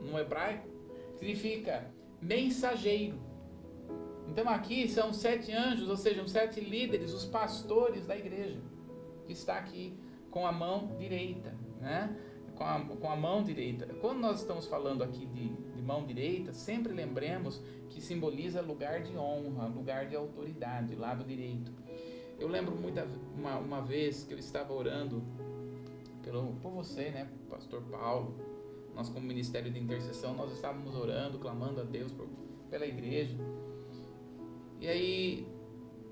no 0.02 0.18
hebraico, 0.18 0.68
significa 1.16 1.92
mensageiro. 2.22 3.20
Então 4.28 4.50
aqui 4.50 4.88
são 4.88 5.14
sete 5.14 5.52
anjos, 5.52 5.90
ou 5.90 5.98
seja, 5.98 6.28
sete 6.28 6.60
líderes, 6.60 7.14
os 7.14 7.26
pastores 7.26 8.06
da 8.06 8.18
igreja, 8.18 8.60
que 9.26 9.34
está 9.34 9.58
aqui 9.58 9.98
com 10.32 10.46
a 10.46 10.52
mão 10.52 10.96
direita, 10.98 11.56
né? 11.80 12.16
com 12.56 12.64
a, 12.64 12.80
com 12.80 13.10
a 13.10 13.16
mão 13.16 13.44
direita. 13.44 13.86
Quando 14.02 14.20
nós 14.20 14.40
estamos 14.40 14.66
falando 14.66 15.04
aqui 15.04 15.26
de, 15.28 15.50
de 15.50 15.82
mão 15.82 16.06
direita, 16.06 16.54
sempre 16.54 16.94
lembremos 16.94 17.62
que 17.90 18.02
simboliza 18.02 18.62
lugar 18.62 19.04
de 19.04 19.16
honra, 19.18 19.68
lugar 19.68 20.08
de 20.08 20.16
autoridade, 20.16 20.96
lado 20.96 21.24
direito. 21.24 21.72
Eu 22.40 22.48
lembro 22.48 22.76
muita, 22.76 23.08
uma, 23.38 23.58
uma 23.58 23.82
vez 23.82 24.24
que 24.24 24.34
eu 24.34 24.38
estava 24.38 24.74
orando 24.74 25.24
pelo, 26.22 26.54
por 26.62 26.72
você, 26.72 27.10
né, 27.12 27.30
Pastor 27.50 27.82
Paulo. 27.84 28.36
Nós, 28.94 29.10
como 29.10 29.26
Ministério 29.26 29.72
de 29.72 29.80
Intercessão, 29.80 30.36
nós 30.36 30.52
estávamos 30.54 30.96
orando, 30.96 31.38
clamando 31.38 31.82
a 31.82 31.84
Deus 31.84 32.12
por, 32.12 32.28
pela 32.70 32.86
igreja. 32.86 33.36
E 34.80 34.88
aí, 34.88 35.48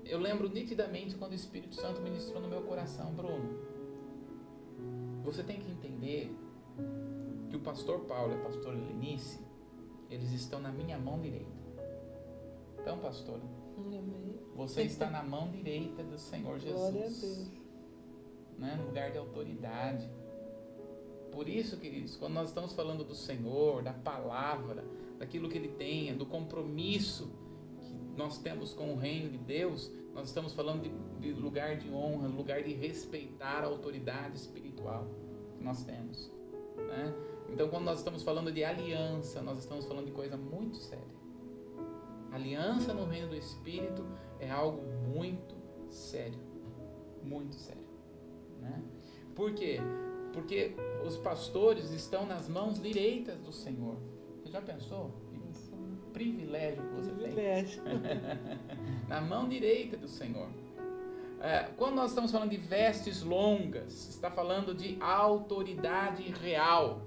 eu 0.04 0.18
lembro 0.18 0.48
nitidamente 0.48 1.14
quando 1.16 1.32
o 1.32 1.34
Espírito 1.34 1.74
Santo 1.74 2.00
ministrou 2.00 2.40
no 2.40 2.48
meu 2.48 2.62
coração, 2.62 3.12
Bruno. 3.14 3.58
Você 5.24 5.42
tem 5.42 5.58
que 5.58 5.70
entender 5.70 6.34
que 7.48 7.56
o 7.56 7.60
pastor 7.60 8.00
Paulo 8.00 8.32
e 8.32 8.36
a 8.36 8.40
pastora 8.40 8.76
Lenice, 8.76 9.40
eles 10.10 10.32
estão 10.32 10.60
na 10.60 10.70
minha 10.70 10.98
mão 10.98 11.20
direita. 11.20 11.52
Então, 12.80 12.98
pastora, 12.98 13.40
você 14.54 14.82
está 14.82 15.10
na 15.10 15.22
mão 15.22 15.50
direita 15.50 16.02
do 16.02 16.18
Senhor 16.18 16.58
Jesus. 16.58 16.74
Glória 16.74 17.06
a 17.06 17.08
Deus. 17.08 17.50
Né? 18.58 18.76
No 18.78 18.86
lugar 18.86 19.10
de 19.10 19.18
autoridade. 19.18 20.08
Por 21.32 21.48
isso, 21.48 21.76
queridos, 21.76 22.16
quando 22.16 22.34
nós 22.34 22.48
estamos 22.48 22.72
falando 22.72 23.02
do 23.02 23.14
Senhor, 23.14 23.82
da 23.82 23.92
palavra, 23.92 24.84
daquilo 25.18 25.48
que 25.48 25.58
Ele 25.58 25.68
tem, 25.68 26.16
do 26.16 26.24
compromisso 26.24 27.28
que 27.80 27.92
nós 28.16 28.38
temos 28.38 28.72
com 28.72 28.92
o 28.92 28.96
reino 28.96 29.28
de 29.28 29.38
Deus, 29.38 29.90
nós 30.14 30.28
estamos 30.28 30.52
falando 30.52 30.82
de, 30.82 30.92
de 31.20 31.32
lugar 31.32 31.76
de 31.76 31.90
honra, 31.90 32.28
lugar 32.28 32.62
de 32.62 32.72
respeitar 32.72 33.64
a 33.64 33.66
autoridade 33.66 34.36
espiritual 34.36 35.08
que 35.58 35.64
nós 35.64 35.82
temos. 35.82 36.30
Né? 36.76 37.12
Então, 37.50 37.68
quando 37.68 37.84
nós 37.84 37.98
estamos 37.98 38.22
falando 38.22 38.52
de 38.52 38.62
aliança, 38.62 39.42
nós 39.42 39.58
estamos 39.58 39.84
falando 39.86 40.06
de 40.06 40.12
coisa 40.12 40.36
muito 40.36 40.76
séria. 40.76 41.23
Aliança 42.34 42.92
no 42.92 43.04
reino 43.04 43.28
do 43.28 43.36
Espírito 43.36 44.04
é 44.40 44.50
algo 44.50 44.82
muito 45.08 45.54
sério. 45.88 46.38
Muito 47.22 47.54
sério. 47.54 47.84
Né? 48.60 48.82
Por 49.34 49.54
quê? 49.54 49.78
Porque 50.32 50.74
os 51.06 51.16
pastores 51.16 51.92
estão 51.92 52.26
nas 52.26 52.48
mãos 52.48 52.82
direitas 52.82 53.38
do 53.38 53.52
Senhor. 53.52 53.96
Você 54.42 54.50
já 54.50 54.60
pensou? 54.60 55.24
privilégio 56.14 56.82
que 56.82 56.94
você 56.94 57.10
privilégio. 57.10 57.82
tem. 57.82 57.92
Na 59.08 59.20
mão 59.20 59.48
direita 59.48 59.96
do 59.96 60.08
Senhor. 60.08 60.48
É, 61.40 61.68
quando 61.76 61.96
nós 61.96 62.10
estamos 62.10 62.30
falando 62.30 62.50
de 62.50 62.56
vestes 62.56 63.22
longas, 63.22 64.08
está 64.08 64.30
falando 64.30 64.72
de 64.72 64.96
autoridade 65.00 66.22
real. 66.40 67.02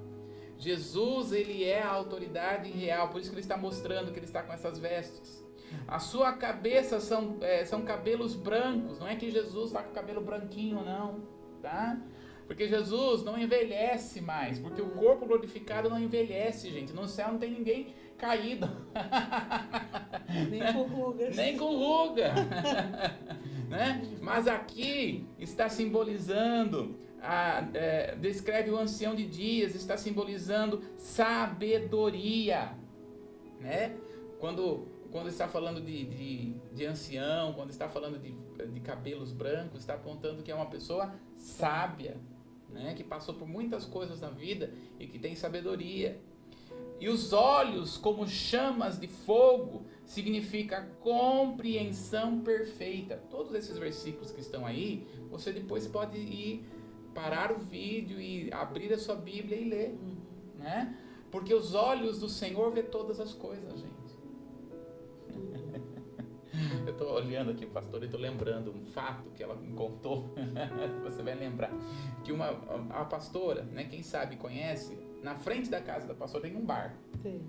Jesus, 0.58 1.32
ele 1.32 1.64
é 1.64 1.82
a 1.82 1.89
autoridade 1.89 2.72
real, 2.72 3.10
por 3.10 3.22
isso 3.22 3.30
que 3.30 3.36
ele 3.36 3.41
está 3.41 3.58
mostrando 3.58 4.12
que 4.12 4.20
ele 4.20 4.26
está 4.26 4.41
com 4.41 4.53
essas 4.53 4.80
vestes. 4.80 5.45
A 5.88 5.99
sua 5.99 6.34
cabeça 6.34 6.99
são, 6.99 7.38
é, 7.41 7.64
são 7.66 7.82
cabelos 7.84 8.36
brancos, 8.36 8.99
não 8.99 9.08
é 9.08 9.16
que 9.16 9.30
Jesus 9.30 9.68
está 9.68 9.84
com 9.84 9.93
cabelo 9.93 10.22
branquinho, 10.22 10.84
não, 10.84 11.22
tá? 11.62 11.99
Porque 12.47 12.68
Jesus 12.68 13.24
não 13.24 13.38
envelhece 13.38 14.22
mais, 14.22 14.58
porque 14.58 14.82
o 14.82 14.89
corpo 14.91 15.26
glorificado 15.26 15.89
não 15.89 15.99
envelhece, 15.99 16.72
gente. 16.72 16.93
No 16.93 17.05
céu 17.05 17.34
não 17.34 17.38
tem 17.38 17.51
ninguém 17.51 17.93
caído. 18.18 18.70
Nem 20.49 20.74
com 20.74 20.84
rugas. 20.84 21.36
Nem 21.38 21.58
com 21.58 21.76
ruga. 21.76 22.34
né? 23.68 24.01
Mas 24.22 24.47
aqui 24.47 25.28
está 25.38 25.68
simbolizando, 25.68 26.95
a, 27.28 27.67
é, 27.73 28.15
descreve 28.15 28.71
o 28.71 28.78
ancião 28.78 29.13
de 29.13 29.25
dias, 29.25 29.75
está 29.75 29.97
simbolizando 29.97 30.82
sabedoria. 30.97 32.71
Né? 33.59 33.97
Quando, 34.39 34.88
quando 35.11 35.28
está 35.28 35.45
falando 35.45 35.82
de, 35.82 36.05
de, 36.05 36.53
de 36.73 36.86
ancião, 36.86 37.51
quando 37.51 37.69
está 37.69 37.89
falando 37.89 38.17
de, 38.17 38.32
de 38.71 38.80
cabelos 38.80 39.34
brancos, 39.34 39.82
está 39.82 39.95
apontando 39.95 40.41
que 40.41 40.49
é 40.49 40.55
uma 40.55 40.67
pessoa 40.67 41.13
sábia, 41.36 42.15
né? 42.69 42.93
que 42.95 43.03
passou 43.03 43.36
por 43.36 43.47
muitas 43.47 43.84
coisas 43.84 44.21
na 44.21 44.30
vida 44.30 44.71
e 44.97 45.05
que 45.05 45.19
tem 45.19 45.36
sabedoria. 45.36 46.17
E 46.97 47.09
os 47.09 47.34
olhos 47.34 47.97
como 47.97 48.25
chamas 48.25 48.97
de 48.97 49.07
fogo 49.07 49.86
significa 50.05 50.89
compreensão 51.01 52.39
perfeita. 52.39 53.21
Todos 53.30 53.53
esses 53.53 53.78
versículos 53.78 54.32
que 54.32 54.39
estão 54.39 54.65
aí, 54.65 55.05
você 55.30 55.51
depois 55.51 55.86
pode 55.88 56.17
ir 56.17 56.65
parar 57.18 57.51
o 57.51 57.57
vídeo 57.57 58.22
e 58.22 58.53
abrir 58.53 58.93
a 58.93 58.97
sua 58.99 59.15
Bíblia 59.15 59.57
e 59.57 59.68
ler, 59.68 59.97
né? 60.59 60.95
Porque 61.32 61.51
os 61.51 61.74
olhos 61.74 62.20
do 62.20 62.30
Senhor 62.30 62.72
vê 62.72 62.84
todas 62.84 63.20
as 63.20 63.34
coisas, 63.34 63.80
gente. 63.80 63.97
Eu 66.86 66.91
estou 66.91 67.11
olhando 67.11 67.51
aqui, 67.51 67.65
pastor, 67.65 68.03
e 68.03 68.05
estou 68.05 68.20
lembrando 68.20 68.72
um 68.72 68.86
fato 68.86 69.32
que 69.32 69.41
ela 69.41 69.55
me 69.55 69.74
contou. 69.74 70.30
Você 71.05 71.24
vai 71.24 71.34
lembrar 71.34 71.72
que 72.24 72.32
uma 72.32 72.49
a 72.91 73.03
pastora, 73.03 73.63
né? 73.63 73.86
Quem 73.86 74.03
sabe 74.03 74.36
conhece, 74.36 74.95
na 75.24 75.36
frente 75.36 75.72
da 75.72 75.82
casa 75.82 76.07
da 76.07 76.13
pastora 76.13 76.43
tem 76.43 76.55
um 76.55 76.65
bar. 76.65 76.95
Tem. 77.24 77.41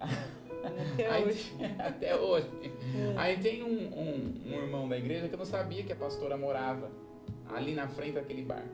Até 0.94 1.10
Aí, 1.10 1.24
hoje. 1.24 1.52
até 1.78 2.16
hoje. 2.16 2.50
É. 2.64 3.14
Aí 3.16 3.38
tem 3.38 3.62
um, 3.62 3.86
um, 3.94 4.34
um 4.46 4.52
irmão 4.54 4.88
da 4.88 4.96
igreja 4.96 5.28
que 5.28 5.34
eu 5.34 5.38
não 5.38 5.44
sabia 5.44 5.84
que 5.84 5.92
a 5.92 5.96
pastora 5.96 6.36
morava 6.36 6.90
ali 7.54 7.74
na 7.74 7.86
frente 7.86 8.14
daquele 8.14 8.42
bar. 8.42 8.64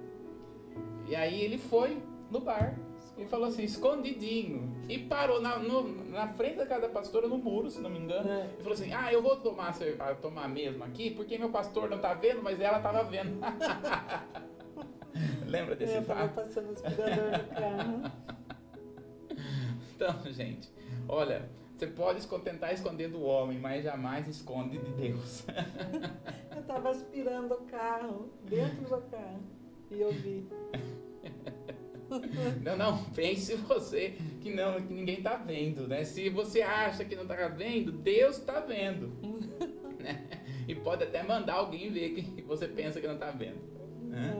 E 1.12 1.14
aí 1.14 1.42
ele 1.42 1.58
foi 1.58 2.02
no 2.30 2.40
bar 2.40 2.74
e 3.18 3.26
falou 3.26 3.48
assim, 3.48 3.62
escondidinho. 3.64 4.74
E 4.88 4.98
parou 4.98 5.42
na, 5.42 5.58
no- 5.58 5.86
na 6.08 6.26
frente 6.28 6.56
da 6.56 6.64
casa 6.64 6.80
da 6.82 6.88
pastora, 6.88 7.28
no 7.28 7.36
muro, 7.36 7.68
se 7.68 7.82
não 7.82 7.90
me 7.90 7.98
engano. 7.98 8.26
É. 8.30 8.48
E 8.58 8.62
falou 8.62 8.72
assim, 8.72 8.94
ah, 8.94 9.12
eu 9.12 9.20
vou 9.20 9.36
tomar, 9.36 9.76
ah, 9.98 10.14
tomar 10.14 10.48
mesmo 10.48 10.82
aqui, 10.82 11.10
porque 11.10 11.36
meu 11.36 11.50
pastor 11.50 11.90
não 11.90 11.98
tá 11.98 12.14
vendo, 12.14 12.42
mas 12.42 12.58
ela 12.62 12.80
tava 12.80 13.04
vendo. 13.04 13.38
Lembra 15.46 15.76
desse 15.76 16.00
tava 16.00 16.20
fato? 16.28 16.34
passando 16.34 16.68
o 16.70 16.72
aspirador 16.72 17.30
no 17.30 17.54
carro. 17.54 18.12
Então, 19.94 20.32
gente, 20.32 20.72
olha, 21.06 21.46
você 21.76 21.86
pode 21.88 22.26
tentar 22.42 22.72
esconder 22.72 23.08
do 23.10 23.20
homem, 23.22 23.58
mas 23.58 23.84
jamais 23.84 24.26
esconde 24.28 24.78
de 24.78 24.90
Deus. 24.92 25.44
Eu 26.56 26.62
tava 26.62 26.88
aspirando 26.88 27.52
o 27.52 27.64
carro, 27.66 28.30
dentro 28.44 28.84
do 28.88 29.02
carro. 29.10 29.40
E 29.90 30.00
eu 30.00 30.10
vi. 30.10 30.48
Não, 32.62 32.76
não, 32.76 33.04
pense 33.12 33.54
você 33.54 34.14
que 34.40 34.52
não, 34.54 34.80
que 34.80 34.92
ninguém 34.92 35.22
tá 35.22 35.36
vendo, 35.36 35.86
né? 35.88 36.04
Se 36.04 36.28
você 36.28 36.62
acha 36.62 37.04
que 37.04 37.16
não 37.16 37.26
tá 37.26 37.48
vendo, 37.48 37.92
Deus 37.92 38.38
tá 38.38 38.60
vendo. 38.60 39.12
né? 39.98 40.26
E 40.66 40.74
pode 40.74 41.04
até 41.04 41.22
mandar 41.22 41.54
alguém 41.54 41.90
ver 41.90 42.10
que 42.10 42.42
você 42.42 42.68
pensa 42.68 43.00
que 43.00 43.06
não 43.06 43.18
tá 43.18 43.30
vendo. 43.30 43.60
né? 44.02 44.34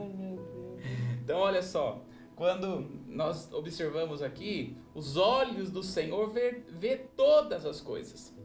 Então, 1.23 1.39
olha 1.39 1.61
só, 1.61 2.03
quando 2.35 2.89
nós 3.07 3.51
observamos 3.53 4.21
aqui, 4.21 4.75
os 4.93 5.15
olhos 5.17 5.71
do 5.71 5.81
Senhor 5.81 6.31
vê, 6.31 6.63
vê 6.69 6.97
todas 6.97 7.65
as 7.65 7.79
coisas. 7.79 8.35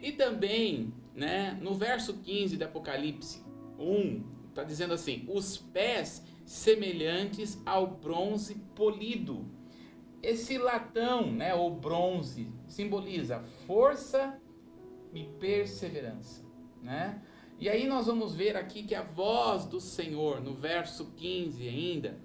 E 0.00 0.12
também, 0.12 0.92
né, 1.14 1.58
no 1.60 1.74
verso 1.74 2.14
15 2.14 2.56
de 2.56 2.64
Apocalipse 2.64 3.42
1, 3.78 4.22
está 4.48 4.64
dizendo 4.64 4.94
assim: 4.94 5.24
os 5.28 5.56
pés 5.56 6.24
semelhantes 6.44 7.60
ao 7.64 7.86
bronze 7.86 8.54
polido. 8.74 9.46
Esse 10.22 10.56
latão, 10.56 11.32
né, 11.32 11.54
ou 11.54 11.74
bronze, 11.74 12.48
simboliza 12.68 13.42
força 13.66 14.40
e 15.12 15.24
perseverança, 15.24 16.44
né? 16.80 17.20
E 17.58 17.68
aí 17.68 17.86
nós 17.86 18.06
vamos 18.06 18.34
ver 18.34 18.56
aqui 18.56 18.82
que 18.82 18.94
a 18.94 19.02
voz 19.02 19.64
do 19.66 19.80
Senhor, 19.80 20.40
no 20.40 20.54
verso 20.54 21.12
15 21.16 21.68
ainda, 21.68 22.18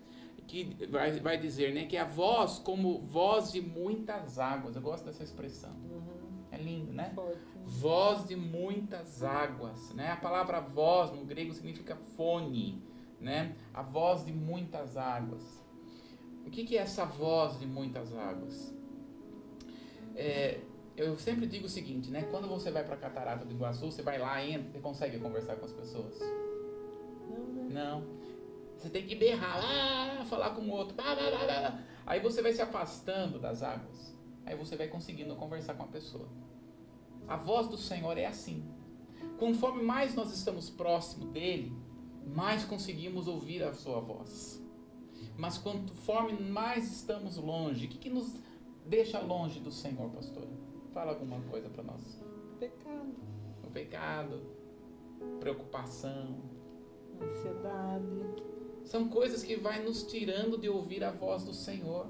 que 0.47 0.88
vai, 0.89 1.11
vai 1.20 1.38
dizer, 1.38 1.74
né, 1.74 1.86
que 1.86 1.97
a 1.97 2.05
voz 2.05 2.57
como 2.57 3.01
voz 3.01 3.51
de 3.51 3.61
muitas 3.61 4.39
águas. 4.39 4.76
Eu 4.76 4.82
gosto 4.82 5.05
dessa 5.05 5.24
expressão. 5.24 5.72
Uhum. 5.72 6.18
É 6.51 6.57
lindo, 6.57 6.93
né? 6.93 7.11
Forte. 7.13 7.38
Voz 7.65 8.26
de 8.26 8.36
muitas 8.36 9.22
águas, 9.22 9.93
né? 9.93 10.11
A 10.11 10.15
palavra 10.15 10.61
voz 10.61 11.11
no 11.11 11.26
grego 11.26 11.53
significa 11.53 11.95
fone, 12.15 12.82
né? 13.20 13.55
A 13.74 13.82
voz 13.82 14.26
de 14.26 14.32
muitas 14.32 14.97
águas. 14.97 15.63
O 16.45 16.49
que, 16.49 16.63
que 16.63 16.78
é 16.78 16.82
essa 16.82 17.05
voz 17.05 17.59
de 17.59 17.65
muitas 17.65 18.15
águas? 18.15 18.74
É, 20.15 20.61
eu 20.95 21.18
sempre 21.18 21.45
digo 21.45 21.65
o 21.65 21.70
seguinte, 21.70 22.09
né? 22.09 22.24
Quando 22.32 22.47
você 22.47 22.72
vai 22.72 22.84
para 22.84 22.95
a 22.95 22.97
Catarata 22.97 23.45
do 23.45 23.53
Iguaçu, 23.53 23.91
você 23.91 24.01
vai 24.01 24.18
lá, 24.18 24.43
entra, 24.43 24.72
você 24.72 24.80
consegue 24.80 25.20
conversar 25.20 25.57
com 25.57 25.65
as 25.65 25.74
pessoas? 25.74 26.20
Não, 27.70 28.01
né? 28.01 28.07
Você 28.78 28.89
tem 28.89 29.05
que 29.05 29.15
berrar, 29.15 29.59
ah, 29.63 30.26
falar 30.26 30.51
com 30.51 30.61
o 30.61 30.70
outro. 30.70 30.95
Bah, 30.95 31.15
bah, 31.15 31.32
bah, 31.32 31.80
Aí 32.05 32.20
você 32.20 32.41
vai 32.41 32.53
se 32.53 32.61
afastando 32.61 33.39
das 33.39 33.63
águas. 33.63 34.15
Aí 34.45 34.55
você 34.55 34.78
vai 34.78 34.88
conseguindo 34.88 35.36
conversar 35.36 35.74
com 35.74 35.84
a 35.84 35.88
pessoa. 35.88 36.30
A 37.28 37.36
voz 37.36 37.68
do 37.68 37.76
Senhor 37.76 38.18
é 38.18 38.26
assim. 38.26 38.63
Conforme 39.38 39.84
mais 39.84 40.15
nós 40.15 40.32
estamos 40.32 40.70
próximo 40.70 41.26
dele, 41.26 41.76
mais 42.28 42.63
conseguimos 42.65 43.28
ouvir 43.28 43.63
a 43.63 43.73
sua 43.73 43.99
voz. 43.99 44.61
Mas 45.38 45.57
conforme 45.57 46.34
mais 46.34 46.91
estamos 46.91 47.38
longe, 47.38 47.86
o 47.86 47.89
que, 47.89 47.97
que 47.97 48.09
nos 48.09 48.39
deixa 48.86 49.19
longe 49.19 49.59
do 49.59 49.71
Senhor, 49.71 50.09
pastor? 50.09 50.47
Fala 50.93 51.11
alguma 51.11 51.39
coisa 51.41 51.69
para 51.69 51.84
nós. 51.84 52.19
Pecado. 52.59 53.15
O 53.63 53.69
pecado, 53.69 54.41
preocupação, 55.39 56.41
ansiedade. 57.21 58.05
São 58.84 59.09
coisas 59.09 59.43
que 59.43 59.55
vai 59.55 59.84
nos 59.84 60.03
tirando 60.03 60.57
de 60.57 60.69
ouvir 60.69 61.03
a 61.03 61.11
voz 61.11 61.43
do 61.43 61.53
Senhor. 61.53 62.07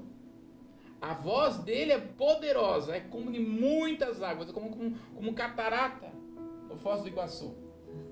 A 1.00 1.14
voz 1.14 1.58
dele 1.58 1.92
é 1.92 1.98
poderosa, 1.98 2.96
é 2.96 3.00
como 3.00 3.30
de 3.30 3.38
muitas 3.38 4.22
águas, 4.22 4.48
é 4.48 4.52
como, 4.52 4.70
como, 4.70 4.96
como 5.14 5.34
catarata, 5.34 6.10
o 6.68 6.76
Foz 6.76 7.02
do 7.02 7.08
Iguaçu, 7.08 7.54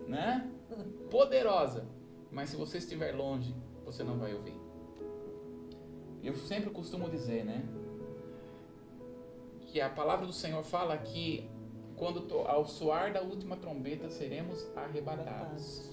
né? 0.07 0.51
Poderosa. 1.11 1.96
Mas 2.37 2.51
se 2.51 2.57
você 2.57 2.79
estiver 2.79 3.13
longe, 3.13 3.53
você 3.85 4.05
não 4.05 4.19
vai 4.19 4.35
ouvir. 4.35 4.55
Eu 6.23 6.37
sempre 6.37 6.71
costumo 6.71 7.09
dizer, 7.09 7.45
né? 7.45 7.65
que 9.77 9.81
a 9.83 9.91
palavra 9.91 10.27
do 10.27 10.33
Senhor 10.33 10.63
fala 10.63 10.97
que 10.97 11.47
quando 11.97 12.27
ao 12.47 12.65
soar 12.67 13.13
da 13.13 13.21
última 13.21 13.59
trombeta 13.59 14.09
seremos 14.09 14.67
arrebatados. 14.75 15.91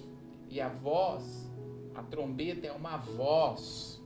E 0.49 0.61
a 0.61 0.69
voz, 0.69 1.51
a 1.93 2.01
trombeta 2.01 2.65
é 2.65 2.71
uma 2.71 2.95
voz. 2.95 4.01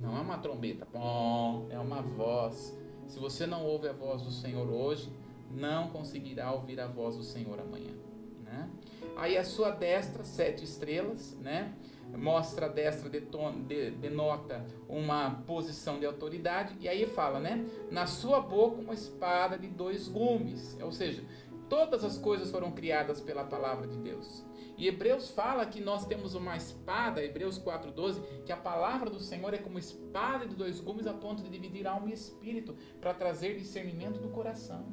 Não 0.00 0.16
é 0.16 0.20
uma 0.20 0.38
trombeta, 0.38 0.86
bom, 0.92 1.66
é 1.70 1.78
uma 1.80 2.00
voz. 2.02 2.76
Se 3.08 3.18
você 3.18 3.48
não 3.48 3.64
ouve 3.64 3.88
a 3.88 3.92
voz 3.92 4.22
do 4.22 4.30
Senhor 4.30 4.68
hoje, 4.68 5.12
não 5.50 5.88
conseguirá 5.90 6.52
ouvir 6.52 6.78
a 6.78 6.86
voz 6.86 7.16
do 7.16 7.24
Senhor 7.24 7.58
amanhã, 7.58 7.94
né? 8.44 8.70
Aí 9.18 9.36
a 9.36 9.44
sua 9.44 9.70
destra, 9.70 10.24
sete 10.24 10.64
estrelas, 10.64 11.36
né? 11.40 11.74
mostra 12.16 12.66
a 12.66 12.68
destra 12.68 13.10
denota 13.10 14.64
uma 14.88 15.42
posição 15.46 15.98
de 15.98 16.06
autoridade 16.06 16.74
e 16.80 16.88
aí 16.88 17.04
fala, 17.06 17.38
né? 17.38 17.66
Na 17.90 18.06
sua 18.06 18.40
boca 18.40 18.80
uma 18.80 18.94
espada 18.94 19.58
de 19.58 19.66
dois 19.66 20.08
gumes, 20.08 20.78
ou 20.80 20.90
seja, 20.90 21.22
todas 21.68 22.04
as 22.04 22.16
coisas 22.16 22.50
foram 22.50 22.70
criadas 22.70 23.20
pela 23.20 23.44
palavra 23.44 23.86
de 23.86 23.98
Deus. 23.98 24.44
E 24.76 24.86
Hebreus 24.86 25.30
fala 25.30 25.66
que 25.66 25.80
nós 25.80 26.06
temos 26.06 26.34
uma 26.34 26.56
espada, 26.56 27.22
Hebreus 27.22 27.58
4:12, 27.58 28.22
que 28.46 28.52
a 28.52 28.56
palavra 28.56 29.10
do 29.10 29.18
Senhor 29.18 29.52
é 29.52 29.58
como 29.58 29.78
espada 29.78 30.46
de 30.46 30.54
dois 30.54 30.80
gumes 30.80 31.06
a 31.06 31.12
ponto 31.12 31.42
de 31.42 31.50
dividir 31.50 31.86
alma 31.86 32.08
e 32.08 32.12
espírito, 32.12 32.76
para 33.00 33.12
trazer 33.12 33.58
discernimento 33.58 34.20
do 34.20 34.28
coração. 34.28 34.86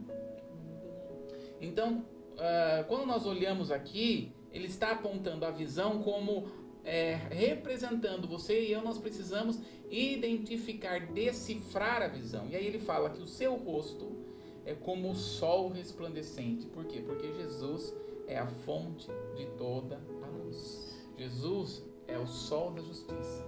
Então, 1.61 2.03
uh, 2.35 2.85
quando 2.87 3.05
nós 3.05 3.25
olhamos 3.25 3.71
aqui, 3.71 4.31
ele 4.51 4.67
está 4.67 4.91
apontando 4.91 5.45
a 5.45 5.51
visão 5.51 6.01
como 6.01 6.47
é, 6.83 7.15
representando 7.31 8.27
você 8.27 8.67
e 8.67 8.71
eu, 8.71 8.81
nós 8.81 8.97
precisamos 8.97 9.59
identificar, 9.89 11.07
decifrar 11.07 12.01
a 12.01 12.07
visão. 12.07 12.47
E 12.47 12.55
aí 12.55 12.65
ele 12.65 12.79
fala 12.79 13.09
que 13.09 13.21
o 13.21 13.27
seu 13.27 13.55
rosto 13.55 14.15
é 14.65 14.73
como 14.73 15.11
o 15.11 15.15
sol 15.15 15.69
resplandecente. 15.69 16.67
Por 16.67 16.85
quê? 16.85 17.01
Porque 17.01 17.33
Jesus 17.33 17.93
é 18.27 18.37
a 18.37 18.47
fonte 18.47 19.07
de 19.35 19.45
toda 19.57 19.99
a 20.23 20.27
luz. 20.27 20.95
Jesus 21.17 21.83
é 22.07 22.17
o 22.17 22.27
sol 22.27 22.71
da 22.71 22.81
justiça. 22.81 23.43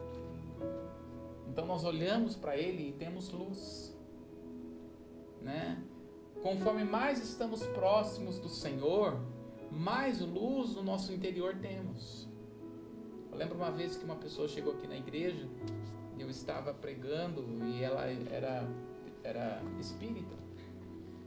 Então 1.48 1.66
nós 1.66 1.84
olhamos 1.84 2.36
para 2.36 2.58
ele 2.58 2.90
e 2.90 2.92
temos 2.94 3.32
luz. 3.32 3.96
Né? 5.42 5.82
Conforme 6.42 6.84
mais 6.84 7.22
estamos 7.22 7.64
próximos 7.68 8.40
do 8.40 8.50
Senhor, 8.50 9.20
mais 9.72 10.22
luz 10.22 10.76
no 10.76 10.84
nosso 10.84 11.12
interior 11.12 11.56
temos. 11.56 12.28
Eu 13.32 13.38
lembro 13.38 13.56
uma 13.56 13.72
vez 13.72 13.98
que 13.98 14.06
uma 14.06 14.16
pessoa 14.16 14.48
chegou 14.48 14.74
aqui 14.74 14.88
na 14.88 14.98
igreja, 14.98 15.48
eu 16.18 16.30
estava 16.30 16.74
pregando 16.74 17.46
e 17.66 17.84
ela 17.84 18.06
era, 18.32 18.68
era 19.24 19.62
espírita. 19.80 20.36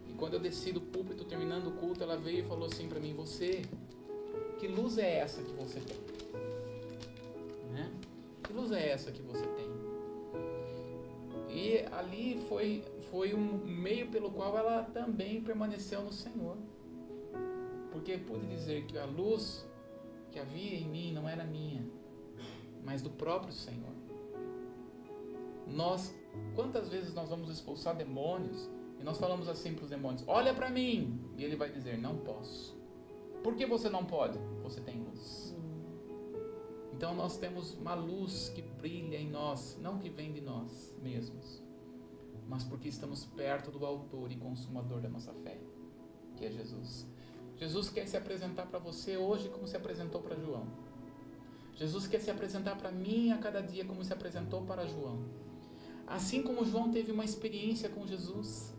E 0.09 0.13
quando 0.15 0.35
eu 0.35 0.41
desci 0.41 0.73
do 0.73 0.81
púlpito 0.81 1.25
terminando 1.25 1.69
o 1.69 1.73
culto, 1.73 2.03
ela 2.03 2.17
veio 2.17 2.45
e 2.45 2.49
falou 2.49 2.67
assim 2.67 2.89
para 2.89 2.99
mim: 2.99 3.15
Você, 3.15 3.63
que 4.59 4.67
luz 4.67 4.99
é 4.99 5.19
essa 5.19 5.43
que 5.43 5.53
você 5.53 5.81
tem? 5.81 5.97
Né? 7.71 7.91
Que 8.43 8.53
luz 8.53 8.73
é 8.73 8.91
essa 8.91 9.13
que 9.13 9.23
você 9.23 9.47
tem? 9.47 9.70
E 11.53 11.85
ali 11.93 12.39
foi, 12.49 12.85
foi 13.11 13.35
um 13.35 13.59
meio 13.65 14.09
pelo 14.09 14.31
qual 14.31 14.57
ela 14.57 14.85
também 14.85 15.43
permaneceu 15.43 16.03
no 16.03 16.13
Senhor. 16.13 16.57
Porque 17.91 18.17
pude 18.19 18.47
dizer 18.47 18.85
que 18.87 18.97
a 18.97 19.05
luz 19.05 19.67
que 20.31 20.39
havia 20.39 20.79
em 20.79 20.89
mim 20.89 21.13
não 21.13 21.29
era 21.29 21.45
minha, 21.45 21.85
mas 22.85 23.03
do 23.03 23.11
próprio 23.11 23.53
Senhor. 23.53 23.93
Nós, 25.67 26.15
quantas 26.55 26.89
vezes 26.89 27.15
nós 27.15 27.29
vamos 27.29 27.51
expulsar 27.51 27.97
demônios 27.97 28.69
e 28.99 29.05
nós 29.05 29.19
falamos 29.19 29.49
assim 29.49 29.75
para 29.75 29.85
os 29.85 29.91
demônios: 29.91 30.25
Olha 30.27 30.55
para 30.55 30.71
mim! 30.71 31.21
E 31.37 31.45
ele 31.45 31.57
vai 31.57 31.71
dizer: 31.71 31.99
Não 31.99 32.17
posso. 32.19 32.79
Por 33.43 33.55
que 33.57 33.67
você 33.67 33.89
não 33.89 34.05
pode? 34.05 34.39
Você 34.63 34.81
tem 34.81 35.01
luz. 35.03 35.50
Então 37.01 37.15
nós 37.15 37.39
temos 37.39 37.73
uma 37.73 37.95
luz 37.95 38.51
que 38.55 38.61
brilha 38.61 39.17
em 39.17 39.31
nós, 39.31 39.79
não 39.81 39.99
que 39.99 40.11
vem 40.11 40.35
de 40.35 40.43
nós 40.43 40.95
mesmos, 41.03 41.63
mas 42.47 42.63
porque 42.63 42.91
estamos 42.91 43.25
perto 43.25 43.71
do 43.71 43.87
Autor 43.87 44.31
e 44.31 44.37
Consumador 44.37 45.01
da 45.01 45.09
nossa 45.09 45.33
fé, 45.33 45.59
que 46.37 46.45
é 46.45 46.51
Jesus. 46.51 47.07
Jesus 47.57 47.89
quer 47.89 48.07
se 48.07 48.19
apresentar 48.19 48.67
para 48.67 48.79
você 48.79 49.17
hoje 49.17 49.49
como 49.49 49.67
se 49.67 49.79
apresentou 49.79 50.21
para 50.21 50.37
João. 50.37 50.67
Jesus 51.75 52.07
quer 52.07 52.21
se 52.21 52.31
apresentar 52.31 52.77
para 52.77 52.93
mim 52.93 53.31
a 53.31 53.39
cada 53.39 53.63
dia 53.63 53.87
como 53.87 54.05
se 54.05 54.13
apresentou 54.13 54.67
para 54.67 54.87
João. 54.87 55.25
Assim 56.07 56.43
como 56.43 56.67
João 56.67 56.91
teve 56.91 57.11
uma 57.11 57.25
experiência 57.25 57.89
com 57.89 58.07
Jesus, 58.07 58.75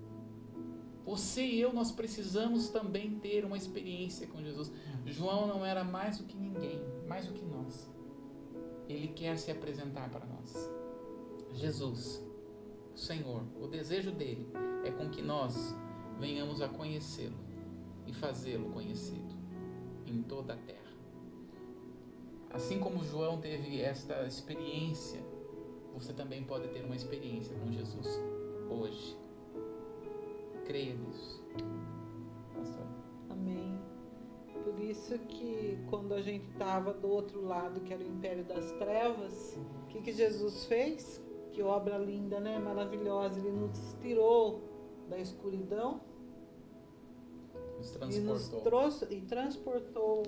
você 1.04 1.44
e 1.44 1.60
eu 1.60 1.74
nós 1.74 1.92
precisamos 1.92 2.70
também 2.70 3.18
ter 3.18 3.44
uma 3.44 3.58
experiência 3.58 4.28
com 4.28 4.44
Jesus. 4.44 4.72
João 5.08 5.48
não 5.48 5.66
era 5.66 5.84
mais 5.84 6.20
do 6.20 6.26
que 6.26 6.38
ninguém, 6.38 6.80
mais 7.08 7.26
do 7.26 7.34
que 7.34 7.44
nós. 7.44 7.90
Ele 8.88 9.08
quer 9.10 9.38
se 9.38 9.52
apresentar 9.52 10.10
para 10.10 10.26
nós. 10.26 10.70
Jesus, 11.54 12.24
o 12.94 12.98
Senhor, 12.98 13.44
o 13.60 13.68
desejo 13.68 14.12
dele 14.12 14.48
é 14.86 14.92
com 14.92 15.10
que 15.10 15.22
nós 15.22 15.76
venhamos 16.20 16.62
a 16.62 16.68
conhecê-lo 16.68 17.38
e 18.06 18.14
fazê-lo 18.14 18.70
conhecido 18.72 19.36
em 20.06 20.22
toda 20.24 20.54
a 20.54 20.58
terra. 20.58 20.82
Assim 22.50 22.80
como 22.80 23.04
João 23.04 23.40
teve 23.40 23.80
esta 23.80 24.26
experiência, 24.26 25.22
você 25.94 26.12
também 26.14 26.44
pode 26.44 26.68
ter 26.70 26.84
uma 26.84 26.96
experiência 26.96 27.56
com 27.58 27.72
Jesus 27.72 28.08
hoje. 28.70 29.18
Creia 30.66 30.94
nisso. 30.94 31.41
Quando 35.90 36.14
a 36.14 36.22
gente 36.22 36.48
estava 36.50 36.94
do 36.94 37.08
outro 37.10 37.42
lado, 37.46 37.82
que 37.82 37.94
era 37.94 38.04
o 38.04 38.08
império 38.08 38.44
das 38.44 38.72
trevas, 38.74 39.58
o 39.84 39.88
que, 39.88 40.02
que 40.02 40.12
Jesus 40.12 40.66
fez? 40.66 41.22
Que 41.52 41.62
obra 41.62 41.98
linda, 41.98 42.40
né? 42.40 42.58
Maravilhosa. 42.60 43.40
Ele 43.40 43.52
nos 43.52 43.96
tirou 44.02 44.62
da 45.10 45.18
escuridão 45.18 46.02
nos 47.78 48.16
e 48.16 48.20
nos 48.20 48.48
trouxe 48.48 49.06
e 49.10 49.22
transportou 49.22 50.24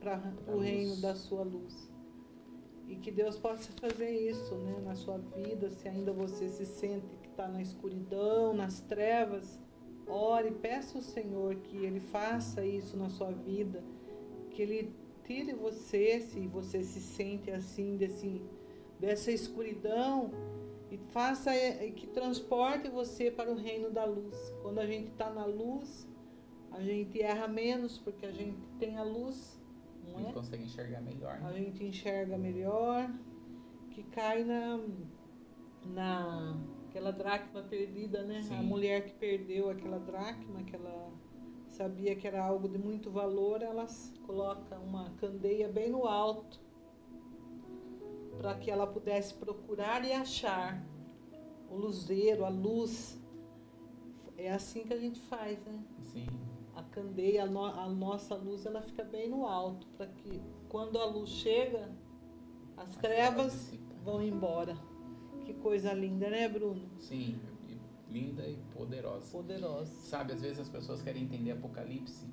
para 0.00 0.20
o 0.46 0.58
reino 0.58 0.96
da 0.96 1.14
sua 1.14 1.42
luz. 1.42 1.90
E 2.86 2.96
que 2.96 3.10
Deus 3.10 3.36
possa 3.36 3.70
fazer 3.72 4.10
isso 4.10 4.54
né, 4.56 4.80
na 4.84 4.94
sua 4.94 5.18
vida, 5.18 5.70
se 5.70 5.88
ainda 5.88 6.12
você 6.12 6.48
se 6.48 6.64
sente 6.64 7.06
que 7.22 7.28
está 7.28 7.46
na 7.46 7.60
escuridão, 7.60 8.54
nas 8.54 8.80
trevas, 8.80 9.60
ore, 10.06 10.50
peça 10.52 10.96
ao 10.96 11.02
Senhor 11.02 11.56
que 11.56 11.76
Ele 11.76 12.00
faça 12.00 12.64
isso 12.64 12.96
na 12.96 13.10
sua 13.10 13.30
vida, 13.30 13.84
que 14.58 14.62
Ele 14.62 14.92
tire 15.24 15.52
você, 15.52 16.18
se 16.20 16.40
você 16.48 16.82
se 16.82 17.00
sente 17.00 17.48
assim, 17.48 17.96
desse, 17.96 18.42
dessa 18.98 19.30
escuridão, 19.30 20.32
e 20.90 20.98
faça 21.12 21.52
que 21.94 22.08
transporte 22.08 22.88
você 22.88 23.30
para 23.30 23.52
o 23.52 23.54
reino 23.54 23.88
da 23.88 24.04
luz. 24.04 24.52
Quando 24.60 24.80
a 24.80 24.86
gente 24.86 25.10
está 25.12 25.30
na 25.30 25.44
luz, 25.44 26.08
a 26.72 26.82
gente 26.82 27.22
erra 27.22 27.46
menos 27.46 27.98
porque 27.98 28.26
a 28.26 28.32
gente 28.32 28.58
tem 28.80 28.96
a 28.96 29.04
luz, 29.04 29.60
não 30.08 30.16
A 30.16 30.20
é? 30.22 30.24
gente 30.24 30.34
consegue 30.34 30.64
enxergar 30.64 31.00
melhor. 31.02 31.34
A 31.40 31.50
Né? 31.52 31.58
gente 31.60 31.84
enxerga 31.84 32.36
melhor, 32.36 33.08
que 33.92 34.02
cai 34.02 34.42
na 34.42 34.80
na 35.86 36.58
aquela 36.88 37.12
dracma 37.12 37.62
perdida, 37.62 38.24
né? 38.24 38.38
A 38.40 38.42
Sim. 38.42 38.62
mulher 38.62 39.04
que 39.04 39.14
perdeu 39.14 39.70
aquela 39.70 40.00
dracma, 40.00 40.64
que 40.64 40.74
ela 40.74 41.12
sabia 41.78 42.16
que 42.16 42.26
era 42.26 42.44
algo 42.44 42.68
de 42.68 42.76
muito 42.76 43.08
valor, 43.08 43.62
ela 43.62 43.84
s- 43.84 44.12
coloca 44.26 44.76
uma 44.80 45.10
candeia 45.20 45.68
bem 45.68 45.88
no 45.88 46.06
alto 46.06 46.60
para 48.36 48.54
que 48.56 48.68
ela 48.70 48.86
pudesse 48.86 49.34
procurar 49.34 50.04
e 50.04 50.12
achar 50.12 50.84
o 51.70 51.76
luzeiro, 51.76 52.44
a 52.44 52.48
luz. 52.48 53.20
É 54.36 54.50
assim 54.52 54.82
que 54.84 54.92
a 54.92 54.96
gente 54.98 55.20
faz, 55.20 55.58
né? 55.64 55.84
Sim. 56.12 56.26
A 56.74 56.82
candeia, 56.82 57.44
a, 57.44 57.46
no- 57.46 57.64
a 57.64 57.88
nossa 57.88 58.34
luz, 58.34 58.66
ela 58.66 58.82
fica 58.82 59.04
bem 59.04 59.28
no 59.28 59.46
alto, 59.46 59.86
para 59.96 60.06
que 60.06 60.40
quando 60.68 60.98
a 60.98 61.04
luz 61.06 61.30
chega, 61.30 61.90
as, 62.76 62.88
As 62.90 62.96
trevas 62.96 63.72
vão 64.04 64.20
embora. 64.22 64.76
Que 65.44 65.54
coisa 65.54 65.92
linda, 65.92 66.28
né, 66.28 66.48
Bruno? 66.48 66.88
Sim, 66.98 67.38
linda 68.10 68.46
e 68.46 68.56
poderosa. 68.72 69.30
Poderosa. 69.30 69.92
Sabe, 69.92 70.32
às 70.32 70.40
vezes 70.40 70.60
as 70.60 70.68
pessoas 70.68 71.02
querem 71.02 71.24
entender 71.24 71.52
Apocalipse, 71.52 72.26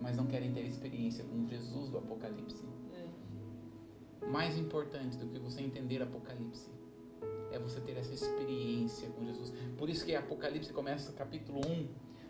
mas 0.00 0.16
não 0.16 0.26
querem 0.26 0.52
ter 0.52 0.64
experiência 0.66 1.24
com 1.24 1.46
Jesus 1.46 1.90
do 1.90 1.98
Apocalipse. 1.98 2.64
É. 2.94 4.26
Mais 4.26 4.56
importante 4.58 5.16
do 5.16 5.26
que 5.26 5.38
você 5.38 5.62
entender 5.62 6.02
Apocalipse 6.02 6.70
é 7.50 7.58
você 7.58 7.80
ter 7.80 7.96
essa 7.96 8.12
experiência 8.12 9.08
com 9.10 9.24
Jesus. 9.24 9.52
Por 9.76 9.88
isso 9.88 10.04
que 10.04 10.14
Apocalipse 10.14 10.72
começa 10.72 11.12
capítulo 11.12 11.60
1, 11.66 11.88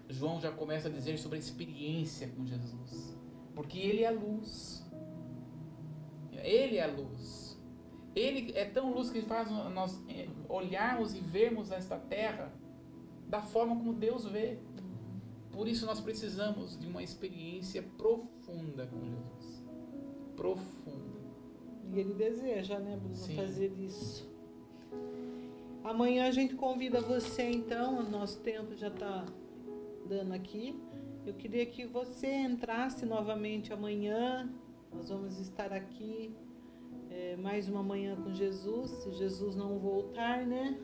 João 0.09 0.41
já 0.41 0.51
começa 0.51 0.89
a 0.89 0.91
dizer 0.91 1.19
sobre 1.19 1.37
a 1.37 1.41
experiência 1.41 2.29
com 2.29 2.47
Jesus. 2.47 3.17
Porque 3.55 3.79
ele 3.79 4.03
é 4.03 4.09
a 4.09 4.13
luz. 4.13 4.85
Ele 6.33 6.77
é 6.77 6.85
a 6.85 6.87
luz. 6.87 7.48
Ele 8.19 8.53
é 8.57 8.65
tão 8.65 8.93
luz 8.93 9.11
que 9.11 9.23
faz 9.23 9.49
nós 9.49 10.03
eh, 10.09 10.27
olharmos 10.49 11.15
e 11.15 11.21
vermos 11.21 11.71
esta 11.71 11.97
terra 11.97 12.53
da 13.29 13.41
forma 13.41 13.77
como 13.77 13.93
Deus 13.93 14.25
vê. 14.25 14.59
Por 15.53 15.69
isso 15.69 15.87
nós 15.87 16.01
precisamos 16.01 16.77
de 16.77 16.89
uma 16.89 17.01
experiência 17.01 17.81
profunda 17.97 18.89
com 18.89 19.05
Jesus. 19.05 19.65
Profunda. 20.35 21.19
E 21.93 22.01
ele 22.01 22.15
deseja, 22.15 22.81
né, 22.81 22.97
Bruno, 22.97 23.15
Sim. 23.15 23.37
fazer 23.37 23.73
isso. 23.79 24.29
Amanhã 25.85 26.27
a 26.27 26.33
gente 26.33 26.57
convida 26.57 27.01
você, 27.01 27.49
então, 27.49 28.01
o 28.01 28.11
nosso 28.11 28.41
tempo 28.41 28.75
já 28.75 28.89
está 28.89 29.25
dando 30.07 30.33
aqui. 30.33 30.77
Eu 31.25 31.35
queria 31.35 31.65
que 31.65 31.87
você 31.87 32.27
entrasse 32.27 33.07
novamente 33.07 33.73
amanhã. 33.73 34.53
Nós 34.93 35.09
vamos 35.09 35.39
estar 35.39 35.73
aqui 35.73 36.35
é, 37.11 37.37
mais 37.37 37.69
uma 37.69 37.83
manhã 37.83 38.17
com 38.17 38.33
Jesus, 38.33 38.91
se 38.91 39.11
Jesus 39.13 39.55
não 39.57 39.79
voltar, 39.79 40.47
né? 40.47 40.79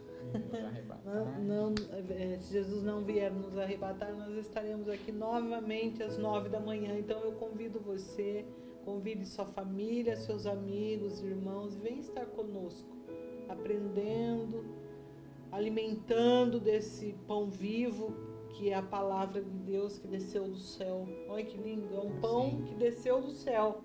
Não, 1.05 1.71
não, 1.71 1.75
é, 2.11 2.39
se 2.39 2.53
Jesus 2.53 2.83
não 2.83 3.05
vier 3.05 3.31
nos 3.31 3.57
arrebatar, 3.59 4.15
nós 4.17 4.35
estaremos 4.37 4.89
aqui 4.89 5.13
novamente 5.13 6.03
às 6.03 6.17
nove 6.17 6.49
da 6.49 6.59
manhã. 6.59 6.99
Então 6.99 7.21
eu 7.21 7.33
convido 7.33 7.79
você, 7.79 8.45
convide 8.85 9.27
sua 9.27 9.45
família, 9.45 10.17
seus 10.17 10.47
amigos, 10.47 11.23
irmãos, 11.23 11.77
vem 11.77 11.99
estar 11.99 12.27
conosco, 12.27 12.97
aprendendo, 13.49 14.65
alimentando 15.53 16.59
desse 16.59 17.15
pão 17.27 17.51
vivo 17.51 18.15
que 18.55 18.71
é 18.71 18.75
a 18.75 18.83
palavra 18.83 19.43
de 19.43 19.59
Deus 19.59 19.99
que 19.99 20.07
desceu 20.07 20.45
do 20.45 20.59
céu. 20.59 21.07
Olha 21.29 21.45
que 21.45 21.57
lindo, 21.57 21.95
é 21.95 21.99
um 21.99 22.21
pão 22.21 22.63
que 22.63 22.75
desceu 22.75 23.21
do 23.21 23.33
céu. 23.33 23.83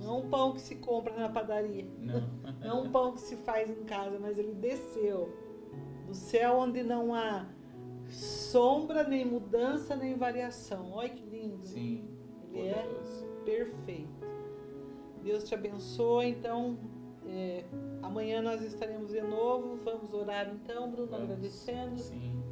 Não 0.00 0.14
é 0.14 0.18
um 0.18 0.28
pão 0.28 0.52
que 0.52 0.60
se 0.60 0.76
compra 0.76 1.14
na 1.14 1.28
padaria. 1.28 1.86
Não. 1.98 2.20
Não 2.60 2.66
é 2.66 2.74
um 2.74 2.90
pão 2.90 3.12
que 3.12 3.20
se 3.20 3.36
faz 3.36 3.70
em 3.70 3.84
casa, 3.84 4.18
mas 4.18 4.38
ele 4.38 4.54
desceu 4.54 5.32
do 6.06 6.14
céu 6.14 6.58
onde 6.58 6.82
não 6.82 7.14
há 7.14 7.46
sombra, 8.08 9.04
nem 9.04 9.24
mudança, 9.24 9.94
nem 9.94 10.16
variação. 10.16 10.92
Olha 10.92 11.08
que 11.08 11.22
lindo. 11.22 11.62
Sim. 11.62 12.08
Ele 12.52 12.68
é 12.68 12.88
perfeito. 13.44 14.26
Deus 15.22 15.44
te 15.44 15.54
abençoe. 15.54 16.30
Então, 16.30 16.78
é, 17.26 17.64
amanhã 18.02 18.40
nós 18.40 18.62
estaremos 18.62 19.12
de 19.12 19.20
novo. 19.20 19.76
Vamos 19.84 20.12
orar 20.14 20.48
então, 20.48 20.90
Bruno, 20.90 21.08
Vamos. 21.08 21.24
agradecendo. 21.24 21.98
Sim. 21.98 22.42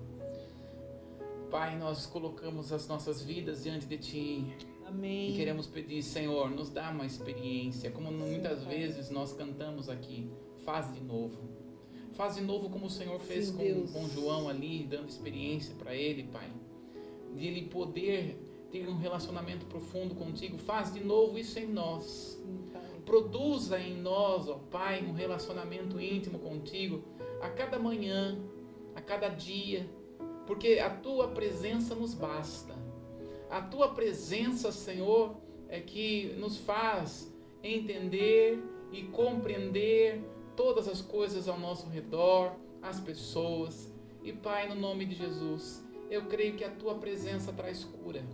Pai, 1.51 1.78
nós 1.78 2.07
colocamos 2.07 2.72
as 2.72 2.86
nossas 2.88 3.22
vidas 3.22 3.62
diante 3.62 3.86
de 3.86 3.97
Ti 3.99 4.57
Amém. 4.87 5.30
e 5.30 5.37
queremos 5.37 5.66
pedir, 5.66 6.03
Senhor, 6.03 6.51
nos 6.51 6.70
dá 6.70 6.91
uma 6.91 7.05
experiência, 7.05 7.91
como 7.91 8.11
muitas 8.12 8.64
vezes 8.64 9.11
nós 9.11 9.32
cantamos 9.32 9.89
aqui, 9.89 10.30
faz 10.64 10.93
de 10.95 11.01
novo. 11.01 11.57
Faz 12.12 12.37
de 12.37 12.41
novo 12.41 12.70
como 12.70 12.87
o 12.87 12.91
Senhor 12.91 13.20
fez 13.20 13.49
Sim, 13.49 13.57
com, 13.57 13.62
Deus. 13.62 13.91
com 13.91 14.09
João 14.09 14.49
ali, 14.49 14.84
dando 14.84 15.09
experiência 15.09 15.74
para 15.74 15.95
ele, 15.95 16.22
Pai. 16.24 16.51
De 17.34 17.47
ele 17.47 17.62
poder 17.68 18.41
ter 18.70 18.89
um 18.89 18.97
relacionamento 18.97 19.66
profundo 19.66 20.14
contigo. 20.14 20.57
Faz 20.57 20.95
de 20.95 21.05
novo 21.05 21.39
isso 21.39 21.59
em 21.59 21.66
nós. 21.66 22.41
Sim. 22.43 22.64
Produza 23.05 23.78
em 23.78 24.01
nós, 24.01 24.49
ó 24.49 24.55
Pai, 24.70 25.05
um 25.05 25.12
relacionamento 25.12 26.01
íntimo 26.01 26.39
contigo 26.39 27.05
a 27.41 27.49
cada 27.51 27.78
manhã, 27.78 28.39
a 28.95 29.01
cada 29.01 29.28
dia, 29.28 29.87
porque 30.47 30.78
a 30.78 30.91
tua 30.91 31.28
presença 31.28 31.95
nos 31.95 32.14
basta. 32.14 32.74
A 33.51 33.61
tua 33.61 33.94
presença, 33.94 34.72
Senhor, 34.72 35.36
é 35.68 35.80
que 35.80 36.34
nos 36.38 36.59
faz 36.59 37.32
entender 37.62 38.62
e 38.92 39.05
compreender 39.05 40.22
todas 40.57 40.88
as 40.88 41.01
coisas 41.01 41.49
ao 41.49 41.59
nosso 41.59 41.88
redor, 41.88 42.53
as 42.82 43.01
pessoas. 43.01 43.92
E 44.22 44.32
Pai, 44.32 44.68
no 44.68 44.74
nome 44.74 45.05
de 45.05 45.14
Jesus, 45.14 45.84
eu 46.11 46.26
creio 46.26 46.55
que 46.55 46.64
a 46.64 46.70
tua 46.70 46.97
presença 46.97 47.53
traz 47.53 47.84
cura. 47.84 48.24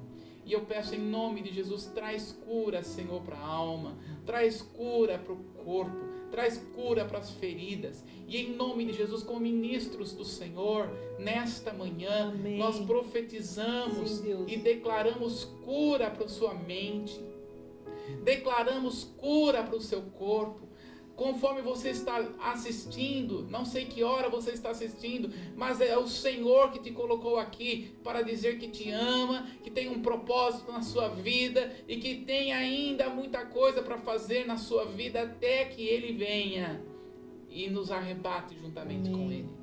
E 0.44 0.52
eu 0.52 0.62
peço 0.62 0.94
em 0.94 0.98
nome 0.98 1.40
de 1.40 1.52
Jesus, 1.52 1.86
traz 1.86 2.32
cura, 2.32 2.82
Senhor, 2.82 3.22
para 3.22 3.36
a 3.36 3.46
alma, 3.46 3.96
traz 4.26 4.60
cura 4.60 5.18
para 5.18 5.32
o 5.32 5.36
corpo, 5.64 6.11
traz 6.32 6.56
cura 6.74 7.04
para 7.04 7.18
as 7.18 7.30
feridas. 7.30 8.02
E 8.26 8.38
em 8.38 8.56
nome 8.56 8.86
de 8.86 8.94
Jesus, 8.94 9.22
como 9.22 9.38
ministros 9.38 10.12
do 10.12 10.24
Senhor, 10.24 10.88
nesta 11.18 11.72
manhã, 11.72 12.30
Amém. 12.30 12.56
nós 12.58 12.80
profetizamos 12.80 14.10
Sim, 14.10 14.46
e 14.48 14.56
declaramos 14.56 15.44
cura 15.62 16.10
para 16.10 16.24
a 16.24 16.28
sua 16.28 16.54
mente, 16.54 17.20
declaramos 18.24 19.04
cura 19.18 19.62
para 19.62 19.76
o 19.76 19.80
seu 19.80 20.00
corpo. 20.02 20.71
Conforme 21.16 21.60
você 21.60 21.90
está 21.90 22.16
assistindo, 22.40 23.46
não 23.50 23.64
sei 23.64 23.84
que 23.84 24.02
hora 24.02 24.30
você 24.30 24.52
está 24.52 24.70
assistindo, 24.70 25.30
mas 25.54 25.80
é 25.80 25.96
o 25.96 26.06
Senhor 26.06 26.72
que 26.72 26.78
te 26.78 26.90
colocou 26.90 27.38
aqui 27.38 27.94
para 28.02 28.22
dizer 28.22 28.58
que 28.58 28.68
te 28.68 28.90
ama, 28.90 29.46
que 29.62 29.70
tem 29.70 29.90
um 29.90 30.00
propósito 30.00 30.72
na 30.72 30.82
sua 30.82 31.08
vida 31.08 31.70
e 31.86 31.98
que 31.98 32.16
tem 32.16 32.52
ainda 32.52 33.10
muita 33.10 33.44
coisa 33.44 33.82
para 33.82 33.98
fazer 33.98 34.46
na 34.46 34.56
sua 34.56 34.86
vida 34.86 35.22
até 35.22 35.66
que 35.66 35.86
Ele 35.86 36.12
venha 36.12 36.82
e 37.50 37.68
nos 37.68 37.90
arrebate 37.90 38.56
juntamente 38.58 39.10
com 39.10 39.16
Amém. 39.16 39.38
Ele. 39.40 39.62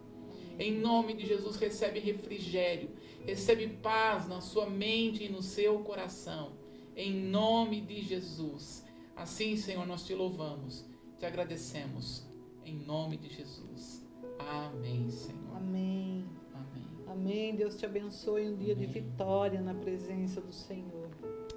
Em 0.60 0.74
nome 0.74 1.14
de 1.14 1.26
Jesus, 1.26 1.56
recebe 1.56 2.00
refrigério, 2.00 2.90
recebe 3.26 3.68
paz 3.82 4.28
na 4.28 4.42
sua 4.42 4.70
mente 4.70 5.24
e 5.24 5.30
no 5.30 5.42
seu 5.42 5.80
coração. 5.80 6.52
Em 6.96 7.14
nome 7.14 7.82
de 7.82 8.02
Jesus. 8.02 8.86
Assim, 9.16 9.56
Senhor, 9.56 9.86
nós 9.88 10.06
te 10.06 10.14
louvamos, 10.14 10.86
te 11.20 11.26
agradecemos 11.26 12.26
em 12.64 12.78
nome 12.78 13.18
de 13.18 13.28
Jesus. 13.28 14.02
Amém, 14.40 15.10
Senhor. 15.10 15.58
Amém. 15.58 16.26
Amém. 16.54 16.88
Amém. 17.08 17.56
Deus 17.58 17.76
te 17.76 17.86
abençoe 17.86 18.48
um 18.48 18.56
dia 18.56 18.74
Amém. 18.74 18.88
de 18.88 18.94
vitória 18.94 19.62
na 19.62 19.74
presença 19.74 20.40
do 20.40 20.54
Senhor. 20.54 21.10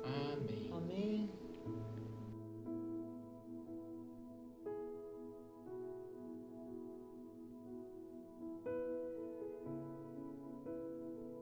Amém. 0.05 0.69
Amém. 0.73 0.73
Amém. 0.73 1.31